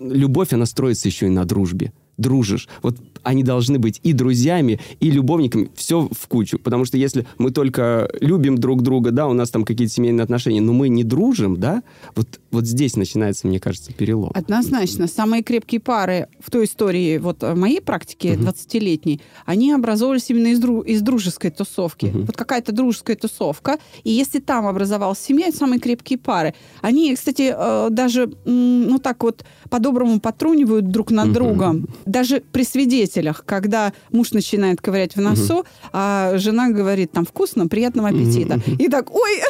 любовь, 0.00 0.52
она 0.52 0.66
строится 0.66 1.08
еще 1.08 1.26
и 1.26 1.30
на 1.30 1.44
дружбе 1.44 1.92
дружишь. 2.18 2.68
Вот 2.82 2.96
они 3.22 3.42
должны 3.42 3.78
быть 3.78 4.00
и 4.02 4.12
друзьями, 4.12 4.80
и 5.00 5.10
любовниками, 5.10 5.70
все 5.74 6.08
в 6.10 6.28
кучу. 6.28 6.58
Потому 6.58 6.84
что 6.84 6.96
если 6.96 7.26
мы 7.38 7.50
только 7.50 8.10
любим 8.20 8.58
друг 8.58 8.82
друга, 8.82 9.10
да, 9.10 9.26
у 9.26 9.32
нас 9.32 9.50
там 9.50 9.64
какие-то 9.64 9.92
семейные 9.92 10.24
отношения, 10.24 10.60
но 10.60 10.72
мы 10.72 10.88
не 10.88 11.04
дружим, 11.04 11.58
да, 11.58 11.82
вот, 12.14 12.40
вот 12.50 12.66
здесь 12.66 12.96
начинается, 12.96 13.46
мне 13.46 13.60
кажется, 13.60 13.92
перелом. 13.92 14.30
Однозначно. 14.34 15.06
Самые 15.06 15.42
крепкие 15.42 15.80
пары 15.80 16.28
в 16.40 16.50
той 16.50 16.64
истории, 16.64 17.18
вот 17.18 17.42
в 17.42 17.54
моей 17.54 17.80
практике, 17.80 18.34
угу. 18.34 18.44
20-летней, 18.44 19.20
они 19.46 19.72
образовывались 19.72 20.30
именно 20.30 20.48
из, 20.48 20.60
дру- 20.60 20.84
из 20.84 21.02
дружеской 21.02 21.50
тусовки. 21.50 22.06
Угу. 22.06 22.18
Вот 22.20 22.36
какая-то 22.36 22.72
дружеская 22.72 23.16
тусовка. 23.16 23.78
И 24.04 24.10
если 24.10 24.38
там 24.38 24.66
образовалась 24.66 25.18
семья, 25.18 25.48
это 25.48 25.56
самые 25.56 25.80
крепкие 25.80 26.18
пары. 26.18 26.54
Они, 26.80 27.14
кстати, 27.14 27.54
э, 27.56 27.88
даже, 27.90 28.30
ну 28.44 28.98
так 28.98 29.22
вот, 29.22 29.44
по-доброму 29.70 30.20
потрунивают 30.20 30.90
друг 30.90 31.10
над 31.10 31.28
угу. 31.28 31.34
другом. 31.34 31.88
Даже 32.06 32.42
при 32.52 32.64
свидетелях, 33.08 33.42
когда 33.44 33.92
муж 34.12 34.32
начинает 34.32 34.80
ковырять 34.80 35.16
в 35.16 35.20
носу, 35.20 35.58
угу. 35.58 35.66
а 35.92 36.36
жена 36.36 36.70
говорит, 36.70 37.12
там, 37.12 37.24
вкусно, 37.24 37.66
приятного 37.66 38.08
аппетита. 38.08 38.56
Угу. 38.56 38.76
И 38.78 38.88
так, 38.88 39.14
ой! 39.14 39.40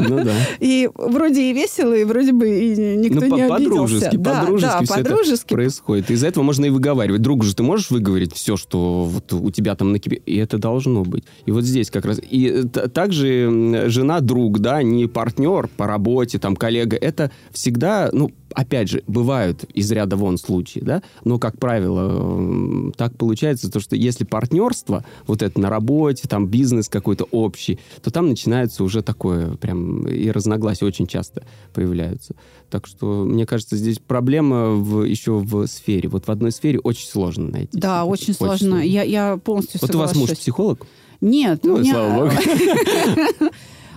Ну, 0.00 0.24
да. 0.24 0.32
И 0.60 0.88
вроде 0.94 1.50
и 1.50 1.52
весело, 1.52 1.92
и 1.92 2.04
вроде 2.04 2.32
бы 2.32 2.48
и 2.48 2.96
никто 2.96 3.26
ну, 3.26 3.36
не 3.36 3.42
обиделся. 3.42 3.70
По-дружески, 3.70 4.16
да, 4.16 4.40
по-дружески 4.40 4.78
да, 4.78 4.84
все 4.84 4.94
по-дружески. 4.94 5.46
это 5.46 5.54
происходит. 5.54 6.10
Из-за 6.10 6.28
этого 6.28 6.44
можно 6.44 6.64
и 6.66 6.70
выговаривать. 6.70 7.22
Другу 7.22 7.42
же 7.44 7.54
ты 7.54 7.62
можешь 7.62 7.90
выговорить 7.90 8.32
все, 8.34 8.56
что 8.56 9.04
вот 9.04 9.32
у 9.32 9.50
тебя 9.50 9.74
там 9.74 9.92
на 9.92 9.98
кипе, 9.98 10.16
и 10.16 10.36
это 10.36 10.58
должно 10.58 11.02
быть. 11.02 11.24
И 11.46 11.50
вот 11.50 11.64
здесь 11.64 11.90
как 11.90 12.04
раз. 12.04 12.20
И 12.22 12.62
также 12.68 13.88
жена 13.88 14.20
друг, 14.20 14.60
да, 14.60 14.82
не 14.82 15.06
партнер 15.06 15.68
по 15.76 15.86
работе, 15.86 16.38
там, 16.38 16.56
коллега. 16.56 16.96
Это 16.96 17.30
всегда, 17.52 18.10
ну, 18.12 18.30
опять 18.54 18.88
же, 18.88 19.02
бывают 19.06 19.64
из 19.64 19.90
ряда 19.90 20.16
вон 20.16 20.38
случаи, 20.38 20.80
да, 20.80 21.02
но, 21.24 21.38
как 21.38 21.58
правило, 21.58 22.92
так 22.96 23.16
получается, 23.16 23.70
то, 23.70 23.80
что 23.80 23.96
если 23.96 24.24
партнерство, 24.24 25.04
вот 25.26 25.42
это 25.42 25.60
на 25.60 25.68
работе, 25.68 26.28
там 26.28 26.46
бизнес 26.46 26.88
какой-то 26.88 27.24
общий, 27.30 27.78
то 28.02 28.10
там 28.10 28.28
начинается 28.28 28.84
уже 28.84 29.02
такое 29.02 29.56
прям, 29.56 30.06
и 30.06 30.30
разногласия 30.30 30.86
очень 30.86 31.06
часто 31.06 31.44
появляются. 31.72 32.34
Так 32.70 32.86
что, 32.86 33.24
мне 33.24 33.46
кажется, 33.46 33.76
здесь 33.76 33.98
проблема 33.98 34.70
в, 34.70 35.04
еще 35.04 35.38
в 35.38 35.66
сфере. 35.66 36.08
Вот 36.08 36.26
в 36.26 36.30
одной 36.30 36.50
сфере 36.50 36.78
очень 36.78 37.06
сложно 37.06 37.50
найти. 37.50 37.78
Да, 37.78 38.04
очень, 38.04 38.24
очень 38.24 38.34
сложно. 38.34 38.68
сложно. 38.68 38.82
Я, 38.82 39.02
я 39.02 39.36
полностью 39.36 39.80
вот 39.80 39.90
соглашусь. 39.90 40.14
Вот 40.14 40.16
у 40.16 40.20
вас 40.20 40.30
муж 40.30 40.38
психолог? 40.38 40.86
Нет. 41.20 41.60
Ну, 41.62 41.78
меня... 41.78 41.92
слава 41.92 42.28
богу. 42.28 43.50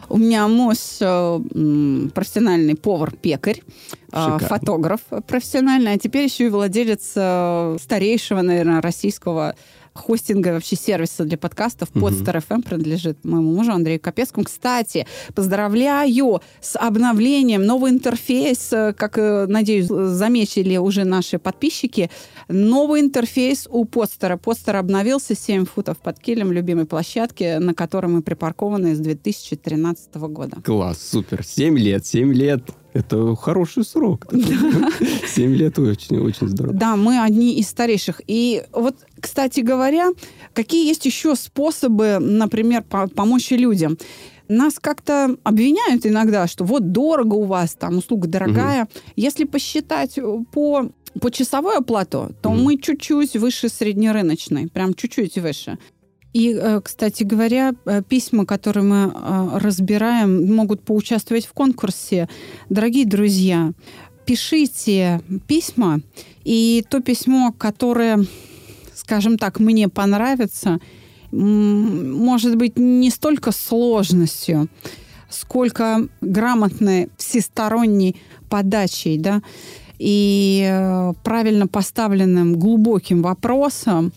У 0.09 0.17
меня 0.17 0.47
муж 0.47 0.77
э, 1.01 1.39
профессиональный 2.13 2.75
повар-пекарь, 2.75 3.61
э, 4.11 4.37
фотограф 4.39 5.01
профессиональный, 5.27 5.93
а 5.93 5.97
теперь 5.97 6.25
еще 6.25 6.45
и 6.45 6.49
владелец 6.49 7.13
э, 7.15 7.77
старейшего, 7.81 8.41
наверное, 8.41 8.81
российского 8.81 9.55
хостинга 9.97 10.49
вообще 10.49 10.75
сервиса 10.75 11.23
для 11.23 11.37
подкастов 11.37 11.89
под 11.89 12.13
угу. 12.13 12.23
Star 12.23 12.43
FM 12.47 12.63
принадлежит 12.63 13.23
моему 13.25 13.53
мужу 13.53 13.71
Андрею 13.71 13.99
Капецкому. 13.99 14.45
Кстати, 14.45 15.05
поздравляю 15.33 16.41
с 16.61 16.77
обновлением, 16.77 17.65
новый 17.65 17.91
интерфейс, 17.91 18.71
э, 18.71 18.93
как, 18.93 19.17
э, 19.17 19.45
надеюсь, 19.47 19.87
заметили 19.87 20.77
уже 20.77 21.03
наши 21.03 21.39
подписчики. 21.39 22.09
Новый 22.47 23.01
интерфейс 23.01 23.67
у 23.69 23.85
Подстера. 23.85 24.37
Подстер 24.37 24.77
обновился 24.77 25.35
7 25.35 25.65
футов 25.65 25.97
под 25.97 26.19
килем 26.19 26.51
любимой 26.51 26.85
площадки, 26.85 27.57
на 27.57 27.73
которой 27.73 28.07
мы 28.07 28.21
припаркованы 28.21 28.95
с 28.95 28.99
2013 28.99 30.27
года. 30.29 30.57
Класс, 30.63 31.01
супер. 31.01 31.43
7 31.43 31.77
лет, 31.77 32.05
7 32.05 32.33
лет. 32.33 32.61
Это 32.97 33.35
хороший 33.35 33.83
срок. 33.83 34.25
Семь 35.27 35.53
лет 35.53 35.77
очень, 35.77 36.17
очень 36.17 36.47
здорово. 36.47 36.73
Да, 36.73 36.95
мы 36.95 37.21
одни 37.21 37.59
из 37.59 37.69
старейших. 37.69 38.21
И 38.25 38.63
вот, 38.71 38.95
кстати 39.21 39.59
говоря, 39.59 40.09
какие 40.53 40.87
есть 40.87 41.05
еще 41.05 41.35
способы, 41.35 42.17
например, 42.19 42.83
помочь 42.83 43.51
людям? 43.51 43.99
Нас 44.47 44.79
как-то 44.79 45.35
обвиняют 45.43 46.07
иногда, 46.07 46.47
что 46.47 46.63
вот 46.63 46.91
дорого 46.91 47.35
у 47.35 47.43
вас, 47.43 47.75
там 47.75 47.97
услуга 47.97 48.27
дорогая. 48.27 48.83
Угу. 48.83 48.91
Если 49.15 49.43
посчитать 49.43 50.17
по 50.51 50.89
по 51.19 51.31
часовой 51.31 51.77
оплату, 51.77 52.35
то 52.41 52.49
mm 52.49 52.57
мы 52.57 52.77
чуть-чуть 52.77 53.35
выше 53.37 53.69
среднерыночной, 53.69 54.67
прям 54.67 54.93
чуть-чуть 54.93 55.37
выше. 55.37 55.79
И, 56.37 56.53
э, 56.53 56.81
кстати 56.81 57.23
говоря, 57.23 57.73
э, 57.85 58.03
письма, 58.07 58.45
которые 58.45 58.83
мы 58.83 59.11
э, 59.11 59.57
разбираем, 59.57 60.55
могут 60.55 60.81
поучаствовать 60.83 61.47
в 61.47 61.53
конкурсе. 61.53 62.29
Дорогие 62.69 63.07
друзья, 63.07 63.71
пишите 64.23 65.21
письма, 65.47 65.99
и 66.43 66.85
то 66.91 66.99
письмо, 66.99 67.55
которое, 67.57 68.23
скажем 68.93 69.39
так, 69.39 69.59
мне 69.59 69.89
понравится, 69.89 70.79
может 71.31 72.55
быть 72.55 72.77
не 72.77 73.09
столько 73.09 73.51
сложностью, 73.51 74.67
сколько 75.29 76.07
грамотной 76.21 77.09
всесторонней 77.17 78.15
подачей, 78.47 79.17
да, 79.17 79.41
и 79.97 81.11
правильно 81.23 81.65
поставленным 81.65 82.59
глубоким 82.59 83.23
вопросом 83.23 84.13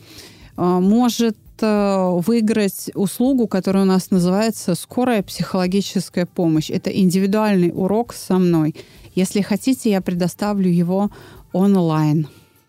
может 0.57 1.39
выиграть 1.67 2.91
услугу, 2.95 3.47
которая 3.47 3.85
у 3.85 3.87
нас 3.87 4.11
называется 4.11 4.75
«Скорая 4.75 5.23
психологическая 5.23 6.27
помощь». 6.27 6.71
Это 6.71 6.91
индивидуальный 6.91 7.73
урок 7.75 8.15
со 8.15 8.39
мной. 8.39 8.75
Если 9.15 9.41
хотите, 9.41 9.91
я 9.91 10.01
предоставлю 10.01 10.71
его 10.71 11.11
онлайн. 11.53 12.29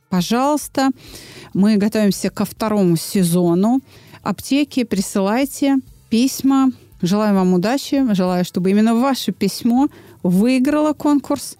Пожалуйста, 0.09 0.89
мы 1.53 1.77
готовимся 1.77 2.29
ко 2.29 2.45
второму 2.45 2.97
сезону. 2.97 3.81
Аптеки, 4.23 4.83
присылайте 4.83 5.77
письма. 6.09 6.71
Желаю 7.01 7.35
вам 7.35 7.53
удачи. 7.53 8.13
Желаю, 8.13 8.43
чтобы 8.43 8.71
именно 8.71 8.95
ваше 8.95 9.31
письмо 9.31 9.87
выиграло 10.23 10.93
конкурс 10.93 11.57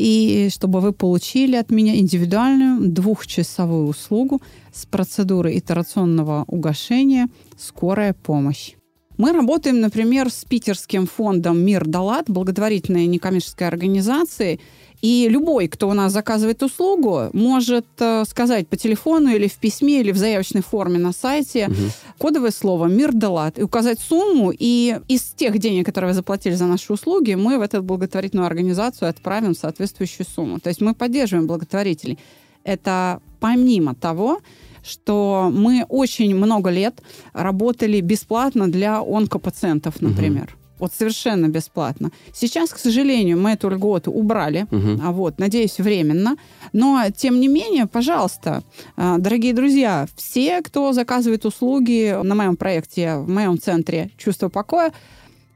и 0.00 0.48
чтобы 0.48 0.80
вы 0.80 0.94
получили 0.94 1.56
от 1.56 1.70
меня 1.70 1.94
индивидуальную 1.98 2.88
двухчасовую 2.88 3.86
услугу 3.86 4.40
с 4.72 4.86
процедурой 4.86 5.58
итерационного 5.58 6.44
угошения 6.46 7.28
«Скорая 7.58 8.14
помощь». 8.14 8.76
Мы 9.18 9.32
работаем, 9.32 9.80
например, 9.80 10.30
с 10.30 10.46
питерским 10.46 11.06
фондом 11.06 11.58
«Мир 11.58 11.86
Далат», 11.86 12.30
благотворительной 12.30 13.04
некоммерческой 13.04 13.68
организацией, 13.68 14.60
и 15.02 15.28
любой, 15.28 15.68
кто 15.68 15.88
у 15.88 15.94
нас 15.94 16.12
заказывает 16.12 16.62
услугу, 16.62 17.30
может 17.32 17.86
э, 17.98 18.24
сказать 18.28 18.68
по 18.68 18.76
телефону 18.76 19.30
или 19.30 19.48
в 19.48 19.54
письме, 19.54 20.00
или 20.00 20.12
в 20.12 20.16
заявочной 20.16 20.62
форме 20.62 20.98
на 20.98 21.12
сайте 21.12 21.68
угу. 21.68 21.74
кодовое 22.18 22.50
слово 22.50 22.86
«Мир 22.86 23.14
Делат» 23.14 23.58
и 23.58 23.62
указать 23.62 23.98
сумму, 23.98 24.52
и 24.56 25.00
из 25.08 25.22
тех 25.22 25.58
денег, 25.58 25.86
которые 25.86 26.10
вы 26.10 26.14
заплатили 26.14 26.54
за 26.54 26.66
наши 26.66 26.92
услуги, 26.92 27.34
мы 27.34 27.58
в 27.58 27.62
эту 27.62 27.82
благотворительную 27.82 28.46
организацию 28.46 29.08
отправим 29.08 29.54
соответствующую 29.54 30.26
сумму. 30.26 30.60
То 30.60 30.68
есть 30.68 30.80
мы 30.80 30.94
поддерживаем 30.94 31.46
благотворителей. 31.46 32.18
Это 32.64 33.20
помимо 33.40 33.94
того, 33.94 34.40
что 34.82 35.50
мы 35.52 35.86
очень 35.88 36.34
много 36.34 36.70
лет 36.70 37.02
работали 37.32 38.00
бесплатно 38.00 38.70
для 38.70 39.00
онкопациентов, 39.00 40.00
например. 40.00 40.44
Угу. 40.44 40.59
Вот 40.80 40.92
совершенно 40.92 41.48
бесплатно. 41.48 42.10
Сейчас, 42.32 42.70
к 42.70 42.78
сожалению, 42.78 43.38
мы 43.38 43.52
эту 43.52 43.68
льготу 43.68 44.10
убрали. 44.10 44.66
Угу. 44.70 45.00
А 45.02 45.12
вот, 45.12 45.38
надеюсь, 45.38 45.78
временно. 45.78 46.36
Но, 46.72 47.04
тем 47.14 47.38
не 47.38 47.48
менее, 47.48 47.86
пожалуйста, 47.86 48.62
а, 48.96 49.18
дорогие 49.18 49.52
друзья, 49.52 50.08
все, 50.16 50.62
кто 50.62 50.92
заказывает 50.92 51.44
услуги 51.44 52.16
на 52.22 52.34
моем 52.34 52.56
проекте, 52.56 53.16
в 53.16 53.28
моем 53.28 53.58
центре 53.60 54.10
«Чувство 54.16 54.48
покоя», 54.48 54.92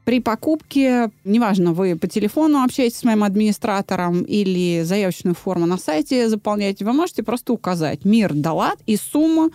при 0.05 0.19
покупке, 0.19 1.09
неважно, 1.23 1.73
вы 1.73 1.95
по 1.95 2.07
телефону 2.07 2.63
общаетесь 2.63 2.99
с 2.99 3.03
моим 3.03 3.23
администратором 3.23 4.21
или 4.21 4.83
заявочную 4.83 5.33
форму 5.33 5.65
на 5.65 5.79
сайте 5.79 6.29
заполняете, 6.29 6.85
вы 6.85 6.93
можете 6.93 7.23
просто 7.23 7.53
указать 7.53 8.05
«Мир 8.05 8.33
Далат» 8.35 8.77
и 8.85 8.97
сумму, 8.97 9.49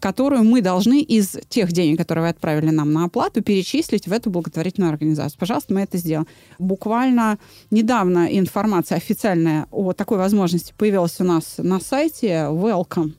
которую 0.00 0.44
мы 0.44 0.62
должны 0.62 1.02
из 1.02 1.36
тех 1.48 1.72
денег, 1.72 1.98
которые 1.98 2.24
вы 2.24 2.28
отправили 2.30 2.70
нам 2.70 2.92
на 2.92 3.04
оплату, 3.04 3.42
перечислить 3.42 4.08
в 4.08 4.12
эту 4.12 4.30
благотворительную 4.30 4.90
организацию. 4.90 5.38
Пожалуйста, 5.38 5.74
мы 5.74 5.82
это 5.82 5.98
сделаем. 5.98 6.26
Буквально 6.58 7.38
недавно 7.70 8.26
информация 8.30 8.96
официальная 8.96 9.66
о 9.70 9.92
такой 9.92 10.18
возможности 10.18 10.74
появилась 10.76 11.20
у 11.20 11.24
нас 11.24 11.54
на 11.58 11.78
сайте 11.80 12.48
Welcome. 12.50 13.12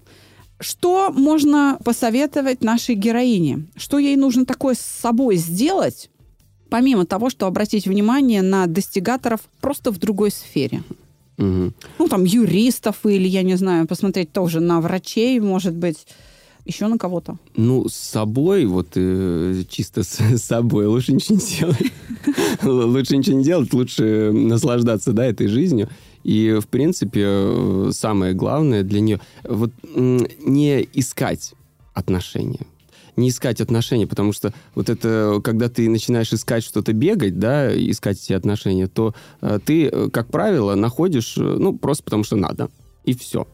Что 0.59 1.11
можно 1.11 1.79
посоветовать 1.83 2.63
нашей 2.63 2.95
героине? 2.95 3.65
Что 3.75 3.97
ей 3.97 4.15
нужно 4.15 4.45
такое 4.45 4.75
с 4.75 4.81
собой 4.81 5.37
сделать, 5.37 6.09
помимо 6.69 7.05
того, 7.05 7.29
что 7.29 7.47
обратить 7.47 7.87
внимание 7.87 8.41
на 8.41 8.67
достигаторов 8.67 9.41
просто 9.59 9.91
в 9.91 9.97
другой 9.97 10.31
сфере? 10.31 10.83
Угу. 11.37 11.73
Ну, 11.99 12.07
там, 12.07 12.23
юристов 12.23 12.97
или, 13.05 13.27
я 13.27 13.41
не 13.41 13.55
знаю, 13.55 13.87
посмотреть 13.87 14.31
тоже 14.31 14.59
на 14.59 14.81
врачей, 14.81 15.39
может 15.39 15.73
быть, 15.73 16.05
еще 16.65 16.87
на 16.87 16.97
кого-то? 16.97 17.37
Ну, 17.55 17.87
с 17.87 17.95
собой, 17.95 18.65
вот 18.65 18.89
э, 18.95 19.63
чисто 19.69 20.03
с, 20.03 20.19
с 20.19 20.43
собой 20.43 20.85
лучше 20.85 21.13
ничего 21.13 21.37
не 21.37 21.57
делать. 21.59 21.93
Лучше 22.63 23.17
ничего 23.17 23.37
не 23.37 23.43
делать, 23.43 23.73
лучше 23.73 24.31
наслаждаться, 24.31 25.13
да, 25.13 25.25
этой 25.25 25.47
жизнью. 25.47 25.89
И, 26.23 26.59
в 26.61 26.67
принципе, 26.67 27.21
э, 27.25 27.89
самое 27.93 28.33
главное 28.33 28.83
для 28.83 29.01
нее 29.01 29.19
вот 29.43 29.71
не 29.93 30.87
искать 30.93 31.53
отношения 31.93 32.65
не 33.17 33.27
искать 33.27 33.59
отношения, 33.59 34.07
потому 34.07 34.31
что 34.31 34.53
вот 34.73 34.89
это, 34.89 35.41
когда 35.43 35.67
ты 35.67 35.89
начинаешь 35.89 36.31
искать 36.31 36.63
что-то 36.63 36.93
бегать, 36.93 37.37
да, 37.37 37.69
искать 37.75 38.17
эти 38.23 38.31
отношения, 38.31 38.87
то 38.87 39.13
э, 39.41 39.59
ты, 39.63 39.87
э, 39.87 40.09
как 40.09 40.27
правило, 40.27 40.75
находишь, 40.75 41.35
ну, 41.35 41.77
просто 41.77 42.03
потому 42.03 42.23
что 42.23 42.37
надо, 42.37 42.69
и 43.03 43.13
все 43.13 43.45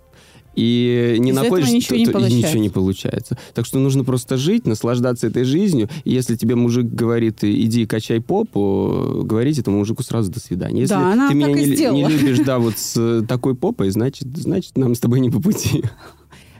и 0.57 1.17
не 1.19 1.29
Из 1.29 1.35
находишь, 1.35 1.69
ничего, 1.69 2.11
то, 2.11 2.19
не 2.19 2.29
то, 2.29 2.29
ничего 2.35 2.59
не 2.59 2.69
получается. 2.69 3.37
Так 3.53 3.67
что 3.67 3.77
нужно 3.77 4.03
просто 4.03 4.37
жить, 4.37 4.65
наслаждаться 4.65 5.27
этой 5.27 5.43
жизнью. 5.43 5.87
И 6.03 6.11
если 6.11 6.35
тебе 6.35 6.55
мужик 6.55 6.85
говорит, 6.85 7.43
иди 7.43 7.85
качай 7.85 8.19
попу, 8.19 9.21
говорить 9.23 9.59
этому 9.59 9.77
мужику 9.77 10.01
сразу 10.01 10.31
до 10.31 10.39
свидания. 10.39 10.81
Если 10.81 10.95
да, 10.95 11.13
она 11.13 11.29
ты 11.29 11.35
меня 11.35 11.49
не, 11.49 11.91
не 11.91 12.07
любишь, 12.07 12.39
да, 12.39 12.57
вот 12.57 12.75
с 12.79 13.23
такой 13.27 13.53
попой, 13.53 13.91
значит, 13.91 14.35
значит, 14.35 14.75
нам 14.79 14.95
с 14.95 14.99
тобой 14.99 15.19
не 15.19 15.29
по 15.29 15.39
пути. 15.39 15.83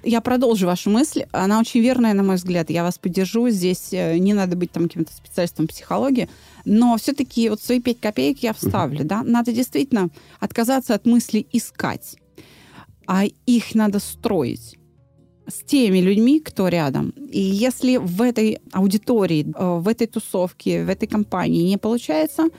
Я 0.04 0.22
продолжу 0.22 0.68
вашу 0.68 0.91
мысль. 0.91 1.24
Она 1.32 1.60
очень 1.60 1.82
верная, 1.82 2.14
на 2.14 2.22
мой 2.22 2.36
взгляд. 2.36 2.70
Я 2.70 2.84
вас 2.84 3.00
поддержу. 3.00 3.50
Здесь 3.50 3.89
э, 3.91 4.20
не 4.20 4.34
надо 4.34 4.56
быть 4.56 4.72
там 4.72 4.84
каким-то 4.84 5.12
специалистом 5.12 5.68
психологии. 5.68 6.30
Но 6.66 6.95
все-таки 6.98 7.50
вот 7.50 7.62
свои 7.62 7.82
пять 7.82 8.00
копеек 8.00 8.43
я 8.43 8.54
вставлю. 8.54 9.00
Uh-huh. 9.00 9.08
Да? 9.08 9.24
Надо 9.24 9.52
действительно 9.52 10.10
отказаться 10.39 10.93
от 10.93 11.08
мысли 11.08 11.48
искать 11.52 12.16
а 13.08 13.26
их 13.45 13.76
надо 13.76 13.99
строить 13.99 14.78
с 15.47 15.64
теми 15.64 15.99
людьми, 15.99 16.39
кто 16.39 16.68
рядом. 16.68 17.14
И 17.32 17.39
если 17.39 17.97
в 17.97 18.22
этой 18.22 18.60
аудитории, 18.74 19.45
э, 19.55 19.80
в 19.80 19.88
этой 19.88 20.08
тусовке, 20.08 20.84
в 20.84 20.89
этой 20.89 21.08
компании 21.08 21.70
не 21.70 21.78
получается, 21.78 22.49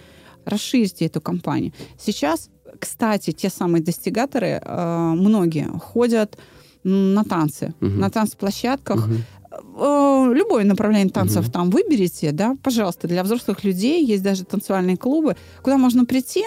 расширьте 0.46 1.04
эту 1.04 1.20
компанию. 1.20 1.72
Сейчас, 1.98 2.48
кстати, 2.80 3.32
те 3.32 3.50
самые 3.50 3.82
достигаторы, 3.82 4.60
э, 4.64 5.12
многие 5.14 5.66
ходят 5.78 6.38
на 6.82 7.24
танцы, 7.24 7.74
угу. 7.80 7.90
на 7.90 8.10
танцплощадках. 8.10 9.06
Угу. 9.06 10.34
Любое 10.34 10.64
направление 10.64 11.10
танцев 11.10 11.46
угу. 11.46 11.52
там 11.52 11.70
выберите, 11.70 12.32
да, 12.32 12.56
пожалуйста, 12.62 13.08
для 13.08 13.22
взрослых 13.22 13.64
людей 13.64 14.04
есть 14.04 14.22
даже 14.22 14.44
танцевальные 14.44 14.96
клубы, 14.96 15.36
куда 15.62 15.76
можно 15.78 16.04
прийти 16.04 16.44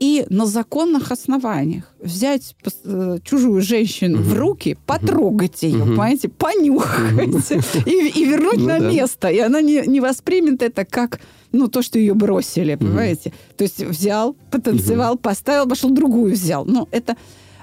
и 0.00 0.24
на 0.30 0.46
законных 0.46 1.12
основаниях 1.12 1.84
взять 2.00 2.56
э, 2.84 3.18
чужую 3.22 3.60
женщину 3.60 4.20
угу. 4.20 4.30
в 4.30 4.38
руки, 4.38 4.78
потрогать 4.86 5.62
ее, 5.62 5.76
угу. 5.76 5.90
понимаете, 5.90 6.28
понюхать 6.30 7.52
и, 7.86 8.08
и 8.08 8.24
вернуть 8.24 8.56
ну, 8.56 8.66
на 8.66 8.80
да. 8.80 8.90
место. 8.90 9.28
И 9.28 9.38
она 9.38 9.60
не, 9.60 9.86
не 9.86 10.00
воспримет 10.00 10.62
это 10.62 10.86
как 10.86 11.20
ну, 11.52 11.68
то, 11.68 11.82
что 11.82 11.98
ее 11.98 12.14
бросили, 12.14 12.76
понимаете? 12.76 13.32
То 13.56 13.64
есть 13.64 13.82
взял, 13.82 14.34
потанцевал, 14.50 15.18
поставил, 15.18 15.68
пошел 15.68 15.90
другую 15.90 16.32
взял. 16.32 16.64
Ну, 16.64 16.88
это 16.90 17.16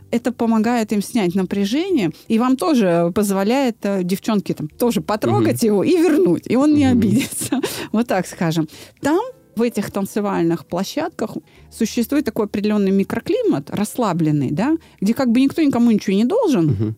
это 0.09 0.31
помогает 0.31 0.93
им 0.93 1.01
снять 1.01 1.35
напряжение, 1.35 2.11
и 2.29 2.39
вам 2.39 2.55
тоже 2.55 3.11
позволяет 3.13 3.77
э, 3.83 4.03
девчонке 4.03 4.53
там 4.53 4.69
тоже 4.69 5.01
потрогать 5.01 5.63
угу. 5.63 5.65
его 5.65 5.83
и 5.83 5.97
вернуть, 5.97 6.43
и 6.45 6.55
он 6.55 6.73
не 6.75 6.85
угу. 6.85 6.93
обидится. 6.93 7.61
Вот 7.91 8.07
так 8.07 8.27
скажем. 8.27 8.67
Там 9.01 9.19
в 9.57 9.61
этих 9.61 9.91
танцевальных 9.91 10.65
площадках 10.65 11.37
существует 11.71 12.25
такой 12.25 12.45
определенный 12.45 12.91
микроклимат, 12.91 13.69
расслабленный, 13.69 14.51
да, 14.51 14.77
где 15.01 15.13
как 15.13 15.31
бы 15.31 15.41
никто 15.41 15.61
никому 15.61 15.91
ничего 15.91 16.15
не 16.15 16.25
должен. 16.25 16.69
Угу. 16.69 16.95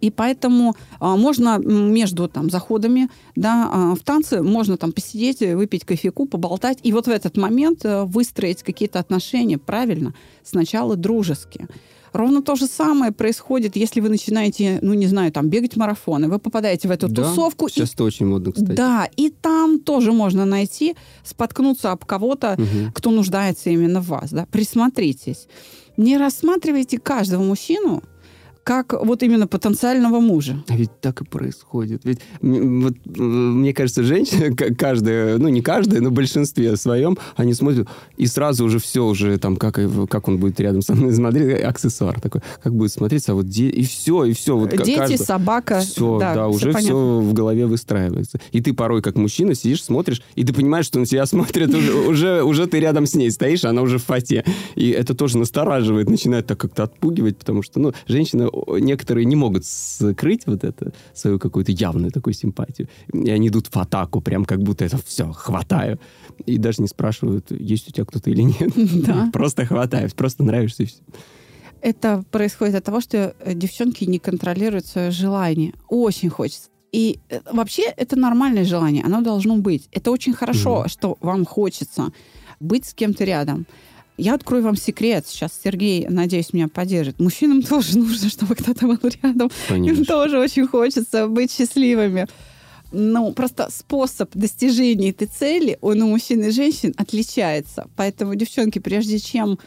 И 0.00 0.10
поэтому 0.10 0.74
а, 1.00 1.16
можно 1.16 1.58
между 1.58 2.28
там 2.28 2.50
заходами, 2.50 3.08
да, 3.36 3.70
а, 3.72 3.94
в 3.94 4.00
танцы 4.00 4.42
можно 4.42 4.76
там 4.76 4.92
посидеть, 4.92 5.40
выпить 5.40 5.84
кофейку, 5.84 6.26
поболтать, 6.26 6.78
и 6.82 6.92
вот 6.92 7.06
в 7.06 7.10
этот 7.10 7.38
момент 7.38 7.86
а, 7.86 8.04
выстроить 8.04 8.62
какие-то 8.62 8.98
отношения 8.98 9.56
правильно, 9.56 10.14
сначала 10.42 10.96
дружеские. 10.96 11.68
Ровно 12.14 12.42
то 12.42 12.54
же 12.54 12.66
самое 12.66 13.10
происходит, 13.10 13.74
если 13.74 14.00
вы 14.00 14.08
начинаете, 14.08 14.78
ну, 14.82 14.94
не 14.94 15.08
знаю, 15.08 15.32
там, 15.32 15.48
бегать 15.48 15.76
марафоны. 15.76 16.28
Вы 16.28 16.38
попадаете 16.38 16.86
в 16.86 16.92
эту 16.92 17.08
да, 17.08 17.24
тусовку. 17.24 17.68
Сейчас 17.68 17.90
и... 17.90 17.94
это 17.94 18.04
очень 18.04 18.26
модно, 18.26 18.52
кстати. 18.52 18.70
Да, 18.70 19.08
и 19.16 19.30
там 19.30 19.80
тоже 19.80 20.12
можно 20.12 20.44
найти, 20.44 20.94
споткнуться 21.24 21.90
об 21.90 22.04
кого-то, 22.04 22.54
угу. 22.56 22.92
кто 22.94 23.10
нуждается 23.10 23.70
именно 23.70 24.00
в 24.00 24.06
вас. 24.06 24.30
Да? 24.30 24.46
Присмотритесь. 24.46 25.48
Не 25.96 26.16
рассматривайте 26.16 26.98
каждого 26.98 27.42
мужчину 27.42 28.02
как 28.64 28.94
вот 29.04 29.22
именно 29.22 29.46
потенциального 29.46 30.20
мужа. 30.20 30.56
А 30.68 30.76
ведь 30.76 30.90
так 31.00 31.20
и 31.20 31.24
происходит. 31.24 32.00
Ведь 32.04 32.20
вот, 32.40 32.94
мне 33.04 33.74
кажется, 33.74 34.02
женщины, 34.02 34.54
каждая, 34.78 35.36
ну 35.38 35.48
не 35.48 35.60
каждая, 35.60 36.00
но 36.00 36.08
в 36.08 36.12
большинстве 36.12 36.76
своем, 36.76 37.18
они 37.36 37.52
смотрят, 37.52 37.88
и 38.16 38.26
сразу 38.26 38.64
уже 38.64 38.78
все 38.78 39.04
уже 39.04 39.36
там, 39.38 39.56
как, 39.56 39.78
как 40.08 40.28
он 40.28 40.38
будет 40.38 40.58
рядом 40.60 40.80
со 40.80 40.94
мной 40.94 41.12
смотреть, 41.12 41.62
аксессуар 41.62 42.20
такой, 42.20 42.40
как 42.62 42.74
будет 42.74 42.90
смотреться, 42.90 43.32
а 43.32 43.34
вот 43.34 43.48
де... 43.48 43.68
и 43.68 43.84
все, 43.84 44.24
и 44.24 44.32
все. 44.32 44.56
Вот 44.56 44.70
Дети, 44.70 44.96
каждый... 44.96 45.18
собака. 45.18 45.80
Все, 45.80 46.18
да, 46.18 46.34
да 46.34 46.48
уже 46.48 46.72
понятно. 46.72 46.80
все 46.80 47.20
в 47.20 47.32
голове 47.34 47.66
выстраивается. 47.66 48.40
И 48.52 48.62
ты 48.62 48.72
порой, 48.72 49.02
как 49.02 49.16
мужчина, 49.16 49.54
сидишь, 49.54 49.84
смотришь, 49.84 50.22
и 50.36 50.44
ты 50.44 50.54
понимаешь, 50.54 50.86
что 50.86 50.98
на 50.98 51.04
тебя 51.04 51.26
смотрит, 51.34 51.74
уже, 51.74 51.92
уже, 51.92 52.42
уже 52.42 52.66
ты 52.66 52.80
рядом 52.80 53.04
с 53.04 53.14
ней 53.14 53.30
стоишь, 53.30 53.64
она 53.64 53.82
уже 53.82 53.98
в 53.98 54.04
фате. 54.04 54.44
И 54.74 54.88
это 54.88 55.14
тоже 55.14 55.36
настораживает, 55.36 56.08
начинает 56.08 56.46
так 56.46 56.58
как-то 56.58 56.84
отпугивать, 56.84 57.36
потому 57.36 57.62
что, 57.62 57.78
ну, 57.78 57.92
женщина 58.08 58.48
некоторые 58.80 59.24
не 59.24 59.36
могут 59.36 59.64
скрыть 59.64 60.46
вот 60.46 60.64
это, 60.64 60.92
свою 61.12 61.38
какую-то 61.38 61.72
явную 61.72 62.10
такую 62.10 62.34
симпатию. 62.34 62.88
И 63.12 63.30
они 63.30 63.48
идут 63.48 63.66
в 63.66 63.76
атаку, 63.76 64.20
прям 64.20 64.44
как 64.44 64.62
будто 64.62 64.84
это 64.84 64.98
все, 65.04 65.32
хватаю. 65.32 65.98
И 66.46 66.58
даже 66.58 66.82
не 66.82 66.88
спрашивают, 66.88 67.50
есть 67.50 67.88
у 67.88 67.92
тебя 67.92 68.04
кто-то 68.04 68.30
или 68.30 68.42
нет. 68.42 68.72
Да. 69.04 69.28
Просто 69.32 69.66
хватаю, 69.66 70.10
просто 70.14 70.44
нравишься 70.44 70.84
и 70.84 70.86
все. 70.86 71.02
Это 71.80 72.24
происходит 72.30 72.76
от 72.76 72.84
того, 72.84 73.00
что 73.00 73.34
э, 73.40 73.54
девчонки 73.54 74.04
не 74.04 74.18
контролируют 74.18 74.86
свое 74.86 75.10
желание. 75.10 75.74
Очень 75.88 76.30
хочется. 76.30 76.70
И 76.92 77.18
э, 77.28 77.40
вообще 77.52 77.82
это 77.96 78.16
нормальное 78.16 78.64
желание, 78.64 79.04
оно 79.04 79.20
должно 79.20 79.56
быть. 79.56 79.88
Это 79.92 80.10
очень 80.10 80.32
хорошо, 80.32 80.84
mm 80.84 80.88
что 80.88 81.16
вам 81.20 81.44
хочется 81.44 82.12
быть 82.60 82.86
с 82.86 82.94
кем-то 82.94 83.24
рядом. 83.24 83.66
Я 84.16 84.34
открою 84.34 84.62
вам 84.62 84.76
секрет. 84.76 85.26
Сейчас 85.26 85.58
Сергей, 85.62 86.06
надеюсь, 86.08 86.52
меня 86.52 86.68
поддержит. 86.68 87.18
Мужчинам 87.18 87.62
тоже 87.68 87.98
нужно, 87.98 88.28
чтобы 88.28 88.54
кто-то 88.54 88.86
был 88.86 88.98
рядом. 89.22 89.50
Конечно. 89.68 90.00
Им 90.00 90.04
тоже 90.04 90.38
очень 90.38 90.66
хочется 90.66 91.26
быть 91.26 91.52
счастливыми. 91.52 92.26
Ну, 92.92 93.32
просто 93.32 93.68
способ 93.70 94.30
достижения 94.34 95.10
этой 95.10 95.26
цели, 95.26 95.78
он 95.80 96.00
у 96.02 96.06
мужчин 96.06 96.44
и 96.44 96.50
женщин 96.50 96.94
отличается. 96.96 97.88
Поэтому, 97.96 98.36
девчонки, 98.36 98.78
прежде 98.78 99.18
чем 99.18 99.58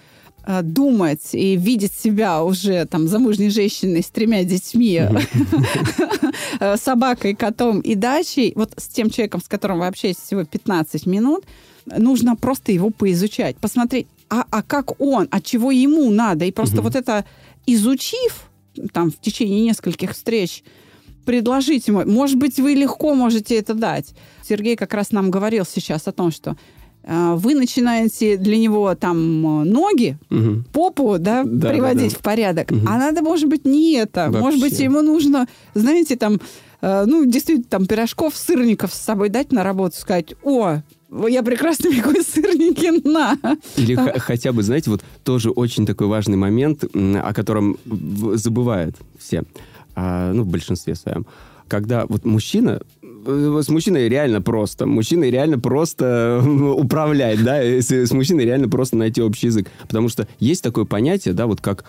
э, 0.45 0.61
думать 0.61 1.33
и 1.33 1.57
видеть 1.57 1.91
себя 1.91 2.41
уже 2.41 2.85
там 2.85 3.09
замужней 3.09 3.49
женщиной 3.49 4.01
с 4.01 4.07
тремя 4.07 4.45
детьми, 4.45 5.01
э, 6.61 6.77
собакой, 6.77 7.35
котом 7.35 7.81
и 7.81 7.95
дачей, 7.95 8.53
вот 8.55 8.71
с 8.77 8.87
тем 8.87 9.09
человеком, 9.09 9.41
с 9.41 9.49
которым 9.49 9.79
вы 9.79 9.87
общаетесь 9.87 10.21
всего 10.21 10.45
15 10.45 11.05
минут, 11.05 11.43
нужно 11.95 12.35
просто 12.35 12.71
его 12.71 12.89
поизучать, 12.89 13.57
посмотреть, 13.57 14.07
а, 14.29 14.45
а 14.49 14.61
как 14.61 14.99
он, 14.99 15.27
от 15.31 15.43
чего 15.43 15.71
ему 15.71 16.09
надо. 16.11 16.45
И 16.45 16.51
просто 16.51 16.77
угу. 16.77 16.83
вот 16.83 16.95
это 16.95 17.25
изучив 17.65 18.49
там 18.93 19.11
в 19.11 19.19
течение 19.19 19.61
нескольких 19.61 20.11
встреч, 20.11 20.63
предложить 21.25 21.87
ему. 21.87 22.05
Может 22.05 22.37
быть, 22.37 22.59
вы 22.59 22.73
легко 22.73 23.13
можете 23.13 23.57
это 23.57 23.73
дать. 23.73 24.13
Сергей 24.47 24.75
как 24.75 24.93
раз 24.93 25.11
нам 25.11 25.29
говорил 25.29 25.65
сейчас 25.65 26.07
о 26.07 26.13
том, 26.13 26.31
что 26.31 26.55
э, 27.03 27.33
вы 27.35 27.53
начинаете 27.53 28.37
для 28.37 28.57
него 28.57 28.95
там 28.95 29.41
ноги, 29.65 30.17
угу. 30.29 30.63
попу, 30.71 31.17
да, 31.19 31.43
да 31.43 31.69
приводить 31.69 32.11
да, 32.11 32.15
да. 32.15 32.19
в 32.19 32.21
порядок. 32.21 32.71
Угу. 32.71 32.81
А 32.87 32.97
надо, 32.97 33.21
может 33.21 33.49
быть, 33.49 33.65
не 33.65 33.95
это. 33.95 34.27
Вообще. 34.27 34.39
Может 34.39 34.61
быть, 34.61 34.79
ему 34.79 35.01
нужно, 35.01 35.47
знаете, 35.73 36.15
там, 36.15 36.39
э, 36.81 37.03
ну, 37.05 37.25
действительно, 37.25 37.67
там, 37.69 37.87
пирожков, 37.87 38.35
сырников 38.35 38.93
с 38.93 39.01
собой 39.01 39.27
дать 39.27 39.51
на 39.51 39.63
работу, 39.63 39.97
сказать, 39.97 40.33
о, 40.43 40.81
я 41.27 41.43
прекрасно 41.43 41.89
пеку 41.89 42.11
сырники 42.21 43.07
на. 43.07 43.37
Или 43.77 43.95
х- 43.95 44.19
хотя 44.19 44.51
бы, 44.51 44.63
знаете, 44.63 44.89
вот 44.89 45.03
тоже 45.23 45.49
очень 45.51 45.85
такой 45.85 46.07
важный 46.07 46.37
момент, 46.37 46.83
о 46.93 47.33
котором 47.33 47.77
забывают 48.35 48.95
все, 49.17 49.43
а, 49.95 50.31
ну, 50.33 50.43
в 50.43 50.47
большинстве 50.47 50.95
своем. 50.95 51.25
Когда 51.67 52.05
вот 52.05 52.23
мужчина 52.25 52.81
с 53.27 53.69
мужчиной 53.69 54.07
реально 54.07 54.41
просто. 54.41 54.85
Мужчиной 54.85 55.29
реально 55.29 55.59
просто 55.59 56.41
управлять, 56.77 57.43
да, 57.43 57.61
с, 57.61 57.91
с 57.91 58.11
мужчиной 58.11 58.45
реально 58.45 58.69
просто 58.69 58.95
найти 58.95 59.21
общий 59.21 59.47
язык. 59.47 59.67
Потому 59.83 60.09
что 60.09 60.27
есть 60.39 60.63
такое 60.63 60.85
понятие, 60.85 61.33
да, 61.33 61.47
вот 61.47 61.61
как 61.61 61.85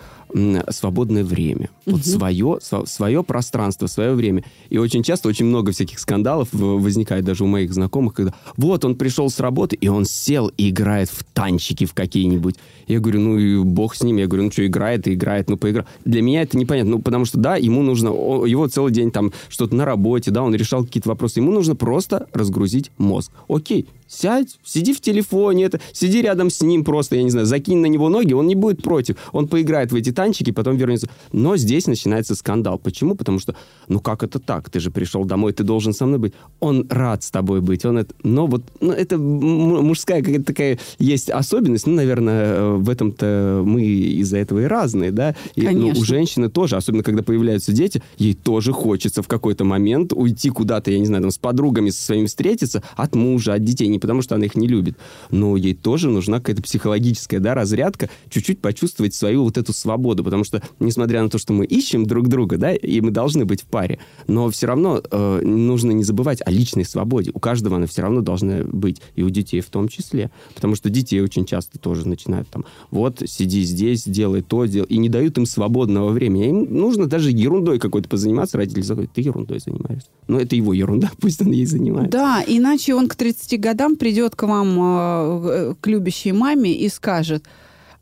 свободное 0.69 1.23
время. 1.23 1.69
Угу. 1.85 1.95
Вот 1.95 2.05
свое, 2.05 2.59
свое 2.85 3.23
пространство, 3.23 3.87
свое 3.87 4.13
время. 4.13 4.43
И 4.69 4.77
очень 4.77 5.03
часто 5.03 5.27
очень 5.27 5.45
много 5.45 5.71
всяких 5.71 5.99
скандалов 5.99 6.49
возникает 6.51 7.25
даже 7.25 7.43
у 7.43 7.47
моих 7.47 7.73
знакомых, 7.73 8.13
когда 8.13 8.33
вот 8.57 8.85
он 8.85 8.95
пришел 8.95 9.29
с 9.29 9.39
работы, 9.39 9.75
и 9.75 9.87
он 9.87 10.05
сел 10.05 10.51
и 10.57 10.69
играет 10.69 11.09
в 11.09 11.23
танчики 11.23 11.85
в 11.85 11.93
какие-нибудь. 11.93 12.55
Я 12.87 12.99
говорю, 12.99 13.19
ну 13.19 13.37
и 13.37 13.63
бог 13.63 13.95
с 13.95 14.03
ним. 14.03 14.17
Я 14.17 14.27
говорю, 14.27 14.45
ну 14.45 14.51
что, 14.51 14.65
играет 14.65 15.07
и 15.07 15.13
играет, 15.13 15.49
ну 15.49 15.57
поиграл. 15.57 15.85
Для 16.05 16.21
меня 16.21 16.41
это 16.41 16.57
непонятно. 16.57 16.91
Ну, 16.91 16.99
потому 16.99 17.25
что, 17.25 17.37
да, 17.37 17.55
ему 17.55 17.81
нужно, 17.81 18.09
его 18.09 18.67
целый 18.67 18.91
день 18.91 19.11
там 19.11 19.31
что-то 19.47 19.75
на 19.75 19.85
работе, 19.85 20.31
да, 20.31 20.43
он 20.43 20.53
решал 20.55 20.83
какие-то 20.83 21.09
вопросы 21.09 21.28
просто, 21.29 21.41
ему 21.41 21.51
нужно 21.51 21.75
просто 21.75 22.27
разгрузить 22.33 22.91
мозг. 22.97 23.31
Окей, 23.47 23.87
сядь, 24.09 24.57
сиди 24.63 24.93
в 24.93 24.99
телефоне, 24.99 25.65
это, 25.65 25.79
сиди 25.93 26.21
рядом 26.21 26.49
с 26.49 26.61
ним 26.61 26.83
просто, 26.83 27.15
я 27.15 27.23
не 27.23 27.29
знаю, 27.29 27.45
закинь 27.45 27.77
на 27.77 27.85
него 27.85 28.09
ноги, 28.09 28.33
он 28.33 28.47
не 28.47 28.55
будет 28.55 28.81
против. 28.81 29.15
Он 29.31 29.47
поиграет 29.47 29.91
в 29.91 29.95
эти 29.95 30.11
танчики, 30.11 30.51
потом 30.51 30.77
вернется. 30.77 31.07
Но 31.31 31.57
здесь 31.57 31.87
начинается 31.87 32.35
скандал. 32.35 32.79
Почему? 32.79 33.15
Потому 33.15 33.39
что, 33.39 33.55
ну 33.87 33.99
как 33.99 34.23
это 34.23 34.39
так? 34.39 34.69
Ты 34.69 34.79
же 34.79 34.89
пришел 34.89 35.25
домой, 35.25 35.53
ты 35.53 35.63
должен 35.63 35.93
со 35.93 36.05
мной 36.05 36.19
быть. 36.19 36.33
Он 36.59 36.87
рад 36.89 37.23
с 37.23 37.29
тобой 37.29 37.61
быть. 37.61 37.85
Он 37.85 37.99
это, 37.99 38.13
но 38.23 38.47
вот 38.47 38.63
ну, 38.81 38.91
это 38.91 39.17
мужская 39.19 40.21
какая-то 40.23 40.45
такая 40.45 40.79
есть 40.97 41.29
особенность. 41.29 41.85
Ну, 41.85 41.93
наверное, 41.93 42.53
э, 42.53 42.75
в 42.77 42.89
этом-то 42.89 43.61
мы 43.63 43.83
из-за 43.83 44.37
этого 44.37 44.59
и 44.59 44.65
разные, 44.65 45.11
да? 45.11 45.35
И, 45.55 45.61
Конечно. 45.61 45.93
Ну, 45.93 45.99
у 45.99 46.03
женщины 46.03 46.49
тоже, 46.49 46.75
особенно 46.77 47.03
когда 47.03 47.21
появляются 47.21 47.71
дети, 47.71 48.01
ей 48.17 48.33
тоже 48.33 48.73
хочется 48.73 49.21
в 49.21 49.27
какой-то 49.27 49.63
момент 49.65 50.13
уйти 50.13 50.49
куда-то, 50.49 50.89
я 50.89 50.99
не 50.99 51.05
знаю, 51.05 51.18
там, 51.21 51.31
с 51.31 51.37
подругами 51.37 51.89
со 51.89 52.01
своими 52.03 52.27
встретиться, 52.27 52.83
от 52.95 53.15
мужа, 53.15 53.53
от 53.53 53.63
детей, 53.63 53.87
не 53.87 53.99
потому 53.99 54.21
что 54.21 54.35
она 54.35 54.45
их 54.45 54.55
не 54.55 54.67
любит, 54.67 54.97
но 55.31 55.57
ей 55.57 55.73
тоже 55.73 56.09
нужна 56.09 56.39
какая-то 56.39 56.61
психологическая, 56.61 57.39
да, 57.39 57.53
разрядка, 57.53 58.09
чуть-чуть 58.29 58.61
почувствовать 58.61 59.13
свою 59.13 59.43
вот 59.43 59.57
эту 59.57 59.73
свободу, 59.73 60.23
потому 60.23 60.43
что, 60.43 60.61
несмотря 60.79 61.23
на 61.23 61.29
то, 61.29 61.37
что 61.37 61.53
мы 61.53 61.65
ищем 61.65 62.05
друг 62.05 62.27
друга, 62.27 62.57
да, 62.57 62.73
и 62.73 63.01
мы 63.01 63.11
должны 63.11 63.45
быть 63.45 63.61
в 63.61 63.65
паре, 63.65 63.99
но 64.27 64.49
все 64.49 64.67
равно 64.67 65.01
э, 65.09 65.41
нужно 65.43 65.91
не 65.91 66.03
забывать 66.03 66.41
о 66.45 66.51
личной 66.51 66.85
свободе. 66.85 67.31
У 67.33 67.39
каждого 67.39 67.77
она 67.77 67.87
все 67.87 68.01
равно 68.01 68.21
должна 68.21 68.59
быть, 68.63 69.01
и 69.15 69.23
у 69.23 69.29
детей 69.29 69.61
в 69.61 69.69
том 69.69 69.87
числе, 69.87 70.31
потому 70.55 70.75
что 70.75 70.89
детей 70.89 71.21
очень 71.21 71.45
часто 71.45 71.79
тоже 71.79 72.07
начинают 72.07 72.49
там, 72.49 72.65
вот, 72.91 73.21
сиди 73.25 73.63
здесь, 73.63 74.03
делай 74.03 74.41
то, 74.41 74.65
делай, 74.65 74.87
и 74.87 74.97
не 74.97 75.09
дают 75.09 75.37
им 75.37 75.45
свободного 75.45 76.09
времени. 76.09 76.49
Им 76.49 76.73
нужно 76.73 77.07
даже 77.07 77.31
ерундой 77.31 77.79
какой-то 77.79 78.09
позаниматься, 78.09 78.57
родители 78.57 78.81
заходят, 78.81 79.11
ты 79.13 79.21
ерундой 79.21 79.59
занимаешься. 79.59 80.09
Но 80.27 80.39
это 80.39 80.55
его 80.55 80.73
ерунда, 80.73 81.08
пусть 81.21 81.41
он 81.41 81.51
ей 81.51 81.65
занимается. 81.65 82.11
Да, 82.11 82.43
иначе 82.45 82.95
он 82.95 83.07
к 83.07 83.15
30 83.15 83.59
годам 83.59 83.95
придет 83.95 84.35
к 84.35 84.43
вам, 84.43 84.77
э, 84.79 85.75
к 85.79 85.87
любящей 85.87 86.31
маме 86.31 86.71
и 86.71 86.89
скажет, 86.89 87.45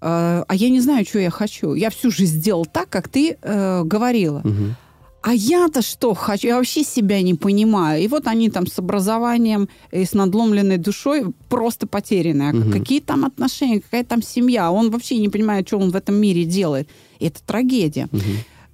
э, 0.01 0.43
а 0.47 0.55
я 0.55 0.69
не 0.69 0.81
знаю, 0.81 1.05
что 1.05 1.19
я 1.19 1.29
хочу. 1.29 1.73
Я 1.73 1.89
всю 1.89 2.11
жизнь 2.11 2.39
сделал 2.39 2.65
так, 2.65 2.89
как 2.89 3.07
ты 3.07 3.37
э, 3.41 3.83
говорила. 3.83 4.41
Мгм. 4.43 4.75
А 5.21 5.33
я-то 5.33 5.81
что 5.81 6.13
хочу? 6.13 6.47
Я 6.47 6.55
вообще 6.55 6.83
себя 6.83 7.21
не 7.21 7.33
понимаю. 7.33 8.01
И 8.01 8.07
вот 8.07 8.27
они 8.27 8.49
там 8.49 8.65
с 8.65 8.79
образованием 8.79 9.67
и 9.91 10.05
с 10.05 10.13
надломленной 10.13 10.77
душой 10.77 11.25
просто 11.49 11.85
потерянные. 11.85 12.51
А 12.51 12.53
Мгм. 12.53 12.71
Какие 12.71 13.01
там 13.01 13.25
отношения, 13.25 13.81
какая 13.81 14.03
там 14.03 14.21
семья? 14.21 14.71
Он 14.71 14.89
вообще 14.89 15.17
не 15.17 15.27
понимает, 15.27 15.67
что 15.67 15.79
он 15.79 15.91
в 15.91 15.95
этом 15.95 16.15
мире 16.15 16.45
делает. 16.45 16.87
Это 17.19 17.41
трагедия. 17.45 18.07
Мгм. 18.11 18.21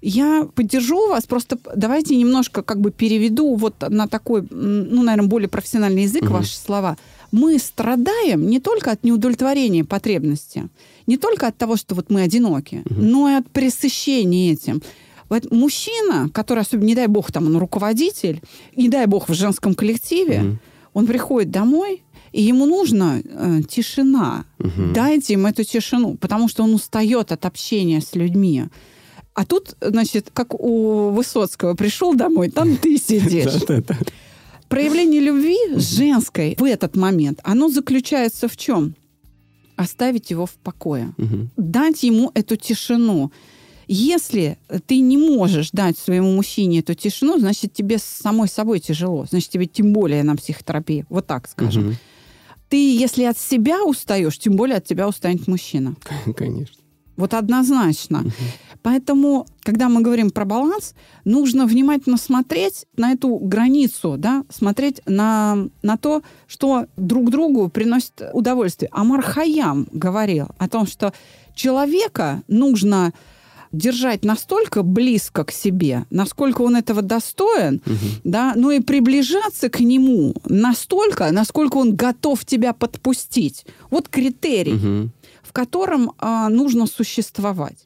Я 0.06 0.49
поддержу 0.54 1.08
вас, 1.08 1.26
просто 1.26 1.58
давайте 1.78 2.18
немножко 2.18 2.62
как 2.62 2.82
бы 2.82 2.91
переведу 2.91 3.56
вот 3.56 3.76
на 3.89 4.08
такой, 4.08 4.45
ну, 4.51 5.01
наверное, 5.01 5.30
более 5.30 5.47
профессиональный 5.47 6.04
язык 6.04 6.24
Мгм. 6.24 6.34
ваши 6.34 6.58
слова. 6.58 6.97
Мы 7.32 7.58
страдаем 7.58 8.45
не 8.47 8.60
только 8.60 8.91
от 8.91 9.06
неудовлетворения 9.06 9.86
потребности, 9.86 10.68
не 11.08 11.16
только 11.18 11.47
от 11.47 11.58
того, 11.58 11.78
что 11.78 11.95
вот 11.95 12.10
мы 12.10 12.22
одиноки, 12.22 12.82
Мгм. 12.86 13.08
но 13.12 13.30
и 13.30 13.34
от 13.36 13.49
пресыщения 13.49 14.51
этим. 14.51 14.82
Вот 15.30 15.49
мужчина, 15.51 16.30
который, 16.34 16.60
особенно, 16.60 16.88
не 16.88 16.95
дай 16.95 17.08
бог, 17.08 17.32
там 17.32 17.45
он 17.47 17.56
руководитель, 17.58 18.41
не 18.76 18.89
дай 18.89 19.06
бог 19.08 19.30
в 19.30 19.34
женском 19.34 19.74
коллективе, 19.74 20.39
Мгм. 20.41 20.60
он 20.93 21.08
приходит 21.08 21.49
домой, 21.49 22.04
и 22.34 22.41
ему 22.41 22.66
нужна 22.66 23.20
э, 23.24 23.62
тишина. 23.70 24.43
Мгм. 24.60 24.91
Дайте 24.93 25.34
им 25.34 25.45
эту 25.45 25.64
тишину, 25.64 26.18
потому 26.18 26.49
что 26.49 26.64
он 26.64 26.74
устает 26.74 27.32
от 27.32 27.45
общения 27.45 28.01
с 28.01 28.16
людьми. 28.16 28.66
А 29.34 29.46
тут, 29.46 29.76
значит, 29.82 30.30
как 30.34 30.54
у 30.54 31.10
Высоцкого, 31.10 31.74
пришел 31.74 32.14
домой, 32.14 32.50
там 32.50 32.78
ты 32.78 32.98
сидишь. 32.98 33.64
Проявление 34.70 35.22
любви 35.22 35.58
женской 35.76 36.56
в 36.58 36.64
этот 36.64 36.96
момент, 36.96 37.40
оно 37.44 37.70
заключается 37.70 38.48
в 38.48 38.58
чем? 38.58 38.96
Оставить 39.76 40.32
его 40.32 40.46
в 40.46 40.54
покое. 40.54 41.14
Дать 41.58 42.04
ему 42.04 42.32
эту 42.34 42.56
тишину. 42.56 43.32
Если 43.88 44.58
ты 44.88 45.00
не 45.00 45.18
можешь 45.18 45.72
дать 45.72 45.98
своему 45.98 46.34
мужчине 46.36 46.80
эту 46.80 46.94
тишину, 46.94 47.38
значит, 47.38 47.74
тебе 47.74 47.98
с 47.98 48.04
самой 48.04 48.48
собой 48.48 48.80
тяжело. 48.80 49.26
Значит, 49.30 49.50
тебе 49.50 49.66
тем 49.66 49.94
более 49.94 50.24
на 50.24 50.36
психотерапии. 50.36 51.06
Вот 51.10 51.28
так 51.28 51.50
скажем. 51.50 51.96
Ты, 52.70 52.98
если 52.98 53.24
от 53.24 53.38
себя 53.38 53.84
устаешь, 53.84 54.40
тем 54.40 54.56
более 54.56 54.78
от 54.78 54.86
тебя 54.86 55.08
устанет 55.08 55.48
мужчина. 55.48 55.96
Конечно. 56.36 56.83
Вот 57.16 57.34
однозначно. 57.34 58.24
Поэтому, 58.82 59.45
когда 59.61 59.88
мы 59.88 60.01
говорим 60.01 60.30
про 60.30 60.45
баланс, 60.45 60.93
нужно 61.26 61.66
внимательно 61.66 62.18
смотреть 62.18 62.86
на 62.97 63.14
эту 63.14 63.38
границу, 63.38 64.16
да, 64.18 64.43
смотреть 64.49 65.01
на, 65.05 65.70
на 65.82 65.97
то, 65.97 66.22
что 66.47 66.88
друг 66.97 67.30
другу 67.30 67.70
приносит 67.70 68.22
удовольствие. 68.34 68.89
Амар 68.91 69.22
Хаям 69.22 69.88
говорил 69.91 70.47
о 70.57 70.68
том, 70.68 70.86
что 70.86 71.14
человека 71.55 72.41
нужно 72.47 73.14
держать 73.74 74.24
настолько 74.24 74.84
близко 74.84 75.43
к 75.43 75.51
себе, 75.51 76.05
насколько 76.09 76.61
он 76.61 76.76
этого 76.76 77.01
достоин, 77.01 77.82
да, 78.24 78.53
но 78.55 78.72
и 78.72 78.80
приближаться 78.80 79.70
к 79.70 79.80
нему 79.80 80.36
настолько, 80.45 81.32
насколько 81.32 81.78
он 81.78 81.95
готов 81.95 82.45
тебя 82.45 82.74
подпустить. 82.74 83.66
Вот 83.89 84.09
критерий 84.09 84.74
Мгм. 84.74 85.11
В 85.54 85.56
котором 85.56 86.14
а, 86.18 86.49
нужно 86.49 86.88
существовать. 86.88 87.86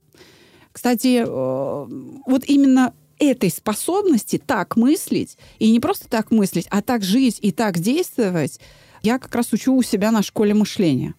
Кстати, 0.71 1.21
э, 1.21 1.85
вот 2.25 2.45
именно 2.45 2.93
этой 3.19 3.49
способности 3.49 4.37
так 4.37 4.77
мыслить, 4.77 5.37
и 5.59 5.69
не 5.69 5.81
просто 5.81 6.07
так 6.07 6.31
мыслить, 6.31 6.67
а 6.69 6.81
так 6.81 7.03
жить 7.03 7.39
и 7.41 7.51
так 7.51 7.77
действовать, 7.77 8.61
я 9.03 9.19
как 9.19 9.35
раз 9.35 9.51
учу 9.51 9.75
у 9.75 9.83
себя 9.83 10.11
на 10.11 10.23
школе 10.23 10.53
мышления. 10.53 11.13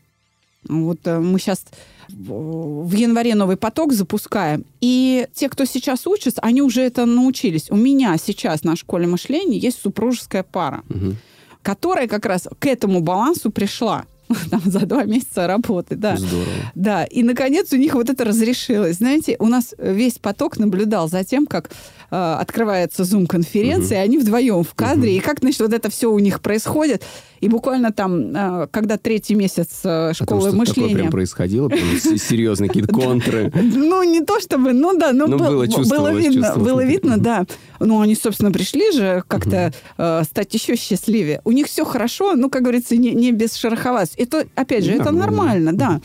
Вот 0.66 1.00
э, 1.06 1.18
мы 1.18 1.38
сейчас 1.38 1.66
в 2.08 2.94
январе 2.94 3.34
новый 3.34 3.58
поток 3.58 3.92
запускаем, 3.92 4.64
и 4.80 5.28
те, 5.34 5.50
кто 5.50 5.66
сейчас 5.66 6.06
учится, 6.06 6.40
они 6.40 6.62
уже 6.62 6.80
это 6.80 7.04
научились. 7.04 7.70
У 7.70 7.76
меня 7.76 8.16
сейчас 8.16 8.64
на 8.64 8.74
школе 8.74 9.06
мышления 9.06 9.58
есть 9.58 9.82
супружеская 9.82 10.44
пара, 10.44 10.82
Мгм. 10.88 11.18
которая 11.60 12.08
как 12.08 12.24
раз 12.24 12.48
к 12.58 12.64
этому 12.64 13.00
балансу 13.02 13.50
пришла 13.50 14.06
там, 14.50 14.60
за 14.64 14.80
два 14.80 15.04
месяца 15.04 15.46
работы. 15.46 15.96
Да. 15.96 16.16
Здорово. 16.16 16.46
Да, 16.74 17.04
и 17.04 17.22
наконец 17.22 17.72
у 17.72 17.76
них 17.76 17.94
вот 17.94 18.10
это 18.10 18.24
разрешилось. 18.24 18.96
Знаете, 18.96 19.36
у 19.38 19.46
нас 19.46 19.74
весь 19.78 20.18
поток 20.18 20.58
наблюдал 20.58 21.08
за 21.08 21.24
тем, 21.24 21.46
как 21.46 21.70
э, 22.10 22.16
открывается 22.40 23.04
зум-конференция, 23.04 23.98
и 24.00 24.04
они 24.04 24.18
вдвоем 24.18 24.62
в 24.64 24.74
кадре, 24.74 25.16
и 25.16 25.20
как, 25.20 25.40
значит, 25.40 25.60
вот 25.60 25.72
это 25.72 25.90
все 25.90 26.10
у 26.10 26.18
них 26.18 26.40
происходит. 26.40 27.02
И 27.40 27.48
буквально 27.48 27.92
там, 27.92 28.34
э, 28.34 28.66
когда 28.70 28.96
третий 28.98 29.34
месяц 29.34 29.80
э, 29.84 29.88
А 30.10 30.12
там 30.12 30.14
школы 30.14 30.40
что-то 30.40 30.56
такое 30.56 30.58
мышления... 30.58 30.94
прям 30.96 31.10
происходило? 31.10 31.70
Серьезные 31.70 32.68
какие-то 32.68 32.92
контры? 32.92 33.52
Ну, 33.54 34.02
не 34.02 34.20
то 34.20 34.40
чтобы, 34.40 34.72
ну 34.72 34.98
да, 34.98 35.12
но, 35.12 35.26
Ну, 35.26 35.38
был- 35.38 35.64
было, 35.88 36.12
видно, 36.12 36.56
было 36.56 36.84
видно, 36.84 37.18
да. 37.18 37.46
Ну, 37.80 38.00
они, 38.00 38.16
собственно, 38.16 38.50
пришли 38.50 38.90
же 38.92 39.22
как-то 39.28 39.72
э, 39.98 40.22
стать 40.24 40.52
еще 40.54 40.76
счастливее. 40.76 41.40
У 41.44 41.52
них 41.52 41.66
все 41.66 41.84
хорошо, 41.84 42.34
ну, 42.34 42.50
как 42.50 42.62
говорится, 42.62 42.96
не, 42.96 43.32
без 43.32 43.54
шероховатости. 43.54 44.16
Это, 44.18 44.46
опять 44.56 44.84
же, 44.84 44.92
это 44.92 45.10
Нормально. 45.12 45.70
нормально, 45.70 45.72
да. 45.72 46.00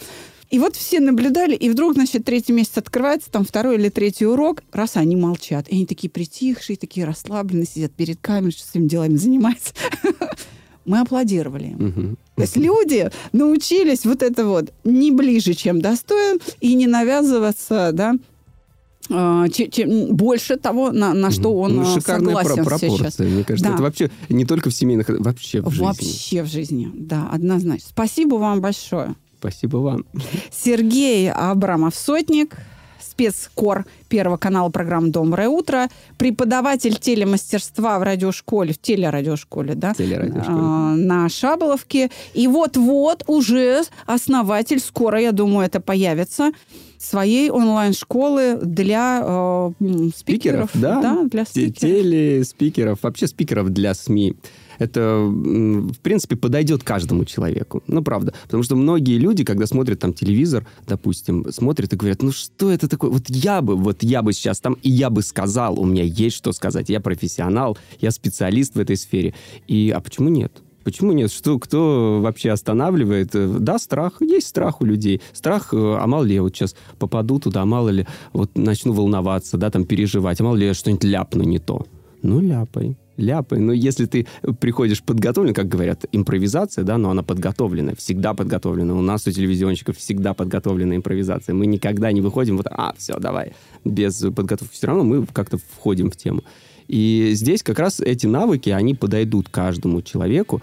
И 0.53 0.59
вот 0.59 0.75
все 0.75 0.99
наблюдали, 0.99 1.55
и 1.55 1.67
вдруг, 1.69 1.93
значит, 1.95 2.25
третий 2.25 2.53
месяц 2.53 2.77
открывается, 2.77 3.31
там 3.31 3.43
второй 3.43 3.75
или 3.75 3.89
третий 3.89 4.27
урок, 4.27 4.61
раз 4.71 4.97
они 4.97 5.15
молчат. 5.15 5.67
И 5.67 5.73
они 5.75 5.85
такие 5.87 6.09
притихшие, 6.11 6.77
такие 6.77 7.07
расслабленные, 7.07 7.65
сидят 7.65 7.91
перед 7.93 8.19
камерой, 8.21 8.51
что 8.51 8.63
своими 8.67 8.87
делами 8.87 9.15
занимаются. 9.15 9.73
Мы 10.85 10.99
аплодировали. 10.99 11.75
То 12.35 12.41
есть 12.43 12.55
люди 12.57 13.09
научились 13.31 14.05
вот 14.05 14.21
это 14.21 14.45
вот 14.45 14.71
не 14.83 15.11
ближе, 15.11 15.53
чем 15.53 15.81
достоин, 15.81 16.39
и 16.61 16.75
не 16.75 16.85
навязываться, 16.87 17.89
да, 17.93 18.13
а, 19.09 19.47
че- 19.49 19.69
чем 19.69 20.15
больше 20.15 20.57
того, 20.57 20.91
на, 20.91 21.13
на 21.13 21.31
что 21.31 21.53
он 21.53 21.77
Ну, 21.77 21.81
а, 21.81 21.85
шикарная 21.85 22.33
про- 22.35 22.43
согласен 22.43 22.65
пропорция. 22.65 22.89
сейчас. 23.11 23.19
Мне 23.19 23.43
кажется, 23.43 23.69
Да. 23.69 23.73
это 23.75 23.83
вообще 23.83 24.11
не 24.29 24.45
только 24.45 24.69
в 24.69 24.73
семейных, 24.75 25.09
вообще 25.09 25.61
в 25.61 25.69
жизни. 25.71 25.83
Вообще 25.83 26.43
в 26.43 26.47
жизни, 26.47 26.91
да, 26.93 27.27
однозначно. 27.31 27.87
Спасибо 27.89 28.35
вам 28.35 28.61
большое. 28.61 29.15
Спасибо 29.43 29.77
вам. 29.77 30.05
Сергей 30.51 31.29
Абрамов-Сотник, 31.29 32.55
спецкор 33.01 33.85
Первого 34.07 34.37
канала 34.37 34.69
программы 34.69 35.09
«Доброе 35.09 35.49
утро», 35.49 35.89
преподаватель 36.17 36.95
телемастерства 36.95 37.99
в 37.99 38.03
радиошколе, 38.03 38.71
в 38.73 38.77
телерадиошколе, 38.79 39.75
да? 39.75 39.93
Телерадиошколе. 39.95 40.57
А, 40.57 40.95
на 40.95 41.27
Шаболовке. 41.27 42.09
И 42.33 42.47
вот-вот 42.47 43.25
уже 43.27 43.81
основатель, 44.05 44.79
скоро, 44.79 45.19
я 45.19 45.33
думаю, 45.33 45.65
это 45.65 45.81
появится, 45.81 46.51
своей 46.97 47.49
онлайн-школы 47.49 48.59
для 48.61 49.19
э, 49.21 49.71
м, 49.83 50.13
спикеров. 50.15 50.69
да. 50.73 51.23
для 51.29 51.43
Те- 51.43 51.49
спикеров. 51.49 51.79
Телеспикеров, 51.79 52.99
вообще 53.03 53.27
спикеров 53.27 53.69
для 53.71 53.93
СМИ. 53.93 54.35
Это, 54.79 55.19
в 55.25 55.99
принципе, 56.01 56.35
подойдет 56.35 56.83
каждому 56.83 57.25
человеку. 57.25 57.83
Ну, 57.87 58.03
правда. 58.03 58.33
Потому 58.43 58.63
что 58.63 58.75
многие 58.75 59.17
люди, 59.17 59.43
когда 59.43 59.65
смотрят 59.65 59.99
там 59.99 60.13
телевизор, 60.13 60.65
допустим, 60.87 61.51
смотрят 61.51 61.93
и 61.93 61.95
говорят, 61.95 62.21
ну, 62.21 62.31
что 62.31 62.71
это 62.71 62.87
такое? 62.87 63.11
Вот 63.11 63.29
я 63.29 63.61
бы, 63.61 63.75
вот 63.75 64.03
я 64.03 64.21
бы 64.21 64.33
сейчас 64.33 64.59
там, 64.59 64.73
и 64.81 64.89
я 64.89 65.09
бы 65.09 65.21
сказал, 65.21 65.79
у 65.79 65.85
меня 65.85 66.03
есть 66.03 66.35
что 66.35 66.51
сказать, 66.51 66.89
я 66.89 66.99
профессионал, 66.99 67.77
я 67.99 68.11
специалист 68.11 68.75
в 68.75 68.79
этой 68.79 68.97
сфере. 68.97 69.33
И, 69.67 69.93
а 69.95 69.99
почему 69.99 70.29
нет? 70.29 70.61
Почему 70.83 71.13
нет? 71.13 71.31
Что, 71.31 71.59
кто 71.59 72.19
вообще 72.21 72.51
останавливает? 72.51 73.29
Да, 73.63 73.79
страх. 73.79 74.21
Есть 74.21 74.47
страх 74.47 74.81
у 74.81 74.85
людей. 74.85 75.21
Страх, 75.31 75.73
э, 75.73 75.77
а 75.77 76.05
мало 76.07 76.23
ли 76.23 76.35
я 76.35 76.41
вот 76.41 76.53
сейчас 76.55 76.75
попаду 76.99 77.39
туда, 77.39 77.61
а 77.61 77.65
мало 77.65 77.89
ли 77.89 78.05
вот 78.33 78.57
начну 78.57 78.91
волноваться, 78.91 79.57
да, 79.57 79.69
там 79.69 79.85
переживать, 79.85 80.41
а 80.41 80.43
мало 80.43 80.55
ли 80.55 80.65
я 80.65 80.73
что-нибудь 80.73 81.05
ляпну 81.05 81.43
не 81.43 81.59
то. 81.59 81.85
Ну, 82.21 82.41
ляпай 82.41 82.97
ляпай. 83.17 83.59
Но 83.59 83.73
если 83.73 84.05
ты 84.05 84.27
приходишь 84.59 85.03
подготовлен, 85.03 85.53
как 85.53 85.67
говорят, 85.67 86.05
импровизация, 86.11 86.83
да, 86.83 86.97
но 86.97 87.09
она 87.09 87.23
подготовленная, 87.23 87.95
всегда 87.95 88.33
подготовлена. 88.33 88.93
У 88.95 89.01
нас, 89.01 89.27
у 89.27 89.31
телевизионщиков, 89.31 89.97
всегда 89.97 90.33
подготовленная 90.33 90.97
импровизация. 90.97 91.53
Мы 91.53 91.65
никогда 91.65 92.11
не 92.11 92.21
выходим 92.21 92.57
вот, 92.57 92.67
а, 92.69 92.93
все, 92.97 93.17
давай, 93.19 93.53
без 93.85 94.19
подготовки. 94.19 94.73
Все 94.73 94.87
равно 94.87 95.03
мы 95.03 95.25
как-то 95.25 95.57
входим 95.57 96.09
в 96.09 96.15
тему. 96.15 96.43
И 96.87 97.31
здесь 97.33 97.63
как 97.63 97.79
раз 97.79 97.99
эти 97.99 98.27
навыки, 98.27 98.69
они 98.69 98.93
подойдут 98.93 99.49
каждому 99.49 100.01
человеку, 100.01 100.61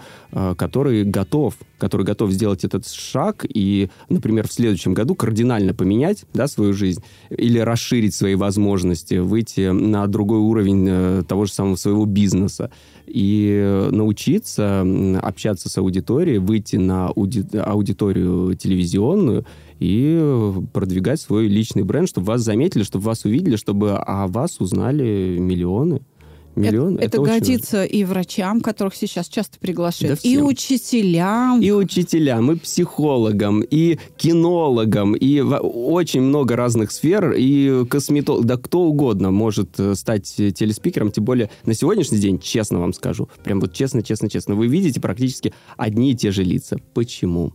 который 0.57 1.05
готов, 1.05 1.55
который 1.79 2.07
готов 2.07 2.31
сделать 2.31 2.65
этот 2.65 2.87
шаг 2.87 3.45
и, 3.49 3.89
например, 4.09 4.47
в 4.49 4.53
следующем 4.53 4.95
году 4.95 5.15
кардинально 5.15 5.75
поменять 5.75 6.25
да, 6.35 6.47
свою 6.47 6.73
жизнь 6.73 7.03
или 7.31 7.59
расширить 7.59 8.15
свои 8.15 8.35
возможности, 8.35 9.15
выйти 9.15 9.71
на 9.71 10.07
другой 10.07 10.39
уровень 10.39 10.87
э, 10.89 11.23
того 11.27 11.47
же 11.47 11.53
самого 11.53 11.77
своего 11.77 12.05
бизнеса 12.05 12.71
и 13.07 13.89
научиться 13.91 14.87
общаться 15.21 15.69
с 15.69 15.79
аудиторией, 15.79 16.39
выйти 16.39 16.77
на 16.77 17.09
ауди- 17.09 17.59
аудиторию 17.59 18.55
телевизионную 18.55 19.45
и 19.81 20.53
продвигать 20.73 21.21
свой 21.21 21.49
личный 21.49 21.83
бренд, 21.83 22.09
чтобы 22.09 22.29
вас 22.29 22.43
заметили, 22.43 22.83
чтобы 22.83 23.05
вас 23.07 23.25
увидели, 23.25 23.57
чтобы 23.57 23.97
о 23.97 24.27
вас 24.29 24.61
узнали 24.61 25.37
миллионы. 25.39 26.03
Миллион, 26.61 26.97
это, 26.97 27.05
это, 27.05 27.23
это 27.23 27.23
годится 27.23 27.77
важно. 27.79 27.93
и 27.93 28.05
врачам, 28.05 28.61
которых 28.61 28.95
сейчас 28.95 29.29
часто 29.29 29.59
приглашают, 29.59 30.21
да 30.23 30.29
и 30.29 30.39
учителям. 30.39 31.61
И 31.61 31.71
учителям, 31.71 32.53
и 32.53 32.57
психологам, 32.57 33.63
и 33.63 33.99
кинологам, 34.17 35.15
и 35.15 35.41
очень 35.41 36.23
много 36.23 36.57
разных 36.57 36.93
сфер, 36.93 37.33
и 37.37 37.85
косметолог, 37.87 38.45
да 38.45 38.57
кто 38.57 38.83
угодно 38.83 39.31
может 39.31 39.79
э, 39.79 39.95
стать 39.95 40.33
телеспикером, 40.35 41.11
тем 41.11 41.25
более 41.25 41.51
на 41.65 41.75
сегодняшний 41.75 42.19
день, 42.19 42.39
честно 42.39 42.81
вам 42.81 42.93
скажу, 42.93 43.29
прям 43.43 43.61
вот 43.61 43.73
честно, 43.73 44.03
честно, 44.03 44.29
честно, 44.29 44.55
вы 44.55 44.67
видите 44.67 45.01
практически 45.01 45.53
одни 45.77 46.13
и 46.13 46.15
те 46.15 46.31
же 46.31 46.43
лица. 46.43 46.77
Почему? 46.95 47.53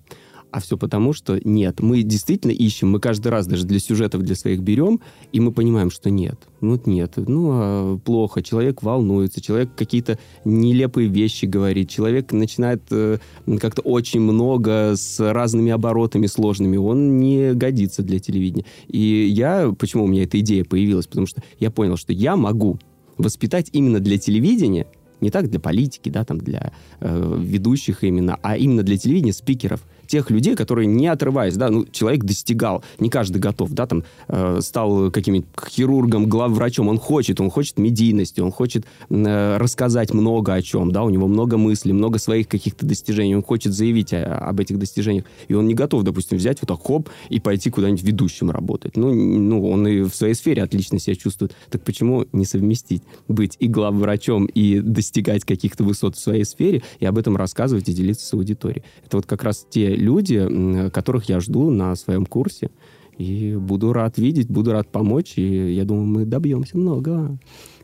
А 0.55 0.61
все 0.61 0.77
потому, 0.77 1.11
что 1.11 1.37
нет. 1.43 1.81
Мы 1.81 2.03
действительно 2.03 2.51
ищем, 2.51 2.89
мы 2.89 3.01
каждый 3.01 3.27
раз 3.27 3.45
даже 3.45 3.65
для 3.65 3.77
сюжетов 3.77 4.21
для 4.21 4.35
своих 4.35 4.61
берем, 4.61 5.01
и 5.33 5.41
мы 5.41 5.51
понимаем, 5.51 5.91
что 5.91 6.09
нет. 6.09 6.39
Ну, 6.61 6.79
нет. 6.85 7.15
Ну, 7.17 7.49
а 7.51 7.97
плохо. 7.97 8.41
Человек 8.41 8.81
волнуется, 8.81 9.41
человек 9.41 9.71
какие-то 9.75 10.17
нелепые 10.45 11.09
вещи 11.09 11.43
говорит, 11.43 11.89
человек 11.89 12.31
начинает 12.31 12.83
э, 12.89 13.17
как-то 13.59 13.81
очень 13.81 14.21
много 14.21 14.93
с 14.95 15.19
разными 15.19 15.73
оборотами 15.73 16.27
сложными. 16.27 16.77
Он 16.77 17.17
не 17.17 17.53
годится 17.53 18.01
для 18.01 18.19
телевидения. 18.19 18.63
И 18.87 19.27
я, 19.27 19.73
почему 19.77 20.05
у 20.05 20.07
меня 20.07 20.23
эта 20.23 20.39
идея 20.39 20.63
появилась? 20.63 21.07
Потому 21.07 21.27
что 21.27 21.43
я 21.59 21.69
понял, 21.69 21.97
что 21.97 22.13
я 22.13 22.37
могу 22.37 22.79
воспитать 23.17 23.71
именно 23.73 23.99
для 23.99 24.17
телевидения 24.17 24.87
не 25.21 25.31
так 25.31 25.49
для 25.49 25.59
политики, 25.59 26.09
да, 26.09 26.23
там 26.23 26.39
для 26.39 26.71
э, 26.99 27.39
ведущих 27.41 28.03
именно, 28.03 28.37
а 28.41 28.57
именно 28.57 28.83
для 28.83 28.97
телевидения 28.97 29.33
спикеров 29.33 29.81
тех 30.07 30.29
людей, 30.29 30.55
которые 30.55 30.87
не 30.87 31.07
отрываясь, 31.07 31.55
да, 31.55 31.69
ну, 31.69 31.85
человек 31.91 32.23
достигал, 32.23 32.83
не 32.99 33.09
каждый 33.09 33.39
готов, 33.39 33.71
да, 33.71 33.87
там, 33.87 34.03
э, 34.27 34.59
стал 34.61 35.11
каким-нибудь 35.11 35.47
хирургом, 35.69 36.27
главврачом, 36.27 36.87
он 36.87 36.97
хочет, 36.97 37.39
он 37.39 37.49
хочет 37.49 37.77
медийности, 37.77 38.39
он 38.41 38.51
хочет 38.51 38.85
э, 39.09 39.57
рассказать 39.57 40.13
много 40.13 40.53
о 40.53 40.61
чем, 40.61 40.91
да, 40.91 41.03
у 41.03 41.09
него 41.09 41.27
много 41.27 41.57
мыслей, 41.57 41.93
много 41.93 42.19
своих 42.19 42.47
каких-то 42.47 42.85
достижений, 42.85 43.35
он 43.35 43.43
хочет 43.43 43.73
заявить 43.73 44.13
о, 44.13 44.37
об 44.37 44.59
этих 44.59 44.79
достижениях, 44.79 45.25
и 45.47 45.53
он 45.53 45.67
не 45.67 45.73
готов, 45.73 46.03
допустим, 46.03 46.37
взять 46.37 46.61
вот 46.61 46.67
так, 46.67 46.85
хоп, 46.85 47.09
и 47.29 47.39
пойти 47.39 47.69
куда-нибудь 47.69 48.03
ведущим 48.03 48.51
работать. 48.51 48.97
Ну, 48.97 49.13
ну, 49.13 49.69
он 49.69 49.87
и 49.87 50.01
в 50.01 50.13
своей 50.15 50.33
сфере 50.33 50.63
отлично 50.63 50.99
себя 50.99 51.15
чувствует. 51.15 51.55
Так 51.69 51.83
почему 51.83 52.25
не 52.31 52.45
совместить 52.45 53.03
быть 53.27 53.55
и 53.59 53.67
главврачом, 53.67 54.45
и 54.45 54.79
достигать 54.79 55.43
каких-то 55.43 55.83
высот 55.83 56.15
в 56.15 56.19
своей 56.19 56.45
сфере, 56.45 56.83
и 56.99 57.05
об 57.05 57.17
этом 57.17 57.35
рассказывать 57.37 57.89
и 57.89 57.93
делиться 57.93 58.25
с 58.25 58.33
аудиторией? 58.33 58.83
Это 59.05 59.17
вот 59.17 59.25
как 59.25 59.43
раз 59.43 59.65
те 59.69 59.94
люди, 59.95 60.89
которых 60.89 61.29
я 61.29 61.39
жду 61.39 61.69
на 61.69 61.95
своем 61.95 62.25
курсе. 62.25 62.69
И 63.17 63.55
буду 63.55 63.93
рад 63.93 64.17
видеть, 64.17 64.49
буду 64.49 64.73
рад 64.73 64.91
помочь, 64.91 65.37
и 65.37 65.73
я 65.73 65.85
думаю, 65.85 66.05
мы 66.05 66.25
добьемся 66.25 66.77
много. 66.77 67.37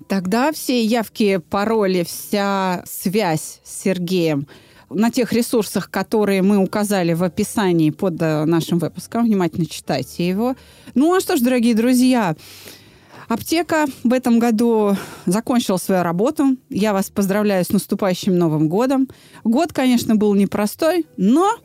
Тогда 0.08 0.52
все 0.52 0.84
явки, 0.84 1.38
пароли, 1.38 2.04
вся 2.04 2.84
связь 2.86 3.62
с 3.64 3.84
Сергеем 3.84 4.46
на 4.90 5.10
тех 5.10 5.32
ресурсах, 5.32 5.90
которые 5.90 6.42
мы 6.42 6.58
указали 6.58 7.14
в 7.14 7.24
описании 7.24 7.92
под 7.92 8.22
э, 8.22 8.44
нашим 8.44 8.80
выпуском. 8.80 9.26
Внимательно 9.26 9.66
читайте 9.66 10.28
его. 10.28 10.56
Ну 10.96 11.16
а 11.16 11.22
что 11.22 11.38
ж, 11.38 11.40
дорогие 11.40 11.76
друзья, 11.76 12.36
Аптека 13.30 13.86
в 14.04 14.12
этом 14.12 14.40
году 14.40 14.98
закончила 15.26 15.78
свою 15.78 16.04
работу. 16.04 16.58
Я 16.70 16.92
вас 16.92 17.10
поздравляю 17.10 17.64
с 17.64 17.70
наступающим 17.70 18.38
Новым 18.38 18.68
годом. 18.68 19.08
Год, 19.46 19.72
конечно, 19.72 20.18
был 20.18 20.34
непростой, 20.34 21.06
но 21.16 21.56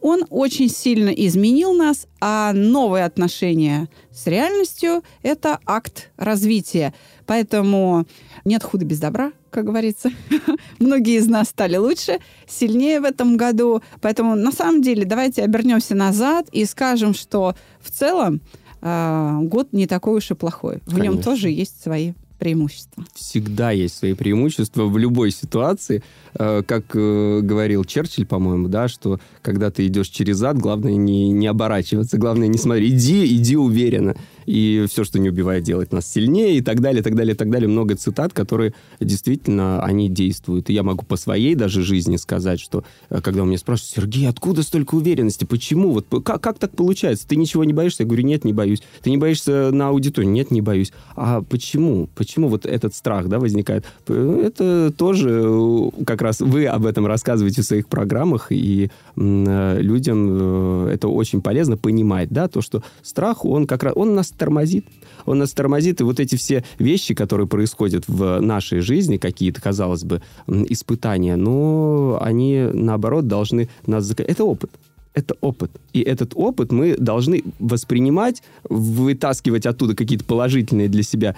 он 0.00 0.24
очень 0.30 0.68
сильно 0.68 1.10
изменил 1.10 1.72
нас, 1.72 2.06
а 2.20 2.52
новые 2.52 3.04
отношения 3.04 3.88
с 4.12 4.26
реальностью– 4.26 5.02
это 5.22 5.58
акт 5.66 6.10
развития. 6.16 6.94
Поэтому 7.26 8.06
нет 8.44 8.62
худа 8.62 8.84
без 8.84 8.98
добра, 8.98 9.32
как 9.50 9.64
говорится. 9.64 10.10
Многие 10.78 11.18
из 11.18 11.26
нас 11.28 11.48
стали 11.48 11.76
лучше, 11.76 12.18
сильнее 12.46 13.00
в 13.00 13.04
этом 13.04 13.36
году. 13.36 13.82
Поэтому 14.00 14.34
на 14.34 14.52
самом 14.52 14.82
деле 14.82 15.04
давайте 15.04 15.42
обернемся 15.42 15.94
назад 15.94 16.48
и 16.52 16.64
скажем, 16.64 17.14
что 17.14 17.54
в 17.80 17.90
целом 17.90 18.40
э, 18.80 19.38
год 19.42 19.72
не 19.72 19.86
такой 19.86 20.18
уж 20.18 20.30
и 20.30 20.34
плохой. 20.34 20.78
В 20.86 20.90
Конечно. 20.90 21.02
нем 21.02 21.22
тоже 21.22 21.50
есть 21.50 21.82
свои 21.82 22.12
преимущества. 22.38 23.04
Всегда 23.14 23.70
есть 23.70 23.96
свои 23.96 24.14
преимущества 24.14 24.84
в 24.84 24.96
любой 24.96 25.30
ситуации. 25.30 26.02
Э, 26.34 26.62
как 26.66 26.84
э, 26.94 27.40
говорил 27.42 27.84
Черчилль, 27.84 28.26
по-моему, 28.26 28.68
да, 28.68 28.88
что 28.88 29.20
когда 29.42 29.70
ты 29.70 29.86
идешь 29.86 30.08
через 30.08 30.42
ад, 30.42 30.58
главное 30.58 30.94
не, 30.94 31.30
не 31.30 31.46
оборачиваться, 31.46 32.18
главное 32.18 32.48
не 32.48 32.58
смотреть. 32.58 32.94
Иди, 32.94 33.36
иди 33.36 33.56
уверенно 33.56 34.16
и 34.48 34.86
все, 34.88 35.04
что 35.04 35.18
не 35.18 35.28
убивает, 35.28 35.62
делает 35.62 35.92
нас 35.92 36.10
сильнее, 36.10 36.56
и 36.56 36.62
так 36.62 36.80
далее, 36.80 37.00
и 37.00 37.02
так 37.02 37.14
далее, 37.14 37.34
и 37.34 37.36
так 37.36 37.50
далее. 37.50 37.68
Много 37.68 37.96
цитат, 37.96 38.32
которые 38.32 38.72
действительно, 38.98 39.82
они 39.84 40.08
действуют. 40.08 40.70
И 40.70 40.72
я 40.72 40.82
могу 40.82 41.04
по 41.04 41.16
своей 41.16 41.54
даже 41.54 41.82
жизни 41.82 42.16
сказать, 42.16 42.58
что 42.58 42.82
э, 43.10 43.20
когда 43.20 43.42
у 43.42 43.44
меня 43.44 43.58
спрашивают, 43.58 43.92
Сергей, 43.94 44.26
откуда 44.26 44.62
столько 44.62 44.94
уверенности? 44.94 45.44
Почему? 45.44 45.90
Вот 45.92 46.06
как, 46.24 46.40
как 46.40 46.58
так 46.58 46.70
получается? 46.70 47.28
Ты 47.28 47.36
ничего 47.36 47.62
не 47.64 47.74
боишься? 47.74 48.04
Я 48.04 48.06
говорю, 48.06 48.24
нет, 48.24 48.46
не 48.46 48.54
боюсь. 48.54 48.82
Ты 49.02 49.10
не 49.10 49.18
боишься 49.18 49.70
на 49.70 49.88
аудиторию? 49.88 50.32
Нет, 50.32 50.50
не 50.50 50.62
боюсь. 50.62 50.92
А 51.14 51.42
почему? 51.42 52.08
Почему 52.14 52.48
вот 52.48 52.64
этот 52.64 52.94
страх, 52.94 53.28
да, 53.28 53.38
возникает? 53.38 53.84
Это 54.06 54.94
тоже 54.96 55.42
э, 55.44 56.04
как 56.06 56.22
раз 56.22 56.40
вы 56.40 56.64
об 56.64 56.86
этом 56.86 57.04
рассказываете 57.04 57.60
в 57.60 57.66
своих 57.66 57.86
программах, 57.86 58.50
и 58.50 58.90
э, 59.14 59.78
людям 59.82 60.86
это 60.86 61.08
очень 61.08 61.42
полезно 61.42 61.76
понимать, 61.76 62.30
да, 62.30 62.48
то, 62.48 62.62
что 62.62 62.82
страх, 63.02 63.44
он 63.44 63.66
как 63.66 63.82
раз, 63.82 63.92
он 63.94 64.14
нас 64.14 64.32
тормозит. 64.38 64.86
Он 65.26 65.38
нас 65.38 65.52
тормозит, 65.52 66.00
и 66.00 66.04
вот 66.04 66.20
эти 66.20 66.36
все 66.36 66.64
вещи, 66.78 67.14
которые 67.14 67.46
происходят 67.46 68.04
в 68.08 68.40
нашей 68.40 68.80
жизни, 68.80 69.18
какие-то, 69.18 69.60
казалось 69.60 70.04
бы, 70.04 70.22
испытания, 70.46 71.36
но 71.36 72.18
они, 72.22 72.68
наоборот, 72.72 73.26
должны 73.26 73.68
нас... 73.86 74.10
Это 74.10 74.44
опыт 74.44 74.70
это 75.18 75.34
опыт. 75.40 75.70
И 75.92 76.00
этот 76.00 76.32
опыт 76.34 76.70
мы 76.70 76.96
должны 76.96 77.42
воспринимать, 77.58 78.42
вытаскивать 78.68 79.66
оттуда 79.66 79.96
какие-то 79.96 80.24
положительные 80.24 80.88
для 80.88 81.02
себя 81.02 81.34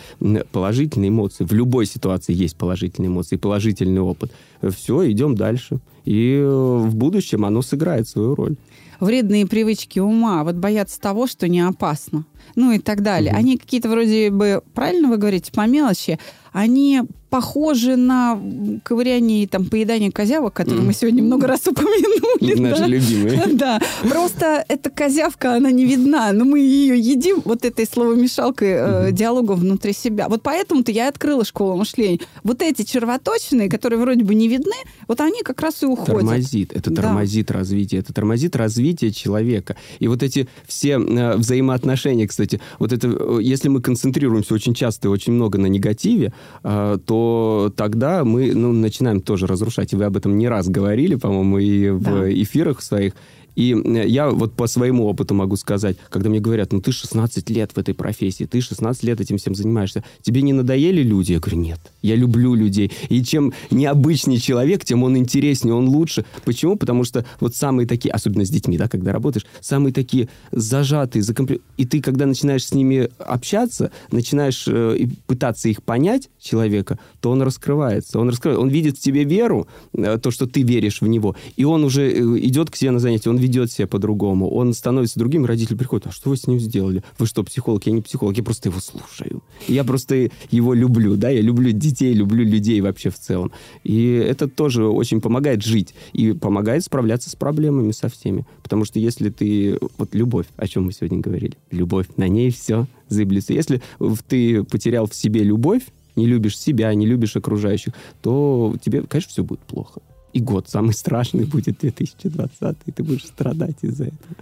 положительные 0.52 1.08
эмоции. 1.08 1.44
В 1.44 1.52
любой 1.52 1.86
ситуации 1.86 2.34
есть 2.34 2.56
положительные 2.56 3.08
эмоции, 3.08 3.36
положительный 3.36 4.00
опыт. 4.00 4.32
Все, 4.62 5.10
идем 5.10 5.34
дальше. 5.34 5.78
И 6.04 6.42
в 6.44 6.94
будущем 6.94 7.44
оно 7.44 7.62
сыграет 7.62 8.08
свою 8.08 8.34
роль. 8.34 8.56
Вредные 9.00 9.46
привычки 9.46 9.98
ума, 9.98 10.44
вот 10.44 10.56
боятся 10.56 11.00
того, 11.00 11.26
что 11.26 11.48
не 11.48 11.60
опасно 11.60 12.26
ну 12.56 12.72
и 12.72 12.78
так 12.78 13.02
далее. 13.02 13.32
Угу. 13.32 13.38
Они 13.38 13.58
какие-то 13.58 13.88
вроде 13.88 14.30
бы, 14.30 14.62
правильно 14.74 15.08
вы 15.08 15.16
говорите, 15.16 15.52
по 15.52 15.66
мелочи, 15.66 16.18
они 16.52 17.02
похожи 17.30 17.96
на 17.96 18.38
ковыряние 18.82 19.44
и 19.44 19.46
там 19.46 19.66
поедание 19.66 20.10
козявок, 20.10 20.52
которые 20.52 20.82
mm. 20.82 20.86
мы 20.86 20.92
сегодня 20.92 21.22
много 21.22 21.46
раз 21.46 21.66
упомянули. 21.66 22.60
Наши 22.60 22.80
да? 22.80 22.86
любимые. 22.86 23.40
Да. 23.60 23.80
Просто 24.08 24.64
эта 24.68 24.90
козявка, 24.90 25.54
она 25.54 25.70
не 25.70 25.84
видна, 25.84 26.32
но 26.32 26.44
мы 26.44 26.60
ее 26.60 26.98
едим 26.98 27.42
вот 27.44 27.64
этой 27.64 27.86
словомешалкой 27.86 28.68
э, 28.68 29.12
диалога 29.12 29.52
внутри 29.52 29.92
себя. 29.92 30.28
Вот 30.28 30.42
поэтому-то 30.42 30.90
я 30.92 31.08
открыла 31.08 31.44
школу 31.44 31.76
мышления. 31.76 32.20
Вот 32.42 32.62
эти 32.62 32.82
червоточины, 32.82 33.68
которые 33.68 34.00
вроде 34.00 34.24
бы 34.24 34.34
не 34.34 34.48
видны, 34.48 34.76
вот 35.06 35.20
они 35.20 35.42
как 35.42 35.60
раз 35.60 35.82
и 35.82 35.86
уходят. 35.86 36.20
Тормозит. 36.20 36.72
Это 36.72 36.92
тормозит 36.92 37.48
да. 37.48 37.54
развитие. 37.54 38.00
Это 38.00 38.12
тормозит 38.12 38.56
развитие 38.56 39.12
человека. 39.12 39.76
И 39.98 40.08
вот 40.08 40.22
эти 40.22 40.48
все 40.66 40.98
э, 40.98 41.36
взаимоотношения, 41.36 42.26
кстати. 42.26 42.60
Вот 42.78 42.92
это, 42.92 43.08
э, 43.08 43.38
если 43.42 43.68
мы 43.68 43.82
концентрируемся 43.82 44.54
очень 44.54 44.74
часто 44.74 45.08
и 45.08 45.10
очень 45.10 45.34
много 45.34 45.58
на 45.58 45.66
негативе, 45.66 46.32
то 46.62 47.72
тогда 47.76 48.24
мы 48.24 48.54
ну, 48.54 48.72
начинаем 48.72 49.20
тоже 49.20 49.46
разрушать. 49.46 49.92
И 49.92 49.96
вы 49.96 50.04
об 50.04 50.16
этом 50.16 50.36
не 50.36 50.48
раз 50.48 50.68
говорили, 50.68 51.14
по-моему, 51.14 51.58
и 51.58 51.90
в 51.90 52.02
да. 52.02 52.32
эфирах 52.32 52.82
своих. 52.82 53.14
И 53.56 53.76
я 54.06 54.30
вот 54.30 54.54
по 54.54 54.66
своему 54.66 55.06
опыту 55.06 55.34
могу 55.34 55.56
сказать, 55.56 55.96
когда 56.08 56.28
мне 56.28 56.40
говорят, 56.40 56.72
ну 56.72 56.80
ты 56.80 56.92
16 56.92 57.50
лет 57.50 57.72
в 57.74 57.78
этой 57.78 57.94
профессии, 57.94 58.44
ты 58.44 58.60
16 58.60 59.02
лет 59.04 59.20
этим 59.20 59.38
всем 59.38 59.54
занимаешься, 59.54 60.04
тебе 60.22 60.42
не 60.42 60.52
надоели 60.52 61.02
люди? 61.02 61.32
Я 61.32 61.40
говорю, 61.40 61.58
нет, 61.58 61.80
я 62.02 62.16
люблю 62.16 62.54
людей. 62.54 62.90
И 63.08 63.22
чем 63.22 63.52
необычнее 63.70 64.38
человек, 64.38 64.84
тем 64.84 65.02
он 65.02 65.16
интереснее, 65.16 65.74
он 65.74 65.88
лучше. 65.88 66.24
Почему? 66.44 66.76
Потому 66.76 67.04
что 67.04 67.24
вот 67.40 67.54
самые 67.54 67.86
такие, 67.86 68.12
особенно 68.12 68.44
с 68.44 68.50
детьми, 68.50 68.78
да, 68.78 68.88
когда 68.88 69.12
работаешь, 69.12 69.46
самые 69.60 69.92
такие 69.92 70.28
зажатые, 70.52 71.22
закомпли... 71.22 71.60
и 71.76 71.84
ты, 71.84 72.00
когда 72.00 72.26
начинаешь 72.26 72.66
с 72.66 72.72
ними 72.72 73.08
общаться, 73.18 73.90
начинаешь 74.10 74.64
э, 74.66 75.06
пытаться 75.26 75.68
их 75.68 75.82
понять, 75.82 76.28
человека, 76.40 76.98
то 77.20 77.30
он 77.30 77.42
раскрывается. 77.42 78.18
Он 78.18 78.28
раскрывается. 78.28 78.62
Он 78.62 78.68
видит 78.68 78.96
в 78.96 79.00
тебе 79.00 79.24
веру, 79.24 79.68
э, 79.92 80.18
то, 80.18 80.30
что 80.30 80.46
ты 80.46 80.62
веришь 80.62 81.00
в 81.00 81.06
него, 81.06 81.36
и 81.56 81.64
он 81.64 81.84
уже 81.84 82.10
э, 82.10 82.38
идет 82.38 82.70
к 82.70 82.76
тебе 82.76 82.90
на 82.90 82.98
занятие, 82.98 83.30
он 83.30 83.38
ведет 83.40 83.72
себя 83.72 83.86
по-другому, 83.86 84.50
он 84.50 84.72
становится 84.74 85.18
другим, 85.18 85.44
родители 85.44 85.74
приходят, 85.74 86.06
а 86.06 86.12
что 86.12 86.30
вы 86.30 86.36
с 86.36 86.46
ним 86.46 86.60
сделали? 86.60 87.02
Вы 87.18 87.26
что, 87.26 87.42
психолог? 87.42 87.84
Я 87.86 87.92
не 87.92 88.02
психолог, 88.02 88.36
я 88.36 88.42
просто 88.42 88.68
его 88.68 88.80
слушаю. 88.80 89.42
Я 89.66 89.84
просто 89.84 90.30
его 90.50 90.74
люблю, 90.74 91.16
да, 91.16 91.30
я 91.30 91.40
люблю 91.40 91.72
детей, 91.72 92.12
люблю 92.12 92.44
людей 92.44 92.80
вообще 92.80 93.10
в 93.10 93.18
целом. 93.18 93.52
И 93.82 94.12
это 94.12 94.48
тоже 94.48 94.86
очень 94.86 95.20
помогает 95.20 95.62
жить 95.62 95.94
и 96.12 96.32
помогает 96.32 96.84
справляться 96.84 97.30
с 97.30 97.34
проблемами 97.34 97.92
со 97.92 98.08
всеми. 98.08 98.46
Потому 98.62 98.84
что 98.84 98.98
если 98.98 99.30
ты... 99.30 99.78
Вот 99.98 100.14
любовь, 100.14 100.46
о 100.56 100.66
чем 100.68 100.84
мы 100.84 100.92
сегодня 100.92 101.18
говорили. 101.18 101.56
Любовь, 101.70 102.06
на 102.16 102.28
ней 102.28 102.50
все 102.50 102.86
зыблется. 103.08 103.52
Если 103.52 103.82
ты 104.28 104.62
потерял 104.64 105.06
в 105.06 105.14
себе 105.14 105.42
любовь, 105.42 105.82
не 106.16 106.26
любишь 106.26 106.58
себя, 106.58 106.92
не 106.94 107.06
любишь 107.06 107.36
окружающих, 107.36 107.94
то 108.22 108.76
тебе, 108.82 109.02
конечно, 109.02 109.30
все 109.30 109.44
будет 109.44 109.60
плохо 109.60 110.00
и 110.32 110.40
год 110.40 110.68
самый 110.68 110.94
страшный 110.94 111.44
будет 111.44 111.78
2020, 111.78 112.76
и 112.86 112.92
ты 112.92 113.02
будешь 113.02 113.26
страдать 113.26 113.76
из-за 113.82 114.04
этого. 114.04 114.36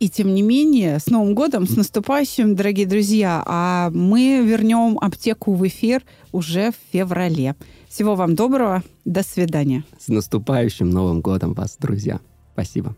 И 0.00 0.08
тем 0.08 0.34
не 0.34 0.42
менее, 0.42 0.98
с 0.98 1.06
Новым 1.06 1.34
годом, 1.34 1.66
с 1.66 1.76
наступающим, 1.76 2.56
дорогие 2.56 2.86
друзья, 2.86 3.42
а 3.46 3.90
мы 3.90 4.42
вернем 4.44 4.98
аптеку 5.00 5.54
в 5.54 5.66
эфир 5.66 6.02
уже 6.32 6.72
в 6.72 6.74
феврале. 6.92 7.54
Всего 7.88 8.14
вам 8.14 8.34
доброго, 8.34 8.82
до 9.04 9.22
свидания. 9.22 9.84
С 9.98 10.08
наступающим 10.08 10.90
Новым 10.90 11.20
годом 11.20 11.54
вас, 11.54 11.76
друзья. 11.80 12.20
Спасибо. 12.52 12.94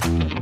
Каждый 0.00 0.41